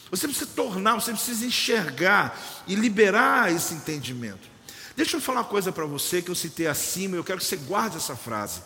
Você 0.09 0.29
precisa 0.29 0.53
tornar, 0.55 0.95
você 0.95 1.11
precisa 1.11 1.45
enxergar 1.45 2.65
e 2.69 2.77
liberar 2.77 3.53
esse 3.53 3.75
entendimento. 3.75 4.55
Deixa 4.97 5.19
eu 5.19 5.21
falar 5.21 5.41
uma 5.41 5.45
coisa 5.45 5.71
para 5.71 5.85
você 5.85 6.23
que 6.23 6.31
eu 6.31 6.35
citei 6.35 6.67
acima, 6.67 7.17
eu 7.17 7.25
quero 7.25 7.39
que 7.39 7.45
você 7.45 7.57
guarde 7.57 7.99
essa 7.99 8.17
frase. 8.17 8.63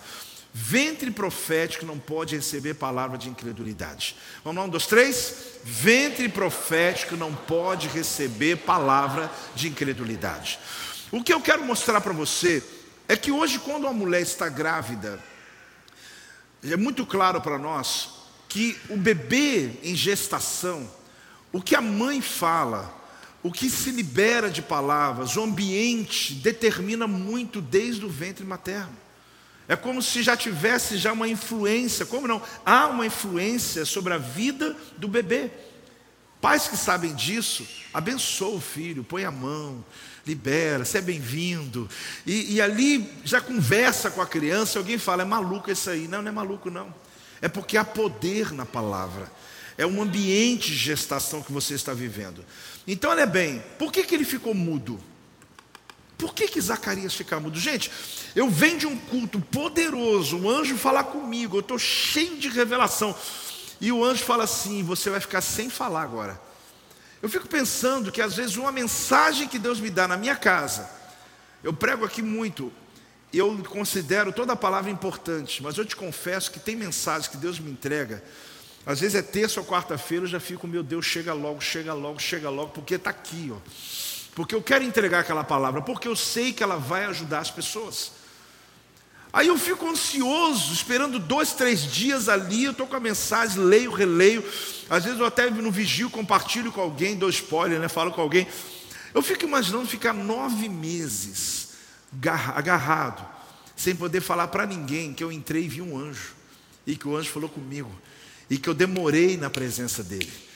Ventre 0.52 1.10
profético 1.10 1.84
não 1.84 1.98
pode 1.98 2.36
receber 2.36 2.74
palavra 2.74 3.18
de 3.18 3.28
incredulidade. 3.28 4.16
Vamos 4.44 4.60
lá, 4.60 4.66
um, 4.66 4.68
dois, 4.68 4.86
três. 4.86 5.34
Ventre 5.64 6.28
profético 6.28 7.16
não 7.16 7.34
pode 7.34 7.88
receber 7.88 8.58
palavra 8.58 9.30
de 9.54 9.68
incredulidade. 9.68 10.58
O 11.10 11.22
que 11.22 11.32
eu 11.32 11.40
quero 11.40 11.64
mostrar 11.64 12.00
para 12.00 12.12
você 12.12 12.62
é 13.08 13.16
que 13.16 13.32
hoje, 13.32 13.58
quando 13.58 13.84
uma 13.84 13.92
mulher 13.92 14.22
está 14.22 14.48
grávida, 14.48 15.20
é 16.62 16.76
muito 16.76 17.04
claro 17.04 17.40
para 17.40 17.58
nós 17.58 18.10
que 18.48 18.76
o 18.88 18.96
bebê 18.96 19.78
em 19.82 19.94
gestação, 19.94 20.88
o 21.52 21.60
que 21.62 21.74
a 21.74 21.80
mãe 21.80 22.20
fala, 22.20 22.99
o 23.42 23.50
que 23.50 23.70
se 23.70 23.90
libera 23.90 24.50
de 24.50 24.60
palavras, 24.60 25.36
o 25.36 25.42
ambiente 25.42 26.34
determina 26.34 27.06
muito 27.06 27.60
desde 27.60 28.04
o 28.04 28.08
ventre 28.08 28.44
materno. 28.44 28.96
É 29.66 29.76
como 29.76 30.02
se 30.02 30.22
já 30.22 30.36
tivesse 30.36 30.98
já 30.98 31.12
uma 31.12 31.28
influência, 31.28 32.04
como 32.04 32.26
não? 32.26 32.42
Há 32.66 32.88
uma 32.88 33.06
influência 33.06 33.84
sobre 33.84 34.12
a 34.12 34.18
vida 34.18 34.76
do 34.98 35.06
bebê. 35.06 35.50
Pais 36.40 36.66
que 36.66 36.76
sabem 36.76 37.14
disso, 37.14 37.66
abençoa 37.92 38.56
o 38.56 38.60
filho, 38.60 39.04
põe 39.04 39.24
a 39.24 39.30
mão, 39.30 39.84
libera, 40.26 40.84
você 40.84 40.98
é 40.98 41.02
bem-vindo. 41.02 41.88
E, 42.26 42.54
e, 42.54 42.60
ali 42.60 43.12
já 43.24 43.40
conversa 43.40 44.10
com 44.10 44.20
a 44.20 44.26
criança, 44.26 44.78
alguém 44.78 44.98
fala, 44.98 45.22
é 45.22 45.26
maluco 45.26 45.70
isso 45.70 45.88
aí. 45.88 46.08
Não, 46.08 46.20
não 46.20 46.28
é 46.28 46.32
maluco, 46.32 46.70
não. 46.70 46.92
É 47.40 47.48
porque 47.48 47.76
há 47.76 47.84
poder 47.84 48.52
na 48.52 48.66
palavra. 48.66 49.30
É 49.78 49.86
um 49.86 50.02
ambiente 50.02 50.72
de 50.72 50.76
gestação 50.76 51.42
que 51.42 51.52
você 51.52 51.74
está 51.74 51.94
vivendo. 51.94 52.44
Então, 52.92 53.12
olha 53.12 53.24
bem, 53.24 53.62
por 53.78 53.92
que, 53.92 54.02
que 54.02 54.12
ele 54.12 54.24
ficou 54.24 54.52
mudo? 54.52 54.98
Por 56.18 56.34
que, 56.34 56.48
que 56.48 56.60
Zacarias 56.60 57.14
fica 57.14 57.38
mudo? 57.38 57.56
Gente, 57.56 57.88
eu 58.34 58.50
venho 58.50 58.78
de 58.78 58.86
um 58.88 58.98
culto 58.98 59.40
poderoso, 59.40 60.36
um 60.36 60.50
anjo 60.50 60.76
falar 60.76 61.04
comigo, 61.04 61.56
eu 61.56 61.60
estou 61.60 61.78
cheio 61.78 62.36
de 62.36 62.48
revelação. 62.48 63.14
E 63.80 63.92
o 63.92 64.04
anjo 64.04 64.24
fala 64.24 64.42
assim: 64.42 64.82
você 64.82 65.08
vai 65.08 65.20
ficar 65.20 65.40
sem 65.40 65.70
falar 65.70 66.02
agora. 66.02 66.40
Eu 67.22 67.28
fico 67.28 67.46
pensando 67.46 68.10
que 68.10 68.20
às 68.20 68.34
vezes 68.34 68.56
uma 68.56 68.72
mensagem 68.72 69.46
que 69.46 69.58
Deus 69.58 69.78
me 69.78 69.88
dá 69.88 70.08
na 70.08 70.16
minha 70.16 70.34
casa, 70.34 70.90
eu 71.62 71.72
prego 71.72 72.04
aqui 72.04 72.22
muito, 72.22 72.72
eu 73.32 73.56
considero 73.68 74.32
toda 74.32 74.54
a 74.54 74.56
palavra 74.56 74.90
importante, 74.90 75.62
mas 75.62 75.78
eu 75.78 75.84
te 75.84 75.94
confesso 75.94 76.50
que 76.50 76.58
tem 76.58 76.74
mensagens 76.74 77.28
que 77.28 77.36
Deus 77.36 77.60
me 77.60 77.70
entrega, 77.70 78.20
às 78.86 79.00
vezes 79.00 79.14
é 79.14 79.22
terça 79.22 79.60
ou 79.60 79.66
quarta-feira, 79.66 80.24
eu 80.24 80.28
já 80.28 80.40
fico, 80.40 80.66
meu 80.66 80.82
Deus, 80.82 81.04
chega 81.04 81.32
logo, 81.32 81.60
chega 81.60 81.92
logo, 81.92 82.18
chega 82.18 82.48
logo, 82.48 82.70
porque 82.70 82.94
está 82.94 83.10
aqui, 83.10 83.52
ó. 83.52 83.58
Porque 84.34 84.54
eu 84.54 84.62
quero 84.62 84.84
entregar 84.84 85.20
aquela 85.20 85.44
palavra, 85.44 85.82
porque 85.82 86.08
eu 86.08 86.16
sei 86.16 86.52
que 86.52 86.62
ela 86.62 86.76
vai 86.76 87.04
ajudar 87.04 87.40
as 87.40 87.50
pessoas. 87.50 88.12
Aí 89.32 89.46
eu 89.46 89.56
fico 89.56 89.88
ansioso, 89.88 90.72
esperando 90.72 91.18
dois, 91.18 91.52
três 91.52 91.82
dias 91.84 92.28
ali, 92.28 92.64
eu 92.64 92.72
estou 92.72 92.86
com 92.86 92.96
a 92.96 93.00
mensagem, 93.00 93.62
leio, 93.62 93.92
releio. 93.92 94.44
Às 94.88 95.04
vezes 95.04 95.20
eu 95.20 95.26
até 95.26 95.48
no 95.50 95.70
vigio 95.70 96.10
compartilho 96.10 96.72
com 96.72 96.80
alguém, 96.80 97.16
dou 97.16 97.28
spoiler, 97.28 97.78
né? 97.78 97.88
Falo 97.88 98.10
com 98.10 98.20
alguém. 98.20 98.46
Eu 99.14 99.22
fico 99.22 99.44
imaginando 99.44 99.86
ficar 99.86 100.12
nove 100.12 100.68
meses 100.68 101.74
agarrado, 102.54 103.24
sem 103.76 103.94
poder 103.94 104.20
falar 104.20 104.48
para 104.48 104.66
ninguém 104.66 105.14
que 105.14 105.22
eu 105.22 105.30
entrei 105.30 105.64
e 105.64 105.68
vi 105.68 105.82
um 105.82 105.96
anjo, 105.96 106.34
e 106.84 106.96
que 106.96 107.06
o 107.06 107.16
anjo 107.16 107.30
falou 107.30 107.48
comigo, 107.48 107.90
e 108.50 108.58
que 108.58 108.68
eu 108.68 108.74
demorei 108.74 109.36
na 109.36 109.48
presença 109.48 110.02
dele 110.02 110.50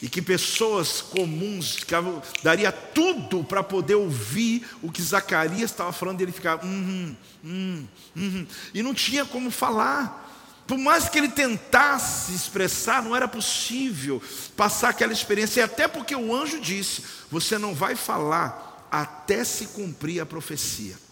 e 0.00 0.08
que 0.08 0.20
pessoas 0.20 1.00
comuns 1.00 1.76
que 1.76 1.94
daria 2.42 2.70
tudo 2.70 3.42
para 3.42 3.62
poder 3.62 3.94
ouvir 3.94 4.66
o 4.82 4.92
que 4.92 5.00
Zacarias 5.00 5.70
estava 5.70 5.92
falando, 5.92 6.20
e 6.20 6.24
ele 6.24 6.32
ficava, 6.32 6.66
hum, 6.66 7.16
hum, 7.42 7.86
hum, 8.14 8.46
e 8.74 8.82
não 8.82 8.92
tinha 8.92 9.24
como 9.24 9.50
falar. 9.50 10.24
Por 10.66 10.76
mais 10.76 11.08
que 11.08 11.16
ele 11.16 11.28
tentasse 11.28 12.34
expressar, 12.34 13.02
não 13.02 13.14
era 13.14 13.28
possível 13.28 14.20
passar 14.56 14.90
aquela 14.90 15.12
experiência, 15.12 15.60
e 15.60 15.62
até 15.62 15.86
porque 15.86 16.14
o 16.14 16.34
anjo 16.34 16.60
disse: 16.60 17.04
Você 17.30 17.56
não 17.56 17.72
vai 17.72 17.94
falar 17.94 18.86
até 18.90 19.44
se 19.44 19.68
cumprir 19.68 20.20
a 20.20 20.26
profecia. 20.26 21.05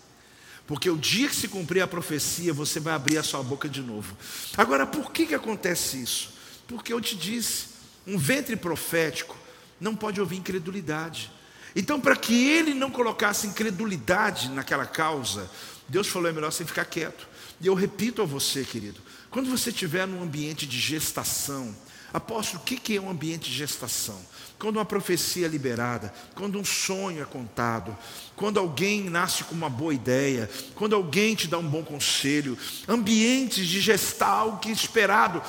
Porque 0.66 0.88
o 0.88 0.96
dia 0.96 1.28
que 1.28 1.36
se 1.36 1.48
cumprir 1.48 1.82
a 1.82 1.86
profecia, 1.86 2.52
você 2.52 2.80
vai 2.80 2.94
abrir 2.94 3.18
a 3.18 3.22
sua 3.22 3.42
boca 3.42 3.68
de 3.68 3.82
novo. 3.82 4.16
Agora, 4.56 4.86
por 4.86 5.12
que, 5.12 5.26
que 5.26 5.34
acontece 5.34 6.02
isso? 6.02 6.32
Porque 6.66 6.92
eu 6.92 7.00
te 7.00 7.16
disse, 7.16 7.66
um 8.06 8.16
ventre 8.16 8.56
profético 8.56 9.36
não 9.80 9.94
pode 9.94 10.20
ouvir 10.20 10.36
incredulidade. 10.36 11.30
Então, 11.76 12.00
para 12.00 12.16
que 12.16 12.48
ele 12.48 12.72
não 12.72 12.90
colocasse 12.90 13.46
incredulidade 13.46 14.48
naquela 14.48 14.86
causa, 14.86 15.50
Deus 15.88 16.08
falou: 16.08 16.28
é 16.28 16.32
melhor 16.32 16.52
você 16.52 16.64
ficar 16.64 16.84
quieto. 16.84 17.28
E 17.60 17.66
eu 17.66 17.74
repito 17.74 18.22
a 18.22 18.24
você, 18.24 18.64
querido, 18.64 19.00
quando 19.30 19.50
você 19.50 19.70
estiver 19.70 20.06
num 20.06 20.22
ambiente 20.22 20.66
de 20.66 20.78
gestação, 20.78 21.74
apóstolo, 22.14 22.62
o 22.62 22.64
que 22.64 22.96
é 22.96 23.00
um 23.00 23.10
ambiente 23.10 23.50
de 23.50 23.56
gestação? 23.56 24.18
Quando 24.56 24.76
uma 24.76 24.84
profecia 24.84 25.46
é 25.46 25.48
liberada, 25.48 26.14
quando 26.36 26.60
um 26.60 26.64
sonho 26.64 27.20
é 27.20 27.24
contado, 27.24 27.94
quando 28.36 28.60
alguém 28.60 29.10
nasce 29.10 29.42
com 29.42 29.54
uma 29.54 29.68
boa 29.68 29.92
ideia, 29.92 30.48
quando 30.76 30.94
alguém 30.94 31.34
te 31.34 31.48
dá 31.48 31.58
um 31.58 31.68
bom 31.68 31.82
conselho, 31.82 32.56
ambientes 32.86 33.66
de 33.66 33.80
gestar 33.80 34.28
algo 34.28 34.58
que 34.58 34.68
é 34.68 34.72
esperado. 34.72 35.42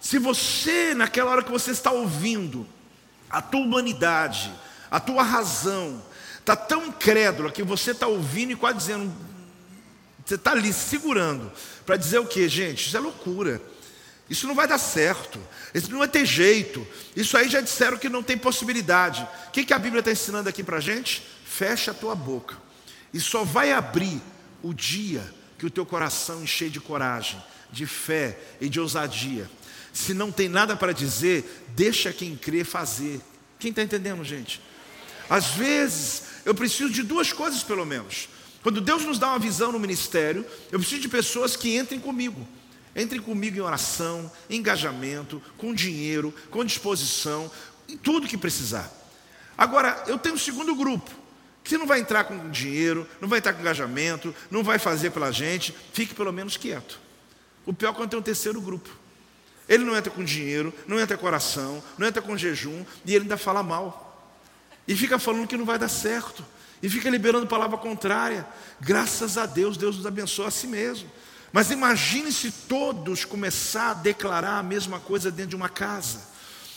Se 0.00 0.18
você, 0.20 0.94
naquela 0.94 1.32
hora 1.32 1.42
que 1.42 1.50
você 1.50 1.72
está 1.72 1.90
ouvindo, 1.90 2.64
a 3.28 3.42
tua 3.42 3.60
humanidade, 3.60 4.52
a 4.88 5.00
tua 5.00 5.24
razão, 5.24 6.00
está 6.38 6.54
tão 6.54 6.86
incrédula 6.86 7.50
que 7.50 7.64
você 7.64 7.90
está 7.90 8.06
ouvindo 8.06 8.52
e 8.52 8.56
quase 8.56 8.78
dizendo, 8.78 9.12
você 10.24 10.36
está 10.36 10.52
ali 10.52 10.72
segurando, 10.72 11.50
para 11.84 11.96
dizer 11.96 12.20
o 12.20 12.26
que, 12.26 12.48
gente? 12.48 12.86
Isso 12.86 12.96
é 12.96 13.00
loucura. 13.00 13.60
Isso 14.28 14.46
não 14.46 14.54
vai 14.54 14.66
dar 14.66 14.78
certo. 14.78 15.38
Isso 15.74 15.90
não 15.90 15.98
vai 15.98 16.08
ter 16.08 16.24
jeito. 16.24 16.86
Isso 17.14 17.36
aí 17.36 17.48
já 17.48 17.60
disseram 17.60 17.98
que 17.98 18.08
não 18.08 18.22
tem 18.22 18.38
possibilidade. 18.38 19.26
O 19.48 19.50
que, 19.50 19.64
que 19.64 19.74
a 19.74 19.78
Bíblia 19.78 20.00
está 20.00 20.10
ensinando 20.10 20.48
aqui 20.48 20.62
para 20.62 20.78
a 20.78 20.80
gente? 20.80 21.22
Fecha 21.44 21.90
a 21.90 21.94
tua 21.94 22.14
boca. 22.14 22.56
E 23.12 23.20
só 23.20 23.44
vai 23.44 23.72
abrir 23.72 24.20
o 24.62 24.72
dia 24.72 25.22
que 25.58 25.66
o 25.66 25.70
teu 25.70 25.84
coração 25.84 26.42
encher 26.42 26.70
de 26.70 26.80
coragem, 26.80 27.40
de 27.70 27.86
fé 27.86 28.38
e 28.60 28.68
de 28.68 28.80
ousadia. 28.80 29.48
Se 29.92 30.12
não 30.12 30.32
tem 30.32 30.48
nada 30.48 30.74
para 30.74 30.92
dizer, 30.92 31.64
deixa 31.76 32.12
quem 32.12 32.34
crê 32.34 32.64
fazer. 32.64 33.20
Quem 33.58 33.70
está 33.70 33.82
entendendo, 33.82 34.24
gente? 34.24 34.60
Às 35.28 35.48
vezes, 35.48 36.22
eu 36.44 36.54
preciso 36.54 36.90
de 36.90 37.02
duas 37.02 37.32
coisas 37.32 37.62
pelo 37.62 37.84
menos. 37.84 38.28
Quando 38.62 38.80
Deus 38.80 39.04
nos 39.04 39.18
dá 39.18 39.28
uma 39.28 39.38
visão 39.38 39.70
no 39.70 39.78
ministério, 39.78 40.44
eu 40.72 40.78
preciso 40.78 41.02
de 41.02 41.08
pessoas 41.08 41.54
que 41.54 41.76
entrem 41.76 42.00
comigo. 42.00 42.46
Entre 42.94 43.18
comigo 43.18 43.56
em 43.56 43.60
oração, 43.60 44.30
engajamento, 44.48 45.42
com 45.56 45.74
dinheiro, 45.74 46.32
com 46.50 46.64
disposição, 46.64 47.50
em 47.88 47.96
tudo 47.96 48.28
que 48.28 48.36
precisar. 48.36 48.90
Agora, 49.56 50.04
eu 50.06 50.18
tenho 50.18 50.34
um 50.34 50.38
segundo 50.38 50.74
grupo, 50.74 51.10
que 51.62 51.78
não 51.78 51.86
vai 51.86 52.00
entrar 52.00 52.24
com 52.24 52.50
dinheiro, 52.50 53.08
não 53.20 53.28
vai 53.28 53.38
entrar 53.38 53.52
com 53.52 53.60
engajamento, 53.60 54.34
não 54.50 54.62
vai 54.62 54.78
fazer 54.78 55.10
pela 55.10 55.32
gente, 55.32 55.74
fique 55.92 56.14
pelo 56.14 56.32
menos 56.32 56.56
quieto. 56.56 57.00
O 57.66 57.72
pior 57.72 57.90
é 57.90 57.94
quando 57.94 58.10
tem 58.10 58.18
um 58.18 58.22
terceiro 58.22 58.60
grupo. 58.60 58.90
Ele 59.68 59.84
não 59.84 59.96
entra 59.96 60.10
com 60.10 60.22
dinheiro, 60.22 60.74
não 60.86 61.00
entra 61.00 61.16
com 61.16 61.26
oração, 61.26 61.82
não 61.96 62.06
entra 62.06 62.20
com 62.20 62.36
jejum, 62.36 62.84
e 63.04 63.14
ele 63.14 63.24
ainda 63.24 63.38
fala 63.38 63.62
mal. 63.62 64.04
E 64.86 64.94
fica 64.94 65.18
falando 65.18 65.46
que 65.46 65.56
não 65.56 65.64
vai 65.64 65.78
dar 65.78 65.88
certo. 65.88 66.44
E 66.82 66.88
fica 66.88 67.08
liberando 67.08 67.46
palavra 67.46 67.78
contrária. 67.78 68.46
Graças 68.78 69.38
a 69.38 69.46
Deus, 69.46 69.78
Deus 69.78 69.96
nos 69.96 70.06
abençoa 70.06 70.48
a 70.48 70.50
si 70.50 70.66
mesmo. 70.66 71.10
Mas 71.54 71.70
imagine 71.70 72.32
se 72.32 72.50
todos 72.50 73.24
começar 73.24 73.92
a 73.92 73.94
declarar 73.94 74.58
a 74.58 74.62
mesma 74.64 74.98
coisa 74.98 75.30
dentro 75.30 75.50
de 75.50 75.56
uma 75.56 75.68
casa. 75.68 76.18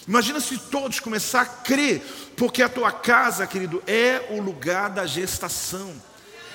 Imagina 0.08 0.40
se 0.40 0.56
todos 0.56 1.00
começar 1.00 1.42
a 1.42 1.46
crer, 1.48 2.00
porque 2.38 2.62
a 2.62 2.70
tua 2.70 2.92
casa, 2.92 3.48
querido, 3.48 3.82
é 3.88 4.28
o 4.30 4.40
lugar 4.40 4.92
da 4.92 5.08
gestação. 5.08 5.92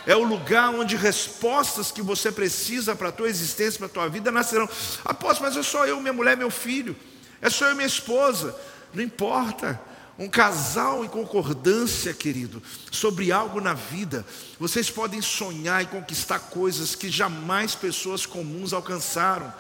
É 0.07 0.15
o 0.15 0.23
lugar 0.23 0.71
onde 0.71 0.95
respostas 0.95 1.91
que 1.91 2.01
você 2.01 2.31
precisa 2.31 2.95
para 2.95 3.09
a 3.09 3.13
tua 3.13 3.29
existência, 3.29 3.79
para 3.79 3.89
a 3.89 3.91
tua 3.91 4.09
vida 4.09 4.31
nascerão. 4.31 4.69
Apóstolo, 5.05 5.49
mas 5.49 5.57
é 5.57 5.63
só 5.65 5.85
eu, 5.85 6.01
minha 6.01 6.13
mulher, 6.13 6.37
meu 6.37 6.49
filho. 6.49 6.95
É 7.41 7.51
só 7.51 7.67
eu 7.67 7.75
minha 7.75 7.89
esposa. 7.89 8.55
Não 8.95 9.03
importa 9.03 9.81
um 10.23 10.29
casal 10.29 11.05
em 11.05 11.09
concordância, 11.09 12.15
querido, 12.15 12.63
sobre 12.93 13.33
algo 13.33 13.61
na 13.61 13.75
vida, 13.75 14.25
vocês 14.57 14.89
podem 14.89 15.21
sonhar 15.21 15.83
e 15.83 15.87
conquistar 15.87 16.39
coisas 16.39 16.95
que 16.95 17.11
jamais 17.11 17.75
pessoas 17.75 18.25
comuns 18.25 18.73
alcançaram. 18.73 19.53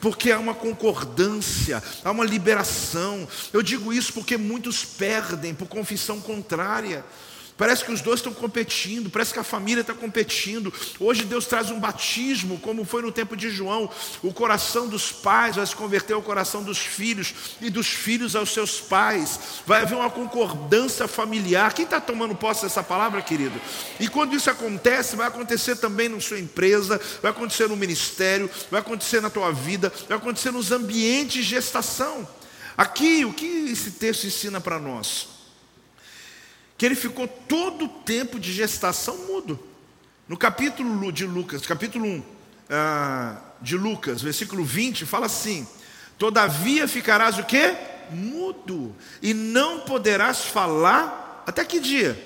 Porque 0.00 0.30
há 0.30 0.38
uma 0.38 0.54
concordância, 0.54 1.82
há 2.02 2.10
uma 2.10 2.24
liberação. 2.24 3.28
Eu 3.52 3.62
digo 3.62 3.92
isso 3.92 4.12
porque 4.14 4.38
muitos 4.38 4.84
perdem 4.84 5.54
por 5.54 5.68
confissão 5.68 6.18
contrária. 6.18 7.04
Parece 7.56 7.84
que 7.84 7.92
os 7.92 8.02
dois 8.02 8.20
estão 8.20 8.34
competindo, 8.34 9.08
parece 9.08 9.32
que 9.32 9.38
a 9.38 9.44
família 9.44 9.80
está 9.80 9.94
competindo. 9.94 10.72
Hoje 11.00 11.24
Deus 11.24 11.46
traz 11.46 11.70
um 11.70 11.80
batismo, 11.80 12.58
como 12.60 12.84
foi 12.84 13.00
no 13.00 13.10
tempo 13.10 13.34
de 13.34 13.48
João. 13.48 13.90
O 14.22 14.30
coração 14.32 14.86
dos 14.86 15.10
pais 15.10 15.56
vai 15.56 15.66
se 15.66 15.74
converter 15.74 16.12
ao 16.12 16.20
coração 16.20 16.62
dos 16.62 16.78
filhos, 16.78 17.34
e 17.60 17.70
dos 17.70 17.86
filhos 17.86 18.36
aos 18.36 18.50
seus 18.50 18.78
pais. 18.78 19.40
Vai 19.66 19.82
haver 19.82 19.94
uma 19.94 20.10
concordância 20.10 21.08
familiar. 21.08 21.72
Quem 21.72 21.86
está 21.86 21.98
tomando 21.98 22.34
posse 22.34 22.62
dessa 22.62 22.82
palavra, 22.82 23.22
querido? 23.22 23.58
E 23.98 24.06
quando 24.06 24.36
isso 24.36 24.50
acontece, 24.50 25.16
vai 25.16 25.28
acontecer 25.28 25.76
também 25.76 26.10
na 26.10 26.20
sua 26.20 26.38
empresa, 26.38 27.00
vai 27.22 27.30
acontecer 27.30 27.68
no 27.68 27.76
ministério, 27.76 28.50
vai 28.70 28.80
acontecer 28.80 29.22
na 29.22 29.30
tua 29.30 29.50
vida, 29.50 29.90
vai 30.06 30.18
acontecer 30.18 30.50
nos 30.50 30.72
ambientes 30.72 31.36
de 31.36 31.42
gestação. 31.42 32.28
Aqui, 32.76 33.24
o 33.24 33.32
que 33.32 33.46
esse 33.70 33.92
texto 33.92 34.26
ensina 34.26 34.60
para 34.60 34.78
nós? 34.78 35.35
Que 36.76 36.84
ele 36.84 36.94
ficou 36.94 37.26
todo 37.26 37.86
o 37.86 37.88
tempo 37.88 38.38
de 38.38 38.52
gestação 38.52 39.16
mudo. 39.26 39.58
No 40.28 40.36
capítulo 40.36 41.12
de 41.12 41.24
Lucas, 41.24 41.64
capítulo 41.66 42.04
1 42.04 42.22
ah, 42.68 43.36
de 43.60 43.76
Lucas, 43.76 44.20
versículo 44.20 44.64
20, 44.64 45.06
fala 45.06 45.26
assim: 45.26 45.66
Todavia 46.18 46.88
ficarás 46.88 47.38
o 47.38 47.44
quê? 47.44 47.76
Mudo, 48.10 48.94
e 49.22 49.34
não 49.34 49.80
poderás 49.80 50.44
falar 50.44 51.42
até 51.46 51.64
que 51.64 51.80
dia? 51.80 52.16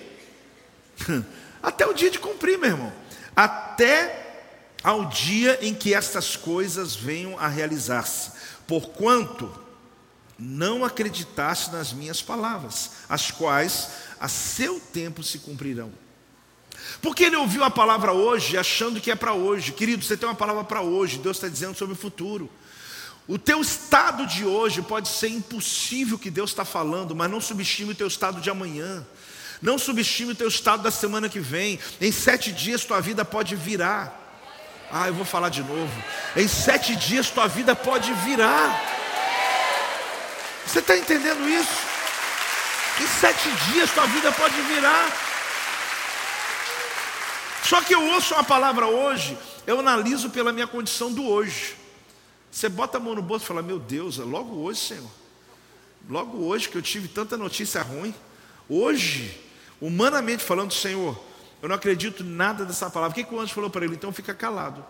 até 1.62 1.86
o 1.86 1.92
dia 1.92 2.11
de 2.11 2.18
cumprir, 2.18 2.59
meu 2.59 2.70
irmão. 2.70 2.92
Até 3.34 4.20
ao 4.82 5.07
dia 5.07 5.59
em 5.61 5.74
que 5.74 5.94
estas 5.94 6.36
coisas 6.36 6.94
venham 6.94 7.38
a 7.38 7.46
realizar-se. 7.46 8.32
Porquanto 8.66 9.53
não 10.38 10.84
acreditaste 10.84 11.70
nas 11.70 11.92
minhas 11.92 12.22
palavras, 12.22 12.92
as 13.09 13.30
quais 13.30 13.90
a 14.20 14.28
seu 14.28 14.78
tempo 14.78 15.22
se 15.22 15.38
cumprirão. 15.38 15.90
Porque 17.00 17.24
ele 17.24 17.36
ouviu 17.36 17.64
a 17.64 17.70
palavra 17.70 18.12
hoje 18.12 18.58
achando 18.58 19.00
que 19.00 19.10
é 19.10 19.14
para 19.14 19.32
hoje. 19.32 19.72
Querido, 19.72 20.04
você 20.04 20.16
tem 20.16 20.28
uma 20.28 20.34
palavra 20.34 20.62
para 20.62 20.82
hoje, 20.82 21.18
Deus 21.18 21.38
está 21.38 21.48
dizendo 21.48 21.76
sobre 21.76 21.94
o 21.94 21.96
futuro. 21.96 22.50
O 23.26 23.38
teu 23.38 23.60
estado 23.60 24.26
de 24.26 24.44
hoje 24.44 24.82
pode 24.82 25.08
ser 25.08 25.28
impossível 25.28 26.18
que 26.18 26.30
Deus 26.30 26.50
está 26.50 26.64
falando, 26.64 27.14
mas 27.14 27.30
não 27.30 27.40
subestime 27.40 27.92
o 27.92 27.94
teu 27.94 28.08
estado 28.08 28.40
de 28.40 28.50
amanhã. 28.50 29.06
Não 29.62 29.78
subestime 29.78 30.32
o 30.32 30.34
teu 30.34 30.48
estado 30.48 30.82
da 30.82 30.90
semana 30.90 31.28
que 31.28 31.38
vem. 31.38 31.78
Em 32.00 32.10
sete 32.12 32.50
dias 32.50 32.84
tua 32.84 33.00
vida 33.00 33.24
pode 33.24 33.54
virar. 33.56 34.18
Ah, 34.90 35.06
eu 35.06 35.14
vou 35.14 35.24
falar 35.24 35.48
de 35.48 35.62
novo. 35.62 35.92
Em 36.34 36.48
sete 36.48 36.96
dias 36.96 37.30
tua 37.30 37.46
vida 37.46 37.76
pode 37.76 38.12
virar. 38.14 38.82
Você 40.66 40.80
está 40.80 40.96
entendendo 40.96 41.48
isso? 41.48 41.89
Em 43.01 43.07
sete 43.07 43.51
dias 43.72 43.90
tua 43.92 44.07
vida 44.07 44.30
pode 44.32 44.61
virar. 44.62 45.11
Só 47.64 47.80
que 47.80 47.94
eu 47.94 48.05
ouço 48.09 48.34
uma 48.34 48.44
palavra 48.44 48.86
hoje, 48.86 49.38
eu 49.66 49.80
analiso 49.80 50.28
pela 50.28 50.53
minha 50.53 50.66
condição 50.66 51.12
do 51.12 51.26
hoje. 51.26 51.76
Você 52.51 52.68
bota 52.68 52.98
a 52.98 53.01
mão 53.01 53.14
no 53.14 53.22
bolso 53.22 53.44
e 53.44 53.48
fala: 53.48 53.62
Meu 53.62 53.78
Deus, 53.78 54.18
é 54.18 54.22
logo 54.22 54.57
hoje, 54.57 54.80
Senhor. 54.80 55.11
Logo 56.09 56.44
hoje 56.44 56.68
que 56.68 56.76
eu 56.76 56.82
tive 56.82 57.09
tanta 57.09 57.36
notícia 57.36 57.80
ruim. 57.80 58.14
Hoje, 58.68 59.40
humanamente 59.80 60.42
falando, 60.42 60.74
Senhor, 60.74 61.18
eu 61.62 61.68
não 61.68 61.76
acredito 61.76 62.22
nada 62.22 62.64
dessa 62.64 62.90
palavra. 62.90 63.12
O 63.12 63.14
que, 63.14 63.24
que 63.24 63.34
o 63.34 63.40
anjo 63.40 63.55
falou 63.55 63.70
para 63.70 63.84
ele? 63.84 63.94
Então 63.94 64.12
fica 64.12 64.34
calado. 64.34 64.84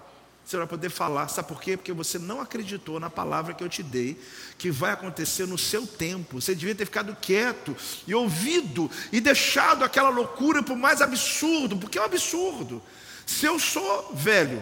Você 0.45 0.57
vai 0.57 0.67
poder 0.67 0.91
falar. 0.91 1.29
Sabe 1.29 1.49
por 1.49 1.61
quê? 1.61 1.77
Porque 1.77 1.93
você 1.93 2.19
não 2.19 2.41
acreditou 2.41 2.99
na 2.99 3.09
palavra 3.09 3.55
que 3.55 3.63
eu 3.63 3.69
te 3.69 3.83
dei, 3.83 4.21
que 4.59 4.71
vai 4.71 4.93
acontecer 4.93 5.47
no 5.47 5.57
seu 5.57 5.87
tempo. 5.87 6.41
Você 6.41 6.55
devia 6.55 6.75
ter 6.75 6.87
ficado 6.87 7.17
quieto 7.21 7.77
e 8.07 8.15
ouvido 8.15 8.91
e 9.13 9.21
deixado 9.21 9.85
aquela 9.85 10.09
loucura 10.09 10.63
por 10.63 10.77
mais 10.77 11.01
absurdo, 11.01 11.77
porque 11.77 11.99
é 11.99 12.03
um 12.03 12.07
absurdo. 12.07 12.83
Se 13.25 13.47
eu 13.47 13.59
sou 13.61 14.13
velho, 14.13 14.61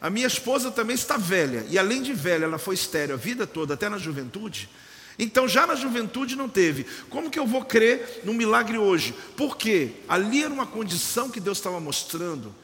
a 0.00 0.10
minha 0.10 0.26
esposa 0.26 0.70
também 0.70 0.94
está 0.94 1.16
velha, 1.16 1.64
e 1.70 1.78
além 1.78 2.02
de 2.02 2.12
velha, 2.12 2.44
ela 2.44 2.58
foi 2.58 2.74
estéreo 2.74 3.14
a 3.14 3.18
vida 3.18 3.46
toda, 3.46 3.74
até 3.74 3.88
na 3.88 3.98
juventude. 3.98 4.68
Então, 5.18 5.46
já 5.46 5.66
na 5.66 5.74
juventude 5.74 6.36
não 6.36 6.48
teve. 6.48 6.84
Como 7.08 7.30
que 7.30 7.38
eu 7.38 7.46
vou 7.46 7.64
crer 7.64 8.20
no 8.24 8.34
milagre 8.34 8.78
hoje? 8.78 9.14
Porque 9.36 9.92
ali 10.08 10.42
era 10.42 10.52
uma 10.52 10.66
condição 10.66 11.30
que 11.30 11.40
Deus 11.40 11.58
estava 11.58 11.78
mostrando 11.78 12.54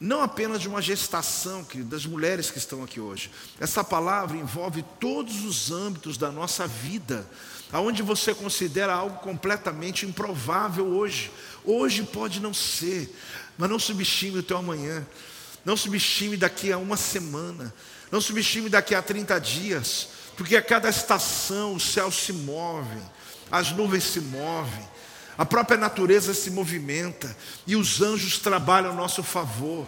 não 0.00 0.22
apenas 0.22 0.60
de 0.60 0.68
uma 0.68 0.80
gestação 0.80 1.66
das 1.84 2.06
mulheres 2.06 2.50
que 2.50 2.58
estão 2.58 2.84
aqui 2.84 3.00
hoje. 3.00 3.30
Essa 3.58 3.82
palavra 3.82 4.36
envolve 4.36 4.84
todos 5.00 5.44
os 5.44 5.70
âmbitos 5.72 6.16
da 6.16 6.30
nossa 6.30 6.66
vida, 6.66 7.28
aonde 7.72 8.02
você 8.02 8.34
considera 8.34 8.92
algo 8.92 9.18
completamente 9.18 10.06
improvável 10.06 10.86
hoje. 10.86 11.30
Hoje 11.64 12.04
pode 12.04 12.40
não 12.40 12.54
ser, 12.54 13.12
mas 13.56 13.68
não 13.68 13.78
subestime 13.78 14.38
o 14.38 14.42
teu 14.42 14.58
amanhã. 14.58 15.04
Não 15.64 15.76
subestime 15.76 16.36
daqui 16.36 16.72
a 16.72 16.78
uma 16.78 16.96
semana. 16.96 17.74
Não 18.10 18.20
subestime 18.20 18.68
daqui 18.68 18.94
a 18.94 19.02
30 19.02 19.38
dias. 19.40 20.08
Porque 20.36 20.56
a 20.56 20.62
cada 20.62 20.88
estação 20.88 21.74
o 21.74 21.80
céu 21.80 22.12
se 22.12 22.32
move, 22.32 23.02
as 23.50 23.72
nuvens 23.72 24.04
se 24.04 24.20
movem. 24.20 24.88
A 25.38 25.46
própria 25.46 25.78
natureza 25.78 26.34
se 26.34 26.50
movimenta 26.50 27.34
e 27.64 27.76
os 27.76 28.02
anjos 28.02 28.38
trabalham 28.38 28.90
a 28.90 28.94
nosso 28.94 29.22
favor. 29.22 29.86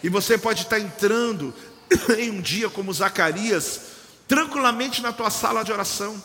E 0.00 0.08
você 0.08 0.38
pode 0.38 0.62
estar 0.62 0.78
entrando 0.78 1.52
em 2.16 2.30
um 2.30 2.40
dia 2.40 2.70
como 2.70 2.94
Zacarias, 2.94 3.80
tranquilamente 4.28 5.02
na 5.02 5.12
tua 5.12 5.28
sala 5.28 5.64
de 5.64 5.72
oração. 5.72 6.22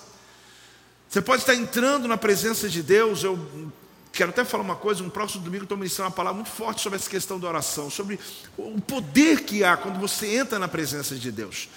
Você 1.10 1.22
pode 1.22 1.42
estar 1.42 1.56
entrando 1.56 2.08
na 2.08 2.18
presença 2.18 2.70
de 2.70 2.84
Deus. 2.84 3.24
Eu 3.24 3.72
quero 4.14 4.30
até 4.30 4.46
falar 4.46 4.64
uma 4.64 4.76
coisa: 4.76 5.02
no 5.02 5.10
próximo 5.10 5.44
domingo 5.44 5.64
estou 5.64 5.78
ministrando 5.78 6.10
uma 6.10 6.16
palavra 6.16 6.36
muito 6.36 6.56
forte 6.56 6.82
sobre 6.82 7.00
essa 7.00 7.10
questão 7.10 7.40
da 7.40 7.48
oração, 7.48 7.90
sobre 7.90 8.20
o 8.56 8.80
poder 8.80 9.42
que 9.42 9.64
há 9.64 9.76
quando 9.76 10.00
você 10.00 10.36
entra 10.36 10.60
na 10.60 10.68
presença 10.68 11.16
de 11.16 11.32
Deus. 11.32 11.68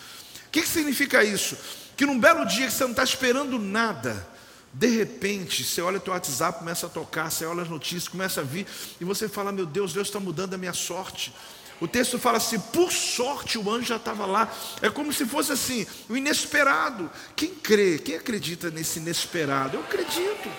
O 0.49 0.51
que, 0.51 0.61
que 0.61 0.68
significa 0.68 1.24
isso? 1.24 1.57
Que 1.97 2.05
num 2.05 2.20
belo 2.20 2.45
dia 2.45 2.66
que 2.66 2.72
você 2.74 2.85
não 2.85 2.91
está 2.91 3.03
esperando 3.03 3.59
nada, 3.59 4.34
de 4.75 4.89
repente, 4.89 5.62
você 5.62 5.81
olha 5.81 5.99
o 5.99 6.01
teu 6.01 6.12
WhatsApp, 6.12 6.59
começa 6.59 6.87
a 6.87 6.89
tocar, 6.89 7.31
você 7.31 7.47
olha 7.47 7.62
as 7.62 7.68
notícias, 7.68 8.09
começa 8.09 8.41
a 8.41 8.45
vir, 8.45 8.66
e 9.01 9.05
você 9.05 9.29
fala, 9.29 9.53
meu 9.53 9.64
Deus, 9.64 9.93
Deus 9.93 10.09
está 10.09 10.18
mudando 10.18 10.55
a 10.55 10.59
minha 10.59 10.72
sorte. 10.72 11.33
O 11.81 11.87
texto 11.87 12.18
fala 12.18 12.39
assim, 12.39 12.59
por 12.59 12.91
sorte 12.91 13.57
o 13.57 13.70
anjo 13.70 13.87
já 13.87 13.97
estava 13.97 14.27
lá. 14.27 14.53
É 14.83 14.91
como 14.91 15.12
se 15.12 15.27
fosse 15.27 15.53
assim, 15.53 15.87
o 16.09 16.16
inesperado. 16.16 17.11
Quem 17.37 17.55
crê, 17.55 17.99
quem 17.99 18.16
acredita 18.16 18.70
nesse 18.70 18.99
inesperado? 18.99 19.77
Eu 19.77 19.81
acredito. 19.81 20.51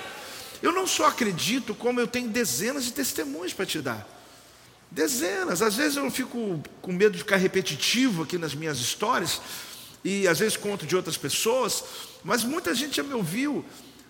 Eu 0.62 0.72
não 0.72 0.88
só 0.88 1.08
acredito, 1.08 1.76
como 1.76 2.00
eu 2.00 2.08
tenho 2.08 2.30
dezenas 2.30 2.86
de 2.86 2.94
testemunhos 2.94 3.54
para 3.54 3.66
te 3.66 3.82
dar. 3.82 4.08
Dezenas. 4.90 5.62
Às 5.62 5.76
vezes 5.76 5.98
eu 5.98 6.10
fico 6.10 6.62
com 6.82 6.94
medo 6.94 7.14
de 7.14 7.20
ficar 7.20 7.38
repetitivo 7.38 8.24
aqui 8.24 8.38
nas 8.38 8.56
minhas 8.56 8.80
histórias, 8.80 9.42
e 10.04 10.28
às 10.28 10.40
vezes 10.40 10.56
conto 10.56 10.86
de 10.86 10.96
outras 10.96 11.18
pessoas, 11.18 11.84
mas 12.24 12.44
muita 12.44 12.74
gente 12.76 12.98
já 12.98 13.04
me 13.04 13.14
ouviu 13.14 13.66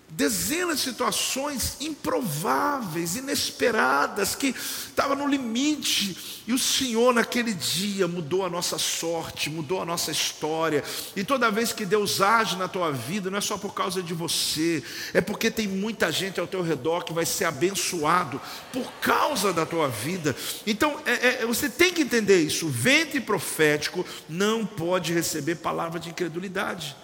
dezenas 0.10 0.78
de 0.78 0.84
situações 0.84 1.78
improváveis, 1.82 3.16
inesperadas, 3.16 4.36
que 4.36 4.48
estava 4.48 5.16
no 5.16 5.28
limite. 5.28 6.44
E 6.48 6.54
o 6.54 6.60
Senhor, 6.60 7.14
naquele 7.14 7.54
dia, 7.54 8.08
mudou 8.08 8.46
a 8.46 8.50
nossa 8.50 8.78
sorte, 8.78 9.50
mudou 9.50 9.82
a 9.82 9.86
nossa 9.86 10.12
história. 10.12 10.84
E 11.16 11.24
toda 11.24 11.52
vez 11.52 11.74
que 11.74 11.86
Deus 11.86 12.22
age 12.22 12.56
na 12.56 12.68
tua 12.68 12.92
vida, 12.92 13.30
não 13.30 13.40
é 13.40 13.42
só 13.42 13.58
por 13.58 13.74
causa 13.74 14.02
de 14.02 14.14
você, 14.14 14.84
é 15.14 15.22
porque 15.22 15.50
tem 15.50 15.68
muita 15.68 16.12
gente 16.12 16.40
ao 16.40 16.48
teu 16.48 16.62
redor 16.62 17.04
que 17.04 17.14
vai 17.14 17.26
ser 17.26 17.46
abençoado 17.46 18.40
por 18.72 18.90
causa 19.02 19.52
da 19.52 19.66
tua 19.66 19.90
vida. 19.90 20.36
Então, 20.68 21.00
é, 21.06 21.42
é, 21.42 21.46
você 21.46 21.68
tem 21.68 21.92
que 21.92 22.04
entender 22.04 22.42
isso. 22.42 22.68
O 22.68 22.70
ventre 22.70 23.20
profético 23.20 24.06
não 24.30 24.66
pode 24.66 25.14
receber 25.14 25.56
palavra 25.56 26.00
de 26.00 26.10
incredulidade. 26.10 26.96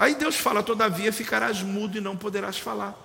Aí 0.00 0.14
Deus 0.14 0.36
fala: 0.36 0.62
todavia 0.62 1.12
ficarás 1.12 1.62
mudo 1.62 1.98
e 1.98 2.00
não 2.00 2.16
poderás 2.16 2.56
falar. 2.56 2.96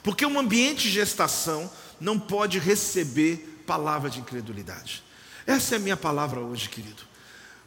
Porque 0.00 0.24
um 0.24 0.38
ambiente 0.38 0.84
de 0.84 0.90
gestação 0.92 1.68
não 2.00 2.20
pode 2.20 2.60
receber 2.60 3.64
palavra 3.66 4.08
de 4.08 4.20
incredulidade. 4.20 5.02
Essa 5.44 5.74
é 5.74 5.76
a 5.76 5.80
minha 5.80 5.96
palavra 5.96 6.38
hoje, 6.38 6.68
querido. 6.68 7.02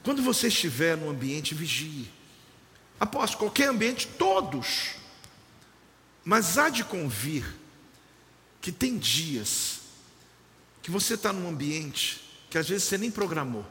Quando 0.01 0.21
você 0.21 0.47
estiver 0.47 0.95
no 0.95 1.09
ambiente, 1.09 1.53
vigie. 1.53 2.09
Após 2.97 3.35
qualquer 3.35 3.67
ambiente, 3.67 4.07
todos. 4.07 4.91
Mas 6.23 6.57
há 6.57 6.69
de 6.69 6.85
convir 6.85 7.43
que 8.61 8.71
tem 8.71 8.97
dias 8.97 9.81
que 10.81 10.89
você 10.89 11.15
está 11.15 11.33
num 11.33 11.49
ambiente 11.49 12.23
que 12.49 12.57
às 12.57 12.69
vezes 12.69 12.87
você 12.87 12.97
nem 12.97 13.11
programou, 13.11 13.65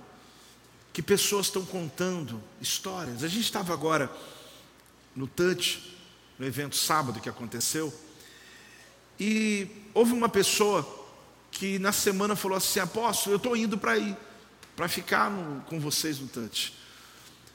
que 0.93 1.01
pessoas 1.01 1.47
estão 1.47 1.65
contando 1.65 2.43
histórias. 2.61 3.25
A 3.25 3.29
gente 3.29 3.45
estava 3.45 3.73
agora 3.73 4.11
no 5.17 5.27
Touch, 5.27 5.97
no 6.39 6.47
evento 6.47 6.77
sábado 6.77 7.21
que 7.21 7.29
aconteceu. 7.29 7.93
E 9.19 9.69
houve 9.95 10.13
uma 10.13 10.29
pessoa 10.29 10.87
que 11.51 11.79
na 11.79 11.91
semana 11.91 12.37
falou 12.37 12.59
assim: 12.59 12.79
Apóstolo, 12.81 13.35
eu 13.35 13.39
estou 13.39 13.57
indo 13.57 13.79
para 13.79 13.93
aí, 13.93 14.15
para 14.77 14.87
ficar 14.89 15.31
no, 15.31 15.63
com 15.63 15.81
vocês 15.81 16.21
no 16.21 16.29
Touch. 16.29 16.75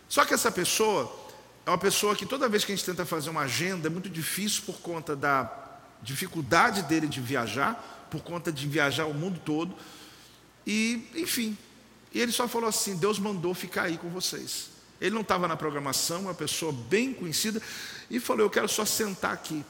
Só 0.10 0.26
que 0.26 0.34
essa 0.34 0.52
pessoa 0.52 1.30
é 1.66 1.70
uma 1.70 1.78
pessoa 1.78 2.16
que 2.16 2.26
toda 2.26 2.50
vez 2.50 2.66
que 2.66 2.72
a 2.72 2.76
gente 2.76 2.86
tenta 2.86 3.06
fazer 3.06 3.30
uma 3.30 3.42
agenda 3.42 3.88
é 3.88 3.90
muito 3.90 4.10
difícil 4.10 4.64
por 4.66 4.80
conta 4.80 5.16
da 5.16 5.80
dificuldade 6.02 6.82
dele 6.84 7.08
de 7.08 7.22
viajar, 7.22 8.08
por 8.10 8.22
conta 8.22 8.52
de 8.52 8.68
viajar 8.68 9.06
o 9.06 9.14
mundo 9.14 9.40
todo. 9.46 9.76
E, 10.66 11.08
enfim, 11.16 11.56
e 12.12 12.20
ele 12.20 12.32
só 12.32 12.48
falou 12.48 12.68
assim: 12.68 12.98
Deus 12.98 13.20
mandou 13.20 13.54
ficar 13.54 13.84
aí 13.84 14.00
com 14.00 14.10
vocês. 14.10 14.71
Ele 15.02 15.16
não 15.16 15.22
estava 15.22 15.48
na 15.48 15.58
programação, 15.58 16.22
uma 16.22 16.34
pessoa 16.34 16.72
bem 16.72 17.12
conhecida, 17.12 17.60
e 18.10 18.20
falou: 18.20 18.46
Eu 18.46 18.50
quero 18.50 18.70
só 18.70 18.86
sentar 18.86 19.34
aqui. 19.34 19.66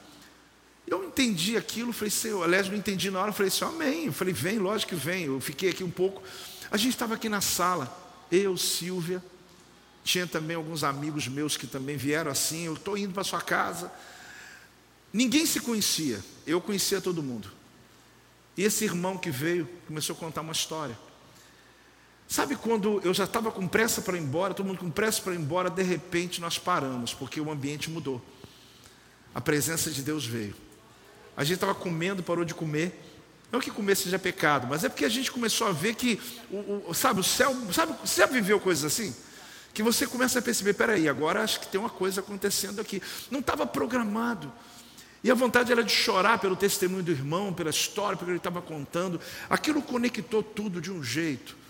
Eu 0.86 1.04
entendi 1.04 1.56
aquilo, 1.56 1.92
falei, 1.92 2.10
Senhor, 2.10 2.42
aliás, 2.42 2.68
não 2.68 2.76
entendi 2.76 3.10
na 3.10 3.20
hora, 3.20 3.32
falei 3.32 3.48
assim, 3.48 3.64
amém. 3.64 4.06
Eu 4.06 4.12
falei, 4.12 4.34
vem, 4.34 4.58
lógico 4.58 4.90
que 4.90 4.96
vem. 4.96 5.24
Eu 5.24 5.40
fiquei 5.40 5.70
aqui 5.70 5.82
um 5.82 5.90
pouco. 5.90 6.22
A 6.70 6.76
gente 6.76 6.90
estava 6.90 7.14
aqui 7.14 7.28
na 7.28 7.40
sala, 7.40 7.90
eu, 8.30 8.56
Silvia, 8.56 9.22
tinha 10.04 10.26
também 10.26 10.56
alguns 10.56 10.82
amigos 10.82 11.28
meus 11.28 11.56
que 11.56 11.66
também 11.66 11.96
vieram 11.96 12.30
assim, 12.30 12.64
eu 12.64 12.74
estou 12.74 12.98
indo 12.98 13.14
para 13.14 13.22
sua 13.22 13.40
casa. 13.40 13.92
Ninguém 15.12 15.46
se 15.46 15.60
conhecia, 15.60 16.20
eu 16.46 16.60
conhecia 16.60 17.00
todo 17.00 17.22
mundo. 17.22 17.50
E 18.56 18.64
esse 18.64 18.84
irmão 18.84 19.16
que 19.16 19.30
veio 19.30 19.68
começou 19.86 20.14
a 20.14 20.18
contar 20.18 20.40
uma 20.40 20.52
história. 20.52 20.98
Sabe 22.32 22.56
quando 22.56 22.98
eu 23.04 23.12
já 23.12 23.24
estava 23.24 23.52
com 23.52 23.68
pressa 23.68 24.00
para 24.00 24.16
ir 24.16 24.22
embora, 24.22 24.54
todo 24.54 24.64
mundo 24.64 24.78
com 24.78 24.90
pressa 24.90 25.20
para 25.20 25.34
ir 25.34 25.38
embora, 25.38 25.68
de 25.68 25.82
repente 25.82 26.40
nós 26.40 26.58
paramos, 26.58 27.12
porque 27.12 27.38
o 27.38 27.50
ambiente 27.50 27.90
mudou. 27.90 28.22
A 29.34 29.40
presença 29.42 29.90
de 29.90 30.00
Deus 30.00 30.24
veio. 30.24 30.54
A 31.36 31.44
gente 31.44 31.56
estava 31.56 31.74
comendo, 31.74 32.22
parou 32.22 32.42
de 32.42 32.54
comer. 32.54 32.98
Não 33.50 33.60
que 33.60 33.70
comer 33.70 33.96
seja 33.96 34.18
pecado, 34.18 34.66
mas 34.66 34.82
é 34.82 34.88
porque 34.88 35.04
a 35.04 35.10
gente 35.10 35.30
começou 35.30 35.66
a 35.66 35.72
ver 35.72 35.94
que, 35.94 36.18
o, 36.50 36.84
o, 36.88 36.94
sabe, 36.94 37.20
o 37.20 37.22
céu, 37.22 37.54
sabe, 37.70 37.92
você 38.02 38.22
já 38.22 38.26
viveu 38.26 38.58
coisas 38.58 38.90
assim? 38.90 39.14
Que 39.74 39.82
você 39.82 40.06
começa 40.06 40.38
a 40.38 40.42
perceber, 40.42 40.72
peraí, 40.72 41.10
agora 41.10 41.42
acho 41.42 41.60
que 41.60 41.66
tem 41.66 41.78
uma 41.78 41.90
coisa 41.90 42.22
acontecendo 42.22 42.80
aqui. 42.80 43.02
Não 43.30 43.40
estava 43.40 43.66
programado. 43.66 44.50
E 45.22 45.30
a 45.30 45.34
vontade 45.34 45.70
era 45.70 45.84
de 45.84 45.92
chorar 45.92 46.38
pelo 46.38 46.56
testemunho 46.56 47.02
do 47.02 47.12
irmão, 47.12 47.52
pela 47.52 47.68
história, 47.68 48.16
pelo 48.16 48.28
que 48.28 48.32
ele 48.32 48.38
estava 48.38 48.62
contando. 48.62 49.20
Aquilo 49.50 49.82
conectou 49.82 50.42
tudo 50.42 50.80
de 50.80 50.90
um 50.90 51.04
jeito 51.04 51.60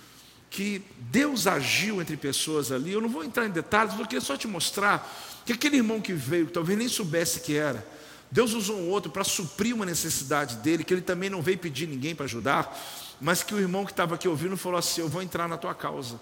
que 0.52 0.82
Deus 0.98 1.46
agiu 1.46 2.02
entre 2.02 2.14
pessoas 2.14 2.70
ali. 2.70 2.92
Eu 2.92 3.00
não 3.00 3.08
vou 3.08 3.24
entrar 3.24 3.46
em 3.46 3.50
detalhes, 3.50 3.98
eu 3.98 4.04
queria 4.04 4.20
só 4.20 4.36
te 4.36 4.46
mostrar 4.46 5.10
que 5.46 5.52
aquele 5.54 5.78
irmão 5.78 5.98
que 5.98 6.12
veio, 6.12 6.46
que 6.46 6.52
talvez 6.52 6.78
nem 6.78 6.88
soubesse 6.88 7.40
que 7.40 7.56
era, 7.56 7.84
Deus 8.30 8.52
usou 8.52 8.76
um 8.76 8.90
outro 8.90 9.10
para 9.10 9.24
suprir 9.24 9.74
uma 9.74 9.86
necessidade 9.86 10.56
dele, 10.56 10.84
que 10.84 10.92
ele 10.92 11.00
também 11.00 11.30
não 11.30 11.40
veio 11.40 11.56
pedir 11.56 11.88
ninguém 11.88 12.14
para 12.14 12.26
ajudar, 12.26 12.78
mas 13.18 13.42
que 13.42 13.54
o 13.54 13.58
irmão 13.58 13.86
que 13.86 13.92
estava 13.92 14.14
aqui 14.14 14.28
ouvindo 14.28 14.56
falou 14.56 14.78
assim: 14.78 15.00
Eu 15.00 15.08
vou 15.08 15.22
entrar 15.22 15.48
na 15.48 15.56
tua 15.56 15.74
causa, 15.74 16.20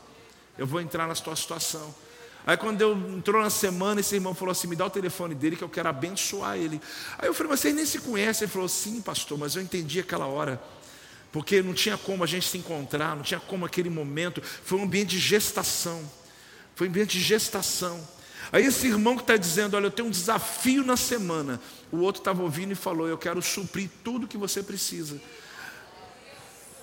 eu 0.56 0.66
vou 0.66 0.80
entrar 0.80 1.08
na 1.08 1.14
tua 1.14 1.34
situação. 1.34 1.92
Aí 2.46 2.56
quando 2.56 2.80
eu 2.80 2.96
entrou 3.16 3.42
na 3.42 3.50
semana, 3.50 4.00
esse 4.00 4.14
irmão 4.14 4.32
falou 4.32 4.52
assim: 4.52 4.68
me 4.68 4.76
dá 4.76 4.86
o 4.86 4.90
telefone 4.90 5.34
dele 5.34 5.56
que 5.56 5.64
eu 5.64 5.68
quero 5.68 5.88
abençoar 5.88 6.56
ele. 6.56 6.80
Aí 7.18 7.28
eu 7.28 7.34
falei, 7.34 7.50
mas 7.50 7.60
vocês 7.60 7.74
nem 7.74 7.84
se 7.84 7.98
conhecem? 7.98 8.44
Ele 8.44 8.52
falou, 8.52 8.68
sim, 8.68 9.00
pastor, 9.00 9.36
mas 9.36 9.56
eu 9.56 9.62
entendi 9.62 10.00
aquela 10.00 10.26
hora 10.26 10.60
porque 11.32 11.62
não 11.62 11.72
tinha 11.72 11.96
como 11.96 12.24
a 12.24 12.26
gente 12.26 12.46
se 12.46 12.58
encontrar, 12.58 13.14
não 13.14 13.22
tinha 13.22 13.40
como 13.40 13.64
aquele 13.64 13.88
momento, 13.88 14.42
foi 14.42 14.78
um 14.78 14.82
ambiente 14.82 15.10
de 15.10 15.18
gestação, 15.18 16.02
foi 16.74 16.86
um 16.86 16.90
ambiente 16.90 17.18
de 17.18 17.24
gestação. 17.24 18.06
Aí 18.52 18.64
esse 18.64 18.86
irmão 18.86 19.14
que 19.16 19.22
está 19.22 19.36
dizendo, 19.36 19.76
olha, 19.76 19.86
eu 19.86 19.90
tenho 19.90 20.08
um 20.08 20.10
desafio 20.10 20.84
na 20.84 20.96
semana, 20.96 21.60
o 21.92 21.98
outro 21.98 22.20
estava 22.20 22.42
ouvindo 22.42 22.72
e 22.72 22.74
falou, 22.74 23.06
eu 23.06 23.18
quero 23.18 23.40
suprir 23.40 23.88
tudo 24.02 24.26
que 24.26 24.36
você 24.36 24.62
precisa. 24.62 25.20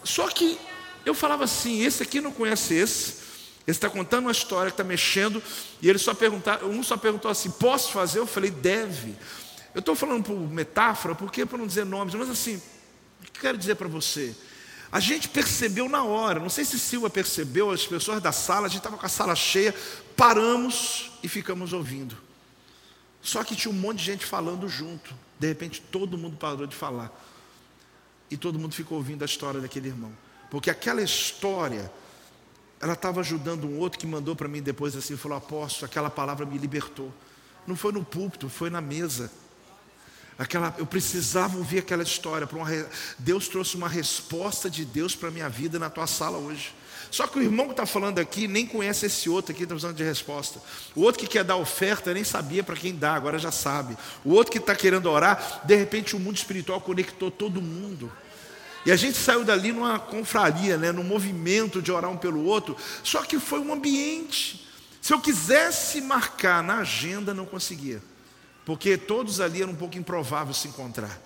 Só 0.03 0.27
que 0.29 0.57
eu 1.05 1.13
falava 1.13 1.43
assim, 1.43 1.83
esse 1.83 2.03
aqui 2.03 2.21
não 2.21 2.31
conhece 2.31 2.73
esse, 2.73 3.27
esse 3.67 3.77
está 3.77 3.89
contando 3.89 4.25
uma 4.25 4.31
história 4.31 4.69
está 4.69 4.83
mexendo, 4.83 5.43
e 5.81 5.89
ele 5.89 5.99
só 5.99 6.13
perguntar, 6.13 6.63
um 6.63 6.81
só 6.81 6.95
perguntou 6.95 7.29
assim, 7.29 7.51
posso 7.51 7.91
fazer? 7.91 8.19
Eu 8.19 8.27
falei, 8.27 8.49
deve. 8.49 9.13
Eu 9.75 9.79
estou 9.79 9.93
falando 9.93 10.23
por 10.23 10.35
metáfora, 10.35 11.13
porque 11.13 11.45
para 11.45 11.57
não 11.57 11.67
dizer 11.67 11.85
nomes, 11.85 12.15
mas 12.15 12.29
assim, 12.29 12.61
que 13.37 13.45
eu 13.45 13.49
quero 13.49 13.57
dizer 13.57 13.75
para 13.75 13.87
você? 13.87 14.35
A 14.91 14.99
gente 14.99 15.29
percebeu 15.29 15.89
na 15.89 16.03
hora, 16.03 16.39
não 16.39 16.49
sei 16.49 16.63
se 16.63 16.79
Silva 16.79 17.09
percebeu, 17.09 17.71
as 17.71 17.85
pessoas 17.85 18.21
da 18.21 18.31
sala, 18.31 18.65
a 18.65 18.69
gente 18.69 18.79
estava 18.79 18.97
com 18.97 19.05
a 19.05 19.09
sala 19.09 19.35
cheia, 19.35 19.75
paramos 20.15 21.11
e 21.21 21.27
ficamos 21.27 21.73
ouvindo. 21.73 22.17
Só 23.21 23.43
que 23.43 23.55
tinha 23.55 23.71
um 23.71 23.77
monte 23.77 23.97
de 23.99 24.05
gente 24.05 24.25
falando 24.25 24.69
junto. 24.69 25.13
De 25.37 25.47
repente 25.47 25.81
todo 25.81 26.17
mundo 26.17 26.37
parou 26.37 26.65
de 26.65 26.75
falar. 26.75 27.11
E 28.31 28.37
todo 28.37 28.57
mundo 28.57 28.73
ficou 28.73 28.97
ouvindo 28.97 29.21
a 29.23 29.25
história 29.25 29.59
daquele 29.59 29.89
irmão. 29.89 30.11
Porque 30.49 30.69
aquela 30.69 31.01
história, 31.01 31.91
ela 32.79 32.93
estava 32.93 33.19
ajudando 33.19 33.65
um 33.65 33.79
outro 33.79 33.99
que 33.99 34.07
mandou 34.07 34.35
para 34.35 34.47
mim 34.47 34.61
depois 34.61 34.95
assim, 34.95 35.17
falou, 35.17 35.37
apóstolo, 35.37 35.85
aquela 35.85 36.09
palavra 36.09 36.45
me 36.45 36.57
libertou. 36.57 37.13
Não 37.65 37.75
foi 37.75 37.91
no 37.91 38.03
púlpito, 38.03 38.47
foi 38.47 38.69
na 38.69 38.79
mesa. 38.79 39.29
Aquela, 40.39 40.75
eu 40.77 40.85
precisava 40.85 41.57
ouvir 41.57 41.79
aquela 41.79 42.03
história. 42.03 42.47
Uma, 42.51 42.67
Deus 43.17 43.47
trouxe 43.47 43.75
uma 43.75 43.89
resposta 43.89 44.69
de 44.69 44.85
Deus 44.85 45.15
para 45.15 45.29
a 45.29 45.31
minha 45.31 45.49
vida 45.49 45.79
na 45.79 45.89
tua 45.89 46.05
sala 46.05 46.37
hoje. 46.37 46.73
Só 47.09 47.25
que 47.25 47.39
o 47.39 47.41
irmão 47.41 47.65
que 47.65 47.71
está 47.71 47.85
falando 47.85 48.19
aqui 48.19 48.47
nem 48.47 48.65
conhece 48.65 49.05
esse 49.05 49.29
outro 49.29 49.51
aqui, 49.51 49.63
está 49.63 49.73
precisando 49.73 49.95
de 49.95 50.03
resposta. 50.03 50.61
O 50.95 51.01
outro 51.01 51.21
que 51.21 51.27
quer 51.27 51.43
dar 51.43 51.55
oferta 51.55 52.13
nem 52.13 52.23
sabia 52.23 52.63
para 52.63 52.75
quem 52.75 52.93
dá, 52.93 53.15
agora 53.15 53.39
já 53.39 53.51
sabe. 53.51 53.97
O 54.23 54.31
outro 54.31 54.51
que 54.51 54.57
está 54.59 54.75
querendo 54.75 55.09
orar, 55.09 55.61
de 55.63 55.75
repente 55.75 56.15
o 56.15 56.19
mundo 56.19 56.35
espiritual 56.35 56.81
conectou 56.81 57.31
todo 57.31 57.61
mundo. 57.61 58.11
E 58.85 58.91
a 58.91 58.95
gente 58.95 59.17
saiu 59.17 59.43
dali 59.43 59.71
numa 59.71 59.97
confraria, 59.99 60.77
né, 60.77 60.91
num 60.91 61.03
movimento 61.03 61.81
de 61.81 61.91
orar 61.91 62.11
um 62.11 62.17
pelo 62.17 62.43
outro. 62.43 62.77
Só 63.03 63.23
que 63.23 63.39
foi 63.39 63.59
um 63.59 63.73
ambiente. 63.73 64.67
Se 65.01 65.13
eu 65.13 65.19
quisesse 65.19 65.99
marcar 66.01 66.61
na 66.61 66.79
agenda, 66.79 67.33
não 67.33 67.45
conseguia 67.45 68.01
porque 68.67 68.97
todos 68.97 69.39
ali 69.39 69.61
era 69.61 69.71
um 69.71 69.75
pouco 69.75 69.97
improvável 69.97 70.53
se 70.53 70.67
encontrar. 70.67 71.17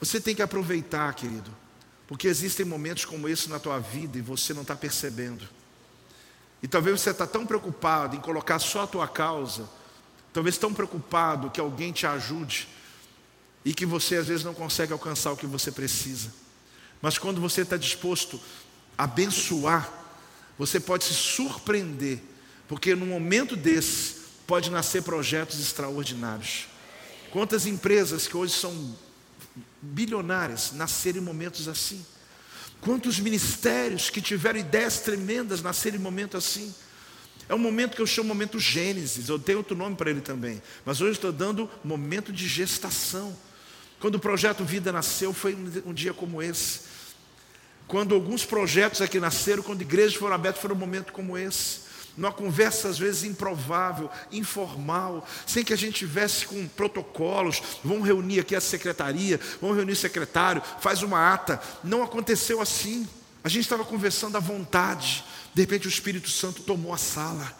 Você 0.00 0.20
tem 0.20 0.34
que 0.34 0.42
aproveitar, 0.42 1.14
querido, 1.14 1.48
porque 2.08 2.26
existem 2.26 2.66
momentos 2.66 3.04
como 3.04 3.28
esse 3.28 3.48
na 3.48 3.60
tua 3.60 3.78
vida 3.78 4.18
e 4.18 4.20
você 4.20 4.52
não 4.52 4.62
está 4.62 4.74
percebendo. 4.74 5.48
E 6.60 6.66
talvez 6.66 7.00
você 7.00 7.10
está 7.10 7.24
tão 7.24 7.46
preocupado 7.46 8.16
em 8.16 8.20
colocar 8.20 8.58
só 8.58 8.82
a 8.82 8.86
tua 8.88 9.06
causa, 9.06 9.70
talvez 10.32 10.58
tão 10.58 10.74
preocupado 10.74 11.50
que 11.50 11.60
alguém 11.60 11.92
te 11.92 12.04
ajude, 12.04 12.66
e 13.64 13.72
que 13.72 13.86
você 13.86 14.16
às 14.16 14.26
vezes 14.26 14.44
não 14.44 14.52
consegue 14.52 14.92
alcançar 14.92 15.30
o 15.30 15.36
que 15.36 15.46
você 15.46 15.70
precisa. 15.70 16.32
Mas 17.00 17.16
quando 17.16 17.40
você 17.40 17.60
está 17.60 17.76
disposto 17.76 18.40
a 18.98 19.04
abençoar, 19.04 19.88
você 20.58 20.80
pode 20.80 21.04
se 21.04 21.14
surpreender, 21.14 22.18
porque 22.66 22.92
no 22.96 23.06
momento 23.06 23.54
desse, 23.54 24.15
pode 24.46 24.70
nascer 24.70 25.02
projetos 25.02 25.60
extraordinários. 25.60 26.68
Quantas 27.30 27.66
empresas 27.66 28.26
que 28.26 28.36
hoje 28.36 28.52
são 28.54 28.96
bilionárias 29.82 30.72
nasceram 30.72 31.18
em 31.18 31.24
momentos 31.24 31.68
assim? 31.68 32.04
Quantos 32.80 33.18
ministérios 33.18 34.10
que 34.10 34.20
tiveram 34.20 34.60
ideias 34.60 35.00
tremendas 35.00 35.62
nasceram 35.62 35.96
em 35.96 36.00
momentos 36.00 36.44
assim? 36.44 36.74
É 37.48 37.54
um 37.54 37.58
momento 37.58 37.94
que 37.94 38.02
eu 38.02 38.06
chamo 38.06 38.28
momento 38.28 38.58
Gênesis, 38.58 39.28
eu 39.28 39.38
tenho 39.38 39.58
outro 39.58 39.76
nome 39.76 39.94
para 39.96 40.10
ele 40.10 40.20
também, 40.20 40.60
mas 40.84 41.00
hoje 41.00 41.12
estou 41.12 41.32
dando 41.32 41.70
momento 41.84 42.32
de 42.32 42.46
gestação. 42.48 43.36
Quando 44.00 44.16
o 44.16 44.20
projeto 44.20 44.64
Vida 44.64 44.92
nasceu, 44.92 45.32
foi 45.32 45.54
um 45.84 45.94
dia 45.94 46.12
como 46.12 46.42
esse. 46.42 46.80
Quando 47.86 48.14
alguns 48.14 48.44
projetos 48.44 49.00
aqui 49.00 49.20
nasceram, 49.20 49.62
quando 49.62 49.82
igrejas 49.82 50.14
foram 50.14 50.34
abertas, 50.34 50.60
foi 50.60 50.72
um 50.72 50.76
momento 50.76 51.12
como 51.12 51.38
esse. 51.38 51.85
Numa 52.16 52.32
conversa 52.32 52.88
às 52.88 52.98
vezes 52.98 53.24
improvável, 53.24 54.10
informal, 54.32 55.26
sem 55.46 55.62
que 55.62 55.72
a 55.72 55.76
gente 55.76 55.98
tivesse 55.98 56.46
com 56.46 56.66
protocolos. 56.68 57.62
Vamos 57.84 58.06
reunir 58.06 58.40
aqui 58.40 58.56
a 58.56 58.60
secretaria, 58.60 59.38
vamos 59.60 59.76
reunir 59.76 59.96
secretário, 59.96 60.62
faz 60.80 61.02
uma 61.02 61.32
ata. 61.32 61.60
Não 61.84 62.02
aconteceu 62.02 62.60
assim. 62.60 63.06
A 63.44 63.48
gente 63.48 63.62
estava 63.62 63.84
conversando 63.84 64.36
à 64.36 64.40
vontade. 64.40 65.24
De 65.54 65.62
repente 65.62 65.86
o 65.86 65.90
Espírito 65.90 66.30
Santo 66.30 66.62
tomou 66.62 66.92
a 66.92 66.98
sala. 66.98 67.54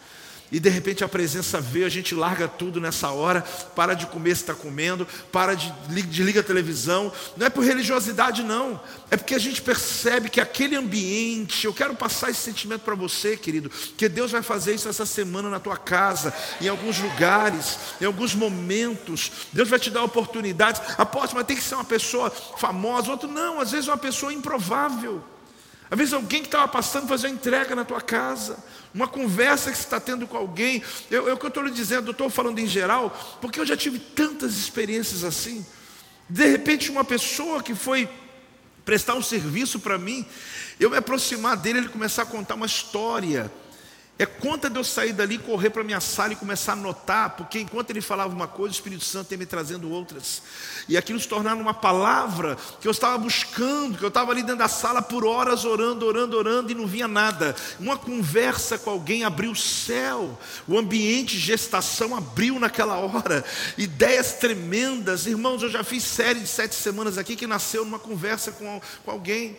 E 0.51 0.59
de 0.59 0.69
repente 0.69 1.03
a 1.03 1.09
presença 1.09 1.59
veio, 1.59 1.85
a 1.85 1.89
gente 1.89 2.15
larga 2.15 2.47
tudo 2.47 2.79
nessa 2.79 3.09
hora, 3.09 3.41
para 3.75 3.93
de 3.93 4.05
comer 4.05 4.35
se 4.35 4.43
está 4.43 4.53
comendo, 4.53 5.05
para 5.31 5.55
de 5.55 5.71
desliga 5.87 6.39
a 6.39 6.43
televisão. 6.43 7.11
Não 7.35 7.47
é 7.47 7.49
por 7.49 7.65
religiosidade, 7.65 8.43
não. 8.43 8.79
É 9.11 9.17
porque 9.17 9.35
a 9.35 9.39
gente 9.39 9.61
percebe 9.61 10.29
que 10.29 10.39
aquele 10.39 10.75
ambiente, 10.75 11.65
eu 11.65 11.73
quero 11.73 11.95
passar 11.95 12.29
esse 12.29 12.39
sentimento 12.39 12.81
para 12.81 12.95
você, 12.95 13.35
querido, 13.35 13.69
que 13.69 14.07
Deus 14.07 14.31
vai 14.31 14.41
fazer 14.41 14.73
isso 14.75 14.87
essa 14.87 15.05
semana 15.05 15.49
na 15.49 15.59
tua 15.59 15.75
casa, 15.75 16.33
em 16.61 16.69
alguns 16.69 16.97
lugares, 16.99 17.77
em 17.99 18.05
alguns 18.05 18.33
momentos. 18.33 19.31
Deus 19.51 19.67
vai 19.67 19.79
te 19.79 19.89
dar 19.89 20.03
oportunidades. 20.03 20.81
Aposto, 20.97 21.35
mas 21.35 21.45
tem 21.45 21.57
que 21.57 21.63
ser 21.63 21.75
uma 21.75 21.83
pessoa 21.83 22.29
famosa, 22.29 23.11
outro 23.11 23.27
não, 23.29 23.59
às 23.59 23.71
vezes 23.71 23.87
uma 23.87 23.97
pessoa 23.97 24.33
improvável. 24.33 25.21
Às 25.89 25.97
vezes 25.97 26.13
alguém 26.13 26.41
que 26.41 26.47
estava 26.47 26.67
passando 26.67 27.07
fazer 27.07 27.27
uma 27.27 27.33
entrega 27.33 27.75
na 27.75 27.85
tua 27.85 28.01
casa, 28.01 28.57
uma 28.93 29.07
conversa 29.07 29.71
que 29.71 29.77
você 29.77 29.83
está 29.83 29.99
tendo 29.99 30.27
com 30.27 30.35
alguém. 30.35 30.83
Eu, 31.09 31.27
eu 31.27 31.37
que 31.37 31.45
eu 31.45 31.49
estou 31.49 31.63
lhe 31.63 31.71
dizendo, 31.71 32.07
eu 32.07 32.11
estou 32.11 32.29
falando 32.29 32.59
em 32.59 32.67
geral, 32.67 33.09
porque 33.41 33.59
eu 33.59 33.65
já 33.65 33.77
tive 33.77 33.99
tantas 33.99 34.57
experiências 34.57 35.23
assim. 35.23 35.65
De 36.29 36.45
repente, 36.45 36.91
uma 36.91 37.05
pessoa 37.05 37.63
que 37.63 37.73
foi 37.73 38.09
prestar 38.83 39.15
um 39.15 39.21
serviço 39.21 39.79
para 39.79 39.97
mim, 39.97 40.25
eu 40.79 40.89
me 40.89 40.97
aproximar 40.97 41.55
dele, 41.57 41.79
ele 41.79 41.89
começar 41.89 42.23
a 42.23 42.25
contar 42.25 42.55
uma 42.55 42.65
história 42.65 43.51
é 44.19 44.25
conta 44.25 44.67
de 44.67 44.77
eu 44.77 44.83
sair 44.83 45.13
dali, 45.13 45.37
correr 45.37 45.69
para 45.69 45.83
minha 45.83 45.99
sala 45.99 46.33
e 46.33 46.35
começar 46.35 46.71
a 46.71 46.75
anotar, 46.75 47.31
porque 47.37 47.59
enquanto 47.59 47.91
ele 47.91 48.01
falava 48.01 48.33
uma 48.33 48.47
coisa, 48.47 48.73
o 48.73 48.75
Espírito 48.75 49.03
Santo 49.03 49.31
ia 49.31 49.37
me 49.37 49.45
trazendo 49.45 49.91
outras. 49.91 50.41
E 50.89 50.97
aquilo 50.97 51.19
se 51.19 51.27
tornava 51.27 51.61
uma 51.61 51.73
palavra 51.73 52.57
que 52.81 52.87
eu 52.87 52.91
estava 52.91 53.15
buscando, 53.19 53.95
que 53.95 54.03
eu 54.03 54.07
estava 54.07 54.31
ali 54.31 54.41
dentro 54.41 54.57
da 54.57 54.67
sala 54.67 55.03
por 55.03 55.23
horas 55.23 55.65
orando, 55.65 56.03
orando, 56.03 56.35
orando 56.35 56.71
e 56.71 56.75
não 56.75 56.87
vinha 56.87 57.07
nada. 57.07 57.55
Uma 57.79 57.95
conversa 57.95 58.77
com 58.77 58.89
alguém 58.89 59.23
abriu 59.23 59.51
o 59.51 59.55
céu, 59.55 60.37
o 60.67 60.79
ambiente 60.79 61.33
de 61.33 61.39
gestação 61.39 62.15
abriu 62.15 62.59
naquela 62.59 62.97
hora. 62.97 63.45
Ideias 63.77 64.33
tremendas. 64.33 65.27
Irmãos, 65.27 65.61
eu 65.61 65.69
já 65.69 65.83
fiz 65.83 66.03
série 66.03 66.39
de 66.39 66.47
sete 66.47 66.73
semanas 66.73 67.19
aqui 67.19 67.35
que 67.35 67.45
nasceu 67.45 67.85
numa 67.85 67.99
conversa 67.99 68.51
com, 68.51 68.81
com 69.05 69.11
alguém. 69.11 69.55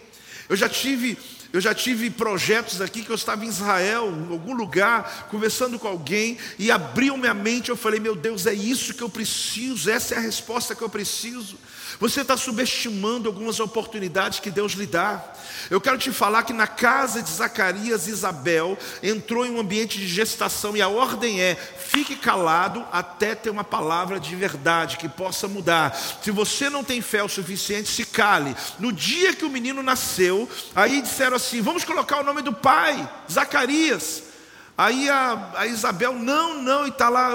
Eu 0.49 0.57
já 0.57 0.69
tive 0.69 1.17
eu 1.53 1.61
já 1.61 1.75
tive 1.75 2.11
projetos 2.11 2.81
aqui 2.81 3.03
que 3.03 3.11
eu 3.11 3.15
estava 3.15 3.45
em 3.45 3.49
Israel, 3.49 4.09
em 4.09 4.33
algum 4.33 4.55
lugar, 4.55 5.29
conversando 5.31 5.79
com 5.79 5.89
alguém, 5.89 6.37
e 6.59 6.71
abriu 6.71 7.17
minha 7.17 7.33
mente. 7.33 7.71
Eu 7.71 7.77
falei: 7.77 7.99
Meu 7.99 8.15
Deus, 8.15 8.47
é 8.47 8.53
isso 8.53 8.93
que 8.93 9.03
eu 9.03 9.09
preciso, 9.09 9.91
essa 9.91 10.15
é 10.15 10.19
a 10.19 10.21
resposta 10.21 10.75
que 10.75 10.83
eu 10.83 10.91
preciso. 10.91 11.59
Você 11.99 12.21
está 12.21 12.37
subestimando 12.37 13.29
algumas 13.29 13.61
oportunidades 13.61 14.41
que 14.41 14.51
Deus 14.51 14.73
lhe 14.73 14.87
dá. 14.87 15.25
Eu 15.71 15.81
quero 15.81 15.99
te 15.99 16.13
falar 16.13 16.43
que 16.43 16.53
na 16.53 16.67
casa 16.67 17.23
de 17.23 17.31
Zacarias 17.31 18.07
Isabel 18.07 18.79
entrou 19.03 19.45
em 19.45 19.51
um 19.51 19.61
ambiente 19.61 19.99
de 19.99 20.07
gestação 20.07 20.77
e 20.77 20.83
a 20.83 20.89
ordem 20.89 21.41
é: 21.41 21.55
fique 21.55 22.17
calado 22.17 22.85
até 22.93 23.35
ter 23.35 23.51
uma 23.51 23.65
palavra 23.65 24.21
de 24.21 24.35
verdade 24.37 24.97
que 24.97 25.09
possa 25.09 25.49
mudar. 25.49 25.97
Se 26.23 26.31
você 26.31 26.71
não 26.71 26.85
tem 26.85 27.01
fé 27.01 27.23
o 27.23 27.29
suficiente, 27.29 27.89
se 27.89 28.05
cale. 28.05 28.55
No 28.79 28.93
dia 28.93 29.35
que 29.35 29.45
o 29.45 29.51
menino 29.51 29.83
nasceu, 29.83 30.49
aí 30.75 31.03
disseram 31.03 31.37
assim: 31.37 31.61
vamos 31.61 31.85
colocar 31.85 32.21
o 32.21 32.25
nome 32.25 32.43
do 32.43 32.53
pai, 32.53 33.09
Zacarias. 33.31 34.29
Aí 34.79 35.11
a, 35.11 35.51
a, 35.57 35.67
Isabel, 35.67 36.13
não, 36.13 36.63
não, 36.63 36.87
e 36.87 36.89
está 36.91 37.09
lá, 37.09 37.33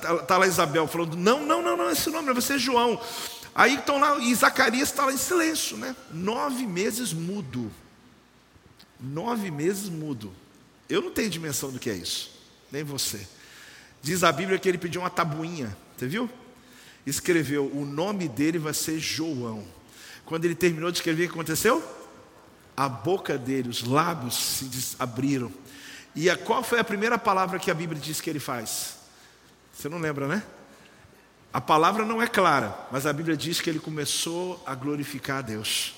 tá, 0.00 0.18
tá 0.18 0.38
lá 0.38 0.46
Isabel 0.46 0.86
falando, 0.86 1.16
não, 1.16 1.44
não, 1.44 1.60
não, 1.60 1.76
não, 1.76 1.90
esse 1.90 2.08
nome 2.08 2.32
vai 2.32 2.40
ser 2.40 2.56
João. 2.56 3.00
Aí 3.58 3.74
estão 3.74 3.98
lá, 3.98 4.16
e 4.20 4.32
Zacarias 4.36 4.88
está 4.88 5.04
lá 5.04 5.12
em 5.12 5.18
silêncio, 5.18 5.76
né? 5.76 5.96
Nove 6.12 6.64
meses 6.64 7.12
mudo. 7.12 7.72
Nove 9.00 9.50
meses 9.50 9.88
mudo. 9.88 10.32
Eu 10.88 11.02
não 11.02 11.10
tenho 11.10 11.28
dimensão 11.28 11.72
do 11.72 11.80
que 11.80 11.90
é 11.90 11.94
isso, 11.94 12.30
nem 12.70 12.84
você. 12.84 13.26
Diz 14.00 14.22
a 14.22 14.30
Bíblia 14.30 14.60
que 14.60 14.68
ele 14.68 14.78
pediu 14.78 15.00
uma 15.00 15.10
tabuinha, 15.10 15.76
você 15.96 16.06
viu? 16.06 16.30
Escreveu, 17.04 17.66
o 17.74 17.84
nome 17.84 18.28
dele 18.28 18.60
vai 18.60 18.72
ser 18.72 19.00
João. 19.00 19.66
Quando 20.24 20.44
ele 20.44 20.54
terminou 20.54 20.92
de 20.92 20.98
escrever, 20.98 21.24
o 21.24 21.26
que 21.26 21.34
aconteceu? 21.34 21.82
A 22.76 22.88
boca 22.88 23.36
dele, 23.36 23.68
os 23.68 23.82
lábios 23.82 24.36
se 24.36 24.94
abriram. 25.00 25.52
E 26.14 26.30
a, 26.30 26.36
qual 26.36 26.62
foi 26.62 26.78
a 26.78 26.84
primeira 26.84 27.18
palavra 27.18 27.58
que 27.58 27.72
a 27.72 27.74
Bíblia 27.74 28.00
diz 28.00 28.20
que 28.20 28.30
ele 28.30 28.38
faz? 28.38 28.98
Você 29.74 29.88
não 29.88 29.98
lembra, 29.98 30.28
né? 30.28 30.44
A 31.52 31.60
palavra 31.60 32.04
não 32.04 32.20
é 32.20 32.26
clara, 32.26 32.76
mas 32.90 33.06
a 33.06 33.12
Bíblia 33.12 33.36
diz 33.36 33.60
que 33.60 33.70
ele 33.70 33.78
começou 33.78 34.62
a 34.66 34.74
glorificar 34.74 35.38
a 35.38 35.42
Deus. 35.42 35.94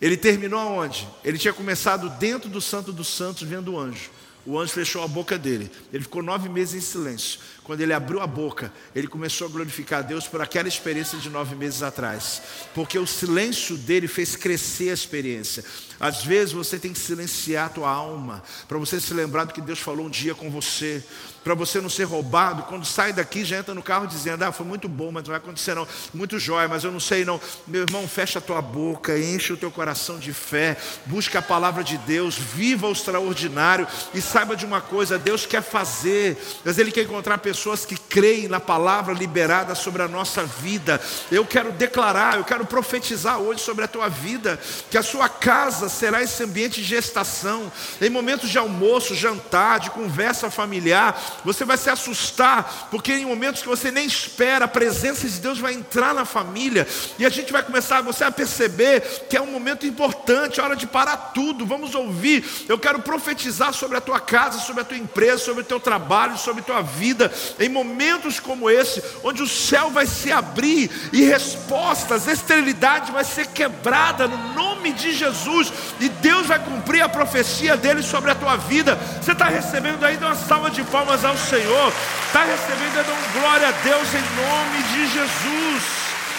Ele 0.00 0.16
terminou 0.16 0.58
aonde? 0.58 1.08
Ele 1.24 1.38
tinha 1.38 1.54
começado 1.54 2.10
dentro 2.10 2.50
do 2.50 2.60
Santo 2.60 2.92
dos 2.92 3.08
Santos, 3.08 3.48
vendo 3.48 3.72
o 3.72 3.78
anjo. 3.78 4.10
O 4.44 4.58
anjo 4.58 4.72
fechou 4.72 5.02
a 5.02 5.08
boca 5.08 5.36
dele. 5.36 5.70
Ele 5.92 6.04
ficou 6.04 6.22
nove 6.22 6.48
meses 6.48 6.74
em 6.74 6.80
silêncio. 6.80 7.40
Quando 7.64 7.80
ele 7.80 7.92
abriu 7.92 8.20
a 8.20 8.26
boca, 8.28 8.72
ele 8.94 9.08
começou 9.08 9.48
a 9.48 9.50
glorificar 9.50 10.00
a 10.00 10.02
Deus 10.02 10.28
por 10.28 10.40
aquela 10.40 10.68
experiência 10.68 11.18
de 11.18 11.28
nove 11.28 11.56
meses 11.56 11.82
atrás. 11.82 12.42
Porque 12.72 12.96
o 12.96 13.06
silêncio 13.06 13.76
dele 13.76 14.06
fez 14.06 14.36
crescer 14.36 14.90
a 14.90 14.94
experiência. 14.94 15.64
Às 15.98 16.24
vezes 16.24 16.52
você 16.52 16.78
tem 16.78 16.92
que 16.92 16.98
silenciar 16.98 17.66
a 17.66 17.70
tua 17.70 17.90
alma, 17.90 18.42
para 18.68 18.78
você 18.78 19.00
se 19.00 19.12
lembrar 19.12 19.44
do 19.44 19.52
que 19.52 19.60
Deus 19.60 19.80
falou 19.80 20.06
um 20.06 20.10
dia 20.10 20.34
com 20.34 20.48
você 20.48 21.04
para 21.46 21.54
você 21.54 21.80
não 21.80 21.88
ser 21.88 22.02
roubado. 22.02 22.64
Quando 22.64 22.84
sai 22.84 23.12
daqui, 23.12 23.44
já 23.44 23.58
entra 23.58 23.72
no 23.72 23.80
carro 23.80 24.08
dizendo: 24.08 24.42
Ah, 24.42 24.50
foi 24.50 24.66
muito 24.66 24.88
bom, 24.88 25.12
mas 25.12 25.22
não 25.22 25.28
vai 25.28 25.36
acontecer 25.36 25.76
não. 25.76 25.86
Muito 26.12 26.40
jóia, 26.40 26.66
mas 26.66 26.82
eu 26.82 26.90
não 26.90 26.98
sei 26.98 27.24
não. 27.24 27.40
Meu 27.68 27.82
irmão, 27.82 28.08
fecha 28.08 28.40
a 28.40 28.42
tua 28.42 28.60
boca, 28.60 29.16
enche 29.16 29.52
o 29.52 29.56
teu 29.56 29.70
coração 29.70 30.18
de 30.18 30.32
fé, 30.32 30.76
busca 31.06 31.38
a 31.38 31.42
palavra 31.42 31.84
de 31.84 31.98
Deus, 31.98 32.34
viva 32.34 32.88
o 32.88 32.92
extraordinário 32.92 33.86
e 34.12 34.20
saiba 34.20 34.56
de 34.56 34.66
uma 34.66 34.80
coisa: 34.80 35.20
Deus 35.20 35.46
quer 35.46 35.62
fazer, 35.62 36.36
mas 36.64 36.78
Ele 36.78 36.90
quer 36.90 37.02
encontrar 37.02 37.38
pessoas 37.38 37.84
que 37.84 37.96
creem 37.96 38.48
na 38.48 38.58
palavra 38.58 39.14
liberada 39.14 39.76
sobre 39.76 40.02
a 40.02 40.08
nossa 40.08 40.42
vida. 40.42 41.00
Eu 41.30 41.46
quero 41.46 41.70
declarar, 41.70 42.38
eu 42.38 42.44
quero 42.44 42.66
profetizar 42.66 43.38
hoje 43.38 43.60
sobre 43.60 43.84
a 43.84 43.88
tua 43.88 44.08
vida, 44.08 44.58
que 44.90 44.98
a 44.98 45.02
sua 45.02 45.28
casa 45.28 45.88
será 45.88 46.20
esse 46.20 46.42
ambiente 46.42 46.82
de 46.82 46.88
gestação, 46.88 47.70
em 48.00 48.10
momentos 48.10 48.50
de 48.50 48.58
almoço, 48.58 49.14
jantar, 49.14 49.78
de 49.78 49.90
conversa 49.90 50.50
familiar 50.50 51.35
você 51.44 51.64
vai 51.64 51.76
se 51.76 51.90
assustar, 51.90 52.88
porque 52.90 53.12
em 53.12 53.26
momentos 53.26 53.62
que 53.62 53.68
você 53.68 53.90
nem 53.90 54.06
espera, 54.06 54.64
a 54.64 54.68
presença 54.68 55.28
de 55.28 55.38
Deus 55.40 55.58
vai 55.58 55.74
entrar 55.74 56.14
na 56.14 56.24
família, 56.24 56.86
e 57.18 57.26
a 57.26 57.28
gente 57.28 57.52
vai 57.52 57.62
começar, 57.62 58.00
você 58.00 58.24
a 58.24 58.30
perceber 58.30 59.00
que 59.28 59.36
é 59.36 59.40
um 59.40 59.50
momento 59.50 59.86
importante, 59.86 60.60
é 60.60 60.62
hora 60.62 60.76
de 60.76 60.86
parar 60.86 61.16
tudo, 61.34 61.66
vamos 61.66 61.94
ouvir. 61.94 62.44
Eu 62.68 62.78
quero 62.78 63.00
profetizar 63.00 63.72
sobre 63.72 63.96
a 63.96 64.00
tua 64.00 64.20
casa, 64.20 64.58
sobre 64.58 64.82
a 64.82 64.84
tua 64.84 64.96
empresa, 64.96 65.38
sobre 65.38 65.62
o 65.62 65.66
teu 65.66 65.80
trabalho, 65.80 66.38
sobre 66.38 66.60
a 66.62 66.64
tua 66.64 66.82
vida, 66.82 67.32
em 67.58 67.68
momentos 67.68 68.40
como 68.40 68.70
esse, 68.70 69.02
onde 69.22 69.42
o 69.42 69.48
céu 69.48 69.90
vai 69.90 70.06
se 70.06 70.30
abrir 70.32 70.90
e 71.12 71.22
respostas, 71.22 72.26
esterilidade 72.26 73.12
vai 73.12 73.24
ser 73.24 73.46
quebrada 73.48 74.26
no 74.26 74.54
nome 74.54 74.92
de 74.92 75.12
Jesus, 75.12 75.72
e 76.00 76.08
Deus 76.08 76.46
vai 76.46 76.58
cumprir 76.58 77.02
a 77.02 77.08
profecia 77.08 77.76
dele 77.76 78.02
sobre 78.02 78.30
a 78.30 78.34
tua 78.34 78.56
vida. 78.56 78.96
Você 79.20 79.32
está 79.32 79.46
recebendo 79.46 80.04
ainda 80.04 80.26
uma 80.26 80.34
salva 80.34 80.70
de 80.70 80.82
palmas 80.84 81.24
ao 81.26 81.36
Senhor. 81.36 81.92
Está 82.26 82.44
recebendo, 82.44 82.94
dando 82.94 83.32
glória 83.32 83.68
a 83.68 83.72
Deus 83.72 84.08
em 84.14 84.22
nome 84.36 84.82
de 84.92 85.06
Jesus. 85.12 85.82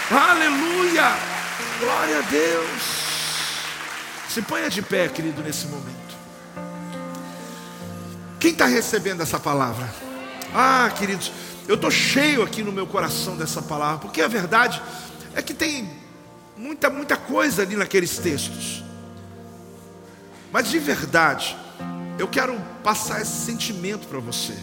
Aleluia! 0.10 1.16
Glória 1.80 2.20
a 2.20 2.22
Deus. 2.22 2.82
Se 4.30 4.42
ponha 4.42 4.70
de 4.70 4.82
pé, 4.82 5.08
querido, 5.08 5.42
nesse 5.42 5.68
momento. 5.68 6.16
Quem 8.40 8.52
está 8.52 8.66
recebendo 8.66 9.22
essa 9.22 9.40
palavra? 9.40 9.88
Ah, 10.54 10.92
queridos, 10.98 11.32
eu 11.68 11.76
estou 11.76 11.92
cheio 11.92 12.44
aqui 12.44 12.64
no 12.64 12.72
meu 12.72 12.88
coração 12.88 13.36
dessa 13.36 13.62
palavra, 13.62 14.00
porque 14.00 14.22
a 14.22 14.28
verdade 14.28 14.82
é 15.36 15.42
que 15.42 15.54
tem 15.54 15.90
muita, 16.56 16.90
muita 16.90 17.18
coisa 17.18 17.64
ali 17.64 17.76
naqueles 17.76 18.18
textos. 18.18 18.84
Mas 20.52 20.70
de 20.70 20.80
verdade, 20.80 21.58
eu 22.18 22.28
quero 22.28 22.60
passar 22.84 23.22
esse 23.22 23.46
sentimento 23.46 24.08
para 24.08 24.20
você, 24.20 24.56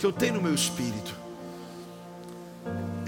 que 0.00 0.06
eu 0.06 0.12
tenho 0.12 0.34
no 0.34 0.42
meu 0.42 0.54
espírito. 0.54 1.14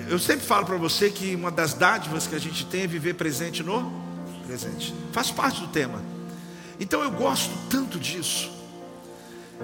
Eu 0.06 0.18
sempre 0.18 0.44
falo 0.44 0.66
para 0.66 0.76
você 0.76 1.08
que 1.08 1.34
uma 1.34 1.50
das 1.50 1.72
dádivas 1.72 2.26
que 2.26 2.34
a 2.34 2.38
gente 2.38 2.66
tem 2.66 2.82
é 2.82 2.86
viver 2.86 3.14
presente 3.14 3.62
no 3.62 3.90
presente. 4.46 4.94
Faz 5.10 5.30
parte 5.30 5.62
do 5.62 5.68
tema. 5.68 6.02
Então 6.78 7.02
eu 7.02 7.10
gosto 7.10 7.50
tanto 7.70 7.98
disso. 7.98 8.50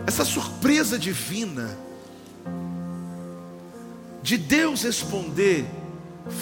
essa 0.07 0.25
surpresa 0.25 0.99
divina 0.99 1.77
de 4.23 4.39
Deus 4.39 4.83
responder 4.83 5.67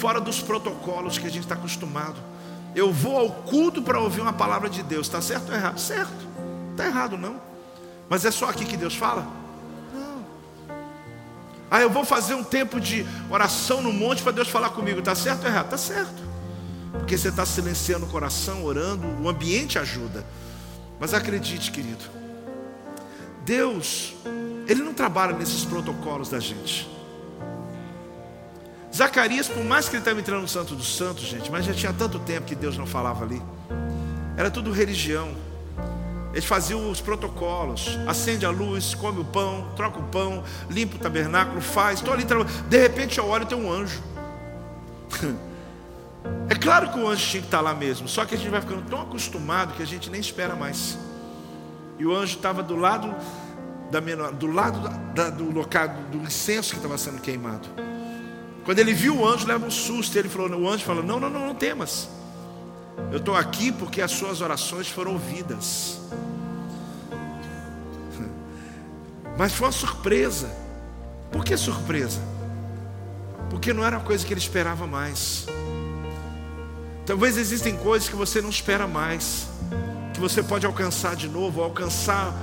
fora 0.00 0.20
dos 0.20 0.40
protocolos 0.40 1.18
que 1.18 1.26
a 1.26 1.30
gente 1.30 1.42
está 1.42 1.54
acostumado. 1.56 2.16
Eu 2.76 2.92
vou 2.92 3.16
ao 3.16 3.30
culto 3.30 3.82
para 3.82 3.98
ouvir 3.98 4.20
uma 4.20 4.32
palavra 4.32 4.68
de 4.68 4.82
Deus, 4.84 5.06
está 5.06 5.20
certo 5.20 5.48
ou 5.48 5.54
errado? 5.54 5.78
Certo, 5.78 6.28
está 6.72 6.86
errado 6.86 7.16
não. 7.16 7.40
Mas 8.08 8.24
é 8.24 8.30
só 8.30 8.48
aqui 8.50 8.64
que 8.64 8.76
Deus 8.76 8.94
fala? 8.94 9.45
Ah, 11.70 11.80
eu 11.80 11.90
vou 11.90 12.04
fazer 12.04 12.34
um 12.34 12.44
tempo 12.44 12.80
de 12.80 13.04
oração 13.28 13.82
no 13.82 13.92
monte 13.92 14.22
para 14.22 14.32
Deus 14.32 14.48
falar 14.48 14.70
comigo, 14.70 15.00
está 15.00 15.14
certo 15.14 15.42
ou 15.42 15.48
errado? 15.48 15.66
Está 15.66 15.78
certo. 15.78 16.22
Porque 16.92 17.18
você 17.18 17.28
está 17.28 17.44
silenciando 17.44 18.06
o 18.06 18.08
coração, 18.08 18.64
orando, 18.64 19.06
o 19.20 19.28
ambiente 19.28 19.78
ajuda. 19.78 20.24
Mas 20.98 21.12
acredite, 21.12 21.70
querido, 21.70 22.04
Deus, 23.44 24.14
Ele 24.66 24.82
não 24.82 24.94
trabalha 24.94 25.36
nesses 25.36 25.64
protocolos 25.64 26.28
da 26.30 26.40
gente. 26.40 26.88
Zacarias, 28.94 29.46
por 29.46 29.62
mais 29.62 29.88
que 29.88 29.96
ele 29.96 30.00
estava 30.00 30.18
entrando 30.18 30.40
no 30.42 30.48
Santo 30.48 30.74
dos 30.74 30.96
Santos, 30.96 31.24
gente, 31.24 31.50
mas 31.50 31.66
já 31.66 31.74
tinha 31.74 31.92
tanto 31.92 32.18
tempo 32.18 32.46
que 32.46 32.54
Deus 32.54 32.78
não 32.78 32.86
falava 32.86 33.24
ali. 33.24 33.42
Era 34.38 34.50
tudo 34.50 34.72
religião. 34.72 35.34
Eles 36.36 36.44
faziam 36.44 36.90
os 36.90 37.00
protocolos, 37.00 37.98
acende 38.06 38.44
a 38.44 38.50
luz, 38.50 38.94
come 38.94 39.22
o 39.22 39.24
pão, 39.24 39.72
troca 39.74 39.98
o 39.98 40.02
pão, 40.02 40.44
limpa 40.68 40.96
o 40.96 40.98
tabernáculo, 40.98 41.62
faz, 41.62 41.98
estou 41.98 42.12
ali 42.12 42.26
trabalhando. 42.26 42.68
De 42.68 42.76
repente 42.76 43.16
eu 43.16 43.26
olho 43.26 43.44
e 43.44 43.46
tem 43.46 43.58
um 43.58 43.72
anjo. 43.72 44.02
É 46.48 46.56
claro 46.56 46.90
que 46.90 46.98
o 46.98 47.06
anjo 47.06 47.24
tinha 47.24 47.40
que 47.40 47.46
estar 47.46 47.60
lá 47.60 47.72
mesmo, 47.72 48.08
só 48.08 48.24
que 48.24 48.34
a 48.34 48.38
gente 48.38 48.50
vai 48.50 48.60
ficando 48.60 48.82
tão 48.82 49.00
acostumado 49.00 49.74
que 49.74 49.82
a 49.82 49.86
gente 49.86 50.10
nem 50.10 50.20
espera 50.20 50.56
mais. 50.56 50.98
E 52.00 52.04
o 52.04 52.12
anjo 52.12 52.36
estava 52.36 52.64
do 52.64 52.74
lado 52.74 53.14
da 53.92 54.00
menor, 54.00 54.32
do 54.32 54.48
lado 54.48 54.88
da, 55.14 55.30
do 55.30 55.52
local 55.52 55.88
do 56.10 56.18
incenso 56.18 56.70
que 56.70 56.76
estava 56.78 56.98
sendo 56.98 57.20
queimado. 57.20 57.68
Quando 58.64 58.80
ele 58.80 58.92
viu 58.92 59.18
o 59.18 59.26
anjo, 59.26 59.46
leva 59.46 59.64
um 59.64 59.70
susto. 59.70 60.18
Ele 60.18 60.28
falou, 60.28 60.50
o 60.58 60.68
anjo 60.68 60.84
falou: 60.84 61.04
Não, 61.04 61.20
não, 61.20 61.30
não, 61.30 61.46
não 61.46 61.54
temas. 61.54 62.08
Eu 63.10 63.18
estou 63.18 63.34
aqui 63.34 63.70
porque 63.72 64.00
as 64.00 64.10
suas 64.10 64.40
orações 64.40 64.88
foram 64.88 65.12
ouvidas. 65.12 66.00
Mas 69.38 69.52
foi 69.52 69.66
uma 69.66 69.72
surpresa. 69.72 70.50
Por 71.30 71.44
que 71.44 71.56
surpresa? 71.56 72.20
Porque 73.50 73.72
não 73.72 73.84
era 73.84 73.98
uma 73.98 74.04
coisa 74.04 74.24
que 74.24 74.32
ele 74.32 74.40
esperava 74.40 74.86
mais. 74.86 75.46
Talvez 77.04 77.36
existem 77.36 77.76
coisas 77.76 78.08
que 78.08 78.16
você 78.16 78.42
não 78.42 78.50
espera 78.50 78.86
mais, 78.86 79.46
que 80.12 80.18
você 80.18 80.42
pode 80.42 80.66
alcançar 80.66 81.14
de 81.14 81.28
novo, 81.28 81.62
alcançar 81.62 82.34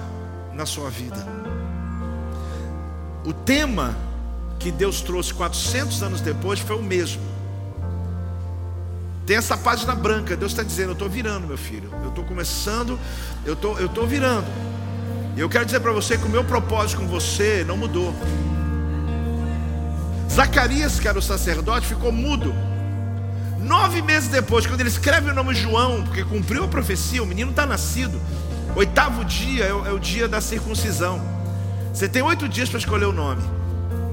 na 0.53 0.65
sua 0.65 0.89
vida. 0.89 1.27
O 3.25 3.33
tema 3.33 3.97
que 4.59 4.71
Deus 4.71 5.01
trouxe 5.01 5.33
400 5.33 6.03
anos 6.03 6.21
depois 6.21 6.59
foi 6.59 6.77
o 6.77 6.81
mesmo. 6.81 7.32
Tem 9.25 9.37
essa 9.37 9.55
página 9.55 9.95
branca, 9.95 10.35
Deus 10.35 10.51
está 10.51 10.63
dizendo: 10.63 10.89
Eu 10.89 10.93
estou 10.93 11.09
virando, 11.09 11.47
meu 11.47 11.57
filho. 11.57 11.89
Eu 12.03 12.09
estou 12.09 12.23
começando, 12.25 12.99
eu 13.45 13.55
tô, 13.55 13.73
estou 13.73 13.89
tô 13.89 14.05
virando. 14.05 14.45
E 15.35 15.39
eu 15.39 15.49
quero 15.49 15.65
dizer 15.65 15.79
para 15.79 15.91
você 15.91 16.17
que 16.17 16.25
o 16.25 16.29
meu 16.29 16.43
propósito 16.43 17.01
com 17.01 17.07
você 17.07 17.63
não 17.65 17.77
mudou. 17.77 18.13
Zacarias, 20.29 20.99
que 20.99 21.07
era 21.07 21.17
o 21.17 21.21
sacerdote, 21.21 21.87
ficou 21.87 22.11
mudo. 22.11 22.53
Nove 23.59 24.01
meses 24.01 24.27
depois, 24.29 24.67
quando 24.67 24.81
ele 24.81 24.89
escreve 24.89 25.29
o 25.29 25.33
nome 25.33 25.55
João, 25.55 26.03
porque 26.03 26.23
cumpriu 26.23 26.65
a 26.65 26.67
profecia, 26.67 27.23
o 27.23 27.25
menino 27.25 27.51
está 27.51 27.65
nascido. 27.65 28.19
Oitavo 28.75 29.23
dia 29.23 29.65
é 29.65 29.73
o, 29.73 29.85
é 29.85 29.91
o 29.93 29.99
dia 29.99 30.27
da 30.27 30.41
circuncisão. 30.41 31.21
Você 31.93 32.09
tem 32.09 32.21
oito 32.21 32.49
dias 32.49 32.67
para 32.67 32.79
escolher 32.79 33.05
o 33.05 33.13
nome. 33.13 33.41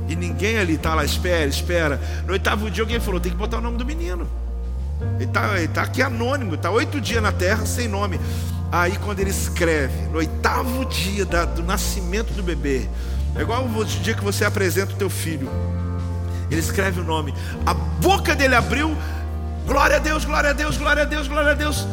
E 0.08 0.14
ninguém 0.14 0.58
ali 0.58 0.74
está 0.74 0.94
lá, 0.94 1.04
espera, 1.04 1.46
espera. 1.46 2.00
No 2.26 2.32
oitavo 2.32 2.70
dia 2.70 2.82
alguém 2.82 3.00
falou, 3.00 3.18
tem 3.18 3.32
que 3.32 3.38
botar 3.38 3.58
o 3.58 3.61
nome 3.61 3.76
do 3.76 3.84
menino. 3.84 4.28
Ele 5.16 5.24
está 5.24 5.48
tá 5.72 5.82
aqui 5.82 6.03
anônimo, 6.03 6.55
está 6.55 6.70
oito 6.70 7.01
dias 7.01 7.22
na 7.22 7.32
terra 7.32 7.66
sem 7.66 7.88
nome. 7.88 8.20
Aí 8.72 8.96
quando 8.98 9.20
ele 9.20 9.30
escreve, 9.30 10.09
no 10.09 10.18
oitavo 10.18 10.84
dia 10.84 11.24
da, 11.24 11.44
do 11.44 11.62
nascimento 11.62 12.32
do 12.32 12.42
bebê, 12.42 12.88
é 13.34 13.42
igual 13.42 13.64
o 13.64 13.84
dia 13.84 14.14
que 14.14 14.24
você 14.24 14.44
apresenta 14.44 14.92
o 14.92 14.96
teu 14.96 15.11
filho. 15.11 15.48
Ele 16.51 16.61
escreve 16.61 17.01
o 17.01 17.05
nome. 17.05 17.34
A 17.64 17.74
boca 17.74 18.34
dele 18.34 18.55
abriu. 18.55 18.96
Glória 19.66 19.96
a 19.96 19.98
Deus, 19.98 20.24
glória 20.24 20.51
a 20.51 20.53
Deus, 20.53 20.76
glória 20.76 21.03
a 21.03 21.07
Deus, 21.07 21.28
glória 21.28 21.53
a 21.53 21.55
Deus. 21.55 21.86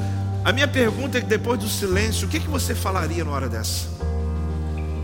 A 0.43 0.51
minha 0.51 0.67
pergunta 0.67 1.17
é 1.17 1.21
que 1.21 1.27
depois 1.27 1.59
do 1.59 1.67
silêncio, 1.67 2.27
o 2.27 2.29
que, 2.29 2.39
que 2.39 2.49
você 2.49 2.73
falaria 2.73 3.23
na 3.23 3.31
hora 3.31 3.49
dessa? 3.49 3.87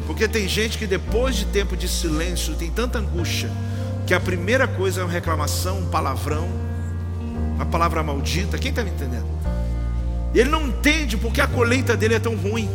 Porque 0.08 0.28
tem 0.28 0.48
gente 0.48 0.78
que 0.78 0.88
depois 0.88 1.36
de 1.36 1.46
tempo 1.46 1.78
de 1.78 1.88
silêncio 1.88 2.56
tem 2.56 2.72
tanta 2.72 3.00
angústia 3.00 3.50
que 4.06 4.14
a 4.14 4.20
primeira 4.20 4.68
coisa 4.68 5.02
é 5.02 5.04
uma 5.04 5.12
reclamação, 5.12 5.80
um 5.80 5.90
palavrão, 5.90 6.50
uma 7.56 7.66
palavra 7.66 8.04
maldita. 8.04 8.58
Quem 8.58 8.70
está 8.70 8.84
me 8.84 8.92
entendendo? 8.92 9.28
Ele 10.34 10.50
não 10.50 10.68
entende 10.68 11.16
porque 11.18 11.42
a 11.42 11.48
colheita 11.48 11.96
dele 11.96 12.16
é 12.16 12.20
tão 12.20 12.36
ruim. 12.36 12.70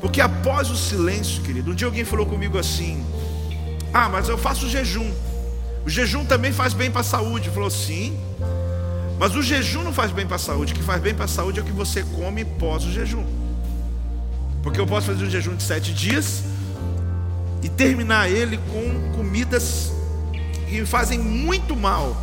Porque 0.00 0.20
após 0.20 0.70
o 0.70 0.76
silêncio, 0.76 1.42
querido, 1.42 1.70
um 1.70 1.74
dia 1.74 1.86
alguém 1.86 2.04
falou 2.04 2.26
comigo 2.26 2.58
assim: 2.58 3.04
Ah, 3.92 4.08
mas 4.08 4.28
eu 4.28 4.36
faço 4.36 4.68
jejum. 4.68 5.10
O 5.84 5.90
jejum 5.90 6.24
também 6.24 6.50
faz 6.50 6.72
bem 6.72 6.90
para 6.90 7.02
a 7.02 7.04
saúde. 7.04 7.50
Falou, 7.50 7.70
sim. 7.70 8.18
Mas 9.18 9.36
o 9.36 9.42
jejum 9.42 9.82
não 9.82 9.92
faz 9.92 10.10
bem 10.10 10.26
para 10.26 10.36
a 10.36 10.38
saúde. 10.38 10.72
O 10.72 10.76
que 10.76 10.82
faz 10.82 11.00
bem 11.00 11.14
para 11.14 11.26
a 11.26 11.28
saúde 11.28 11.60
é 11.60 11.62
o 11.62 11.64
que 11.64 11.72
você 11.72 12.02
come 12.02 12.44
pós 12.44 12.84
o 12.84 12.90
jejum. 12.90 13.24
Porque 14.62 14.80
eu 14.80 14.86
posso 14.86 15.08
fazer 15.08 15.24
um 15.24 15.30
jejum 15.30 15.54
de 15.54 15.62
sete 15.62 15.92
dias 15.92 16.42
e 17.62 17.68
terminar 17.68 18.30
ele 18.30 18.56
com 18.56 19.12
comidas 19.16 19.92
que 20.68 20.80
me 20.80 20.86
fazem 20.86 21.18
muito 21.18 21.76
mal. 21.76 22.16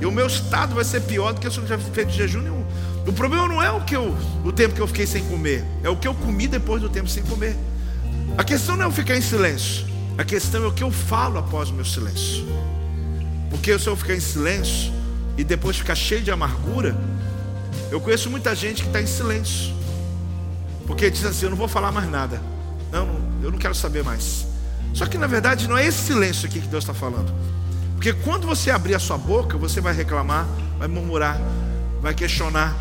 E 0.00 0.06
o 0.06 0.10
meu 0.10 0.26
estado 0.26 0.74
vai 0.74 0.84
ser 0.84 1.00
pior 1.02 1.32
do 1.32 1.40
que 1.40 1.50
se 1.50 1.56
eu 1.56 1.62
não 1.62 1.68
tiver 1.68 1.92
feito 1.92 2.10
jejum 2.10 2.40
nenhum. 2.40 2.64
O 3.06 3.12
problema 3.12 3.48
não 3.48 3.62
é 3.62 3.70
o, 3.70 3.80
que 3.80 3.96
eu, 3.96 4.16
o 4.44 4.52
tempo 4.52 4.74
que 4.74 4.80
eu 4.80 4.86
fiquei 4.86 5.06
sem 5.06 5.24
comer, 5.24 5.64
é 5.82 5.88
o 5.88 5.96
que 5.96 6.06
eu 6.06 6.14
comi 6.14 6.46
depois 6.46 6.80
do 6.80 6.88
tempo 6.88 7.08
sem 7.08 7.22
comer. 7.24 7.56
A 8.38 8.44
questão 8.44 8.76
não 8.76 8.84
é 8.84 8.88
eu 8.88 8.92
ficar 8.92 9.16
em 9.16 9.20
silêncio, 9.20 9.86
a 10.16 10.24
questão 10.24 10.64
é 10.64 10.66
o 10.66 10.72
que 10.72 10.82
eu 10.82 10.90
falo 10.90 11.38
após 11.38 11.70
o 11.70 11.74
meu 11.74 11.84
silêncio. 11.84 12.46
Porque 13.50 13.78
se 13.78 13.86
eu 13.86 13.96
ficar 13.96 14.14
em 14.14 14.20
silêncio 14.20 14.92
e 15.36 15.44
depois 15.44 15.76
ficar 15.76 15.94
cheio 15.94 16.22
de 16.22 16.30
amargura, 16.30 16.96
eu 17.90 18.00
conheço 18.00 18.30
muita 18.30 18.54
gente 18.54 18.82
que 18.82 18.88
está 18.88 19.02
em 19.02 19.06
silêncio. 19.06 19.74
Porque 20.86 21.10
diz 21.10 21.24
assim: 21.24 21.46
Eu 21.46 21.50
não 21.50 21.56
vou 21.56 21.68
falar 21.68 21.92
mais 21.92 22.10
nada. 22.10 22.40
Não, 22.90 23.08
eu 23.42 23.50
não 23.50 23.58
quero 23.58 23.74
saber 23.74 24.02
mais. 24.02 24.46
Só 24.94 25.06
que 25.06 25.18
na 25.18 25.26
verdade 25.26 25.68
não 25.68 25.76
é 25.76 25.86
esse 25.86 25.98
silêncio 25.98 26.46
aqui 26.46 26.60
que 26.60 26.68
Deus 26.68 26.84
está 26.84 26.94
falando. 26.94 27.32
Porque 28.02 28.14
quando 28.14 28.48
você 28.48 28.68
abrir 28.68 28.96
a 28.96 28.98
sua 28.98 29.16
boca, 29.16 29.56
você 29.56 29.80
vai 29.80 29.94
reclamar, 29.94 30.44
vai 30.76 30.88
murmurar, 30.88 31.40
vai 32.00 32.12
questionar, 32.12 32.76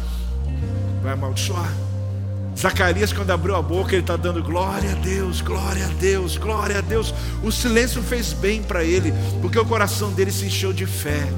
vai 1.03 1.13
amaldiçoar. 1.13 1.72
Zacarias, 2.57 3.13
quando 3.13 3.30
abriu 3.30 3.55
a 3.55 3.61
boca, 3.61 3.91
ele 3.91 4.01
está 4.01 4.17
dando 4.17 4.41
glória 4.41 4.93
a 4.93 4.95
Deus, 4.95 5.39
glória 5.39 5.86
a 5.86 5.89
Deus, 5.89 6.38
glória 6.38 6.80
a 6.80 6.82
Deus. 6.82 7.13
O 7.43 7.51
silêncio 7.51 8.01
fez 8.01 8.34
bem 8.34 8.63
para 8.63 8.84
ele, 8.84 9.13
porque 9.43 9.59
o 9.59 9.63
coração 9.63 10.11
dele 10.11 10.32
se 10.32 10.47
encheu 10.47 10.74
de 10.74 10.88
fé. 10.88 11.32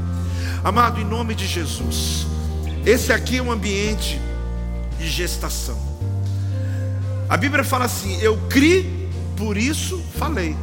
Amado, 0.63 1.01
em 1.01 1.03
nome 1.03 1.35
de 1.35 1.45
Jesus, 1.45 2.25
esse 2.85 3.11
aqui 3.11 3.39
é 3.39 3.43
um 3.43 3.51
ambiente 3.51 4.17
de 4.97 5.09
gestação. 5.09 5.77
A 7.27 7.35
Bíblia 7.35 7.65
fala 7.65 7.83
assim: 7.83 8.17
Eu 8.21 8.37
criei, 8.47 9.09
por 9.35 9.57
isso 9.57 10.01
falei. 10.17 10.55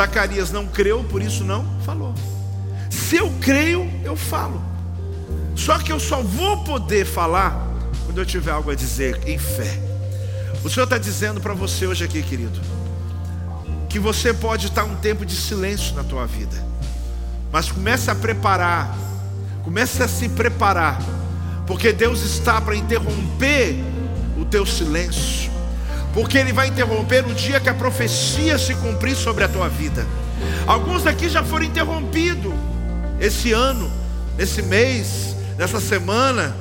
Zacarias 0.00 0.50
não 0.50 0.66
creu, 0.66 1.04
por 1.04 1.20
isso 1.20 1.44
não 1.44 1.78
falou. 1.84 2.14
Se 2.88 3.16
eu 3.16 3.30
creio, 3.38 3.86
eu 4.02 4.16
falo. 4.16 4.64
Só 5.54 5.78
que 5.78 5.92
eu 5.92 6.00
só 6.00 6.22
vou 6.22 6.64
poder 6.64 7.04
falar 7.04 7.68
quando 8.06 8.16
eu 8.16 8.24
tiver 8.24 8.50
algo 8.50 8.70
a 8.70 8.74
dizer 8.74 9.20
em 9.28 9.38
fé. 9.38 9.78
O 10.64 10.70
Senhor 10.70 10.84
está 10.84 10.96
dizendo 10.96 11.38
para 11.38 11.52
você 11.52 11.86
hoje 11.86 12.02
aqui, 12.02 12.22
querido, 12.22 12.58
que 13.90 13.98
você 13.98 14.32
pode 14.32 14.68
estar 14.68 14.84
um 14.84 14.96
tempo 14.96 15.26
de 15.26 15.36
silêncio 15.36 15.94
na 15.94 16.02
tua 16.02 16.26
vida, 16.26 16.56
mas 17.52 17.70
comece 17.70 18.10
a 18.10 18.14
preparar, 18.14 18.96
comece 19.64 20.02
a 20.02 20.08
se 20.08 20.30
preparar, 20.30 20.98
porque 21.66 21.92
Deus 21.92 22.22
está 22.22 22.58
para 22.58 22.74
interromper 22.74 23.76
o 24.40 24.46
teu 24.46 24.64
silêncio, 24.64 25.49
porque 26.12 26.38
ele 26.38 26.52
vai 26.52 26.68
interromper 26.68 27.26
o 27.26 27.34
dia 27.34 27.60
que 27.60 27.68
a 27.68 27.74
profecia 27.74 28.58
se 28.58 28.74
cumprir 28.74 29.14
sobre 29.14 29.44
a 29.44 29.48
tua 29.48 29.68
vida. 29.68 30.06
Alguns 30.66 31.04
daqui 31.04 31.28
já 31.28 31.42
foram 31.42 31.64
interrompidos 31.64 32.52
esse 33.20 33.52
ano, 33.52 33.90
esse 34.38 34.62
mês, 34.62 35.36
nessa 35.58 35.80
semana. 35.80 36.56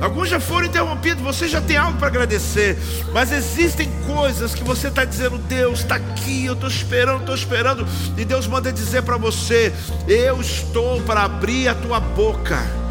Alguns 0.00 0.28
já 0.28 0.40
foram 0.40 0.66
interrompidos, 0.66 1.22
você 1.22 1.48
já 1.48 1.60
tem 1.60 1.76
algo 1.76 1.96
para 1.96 2.08
agradecer, 2.08 2.76
mas 3.12 3.32
existem 3.32 3.88
coisas 4.06 4.54
que 4.54 4.62
você 4.62 4.88
está 4.88 5.04
dizendo, 5.04 5.38
Deus 5.38 5.78
está 5.78 5.94
aqui, 5.94 6.44
eu 6.44 6.52
estou 6.52 6.68
esperando, 6.68 7.20
estou 7.20 7.34
esperando, 7.34 7.86
e 8.18 8.24
Deus 8.24 8.46
manda 8.46 8.72
dizer 8.72 9.02
para 9.02 9.16
você: 9.16 9.72
Eu 10.06 10.40
estou 10.40 11.00
para 11.02 11.22
abrir 11.22 11.68
a 11.68 11.74
tua 11.74 12.00
boca 12.00 12.83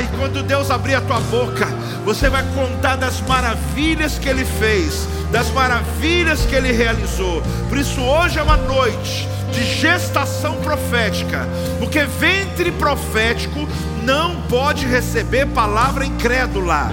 E 0.00 0.16
quando 0.16 0.42
Deus 0.44 0.70
abrir 0.70 0.94
a 0.94 1.00
tua 1.00 1.18
boca, 1.20 1.66
você 2.04 2.28
vai 2.28 2.44
contar 2.54 2.94
das 2.96 3.20
maravilhas 3.22 4.16
que 4.16 4.28
Ele 4.28 4.44
fez, 4.44 5.08
das 5.32 5.50
maravilhas 5.50 6.46
que 6.46 6.54
Ele 6.54 6.70
realizou. 6.70 7.42
Por 7.68 7.76
isso, 7.76 8.00
hoje 8.00 8.38
é 8.38 8.42
uma 8.42 8.56
noite 8.56 9.28
de 9.52 9.64
gestação 9.64 10.56
profética, 10.56 11.48
porque 11.80 12.04
ventre 12.04 12.70
profético 12.70 13.68
não 14.04 14.42
pode 14.42 14.86
receber 14.86 15.46
palavra 15.46 16.06
incrédula. 16.06 16.92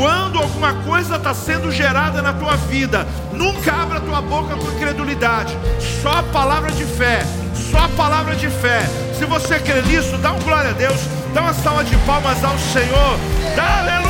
Quando 0.00 0.38
alguma 0.38 0.72
coisa 0.76 1.16
está 1.16 1.34
sendo 1.34 1.70
gerada 1.70 2.22
na 2.22 2.32
tua 2.32 2.56
vida, 2.56 3.06
nunca 3.34 3.70
abra 3.70 3.98
a 3.98 4.00
tua 4.00 4.22
boca 4.22 4.56
com 4.56 4.72
incredulidade, 4.72 5.54
só 6.02 6.20
a 6.20 6.22
palavra 6.22 6.72
de 6.72 6.86
fé, 6.86 7.22
só 7.70 7.80
a 7.80 7.88
palavra 7.90 8.34
de 8.34 8.48
fé. 8.48 8.80
Se 9.18 9.26
você 9.26 9.58
crê 9.58 9.82
nisso, 9.82 10.16
dá 10.16 10.32
um 10.32 10.40
glória 10.40 10.70
a 10.70 10.72
Deus, 10.72 10.98
dá 11.34 11.42
uma 11.42 11.52
salva 11.52 11.84
de 11.84 11.94
palmas 12.06 12.42
ao 12.42 12.58
Senhor, 12.58 13.18
dá 13.54 13.80
aleluia! 13.80 14.09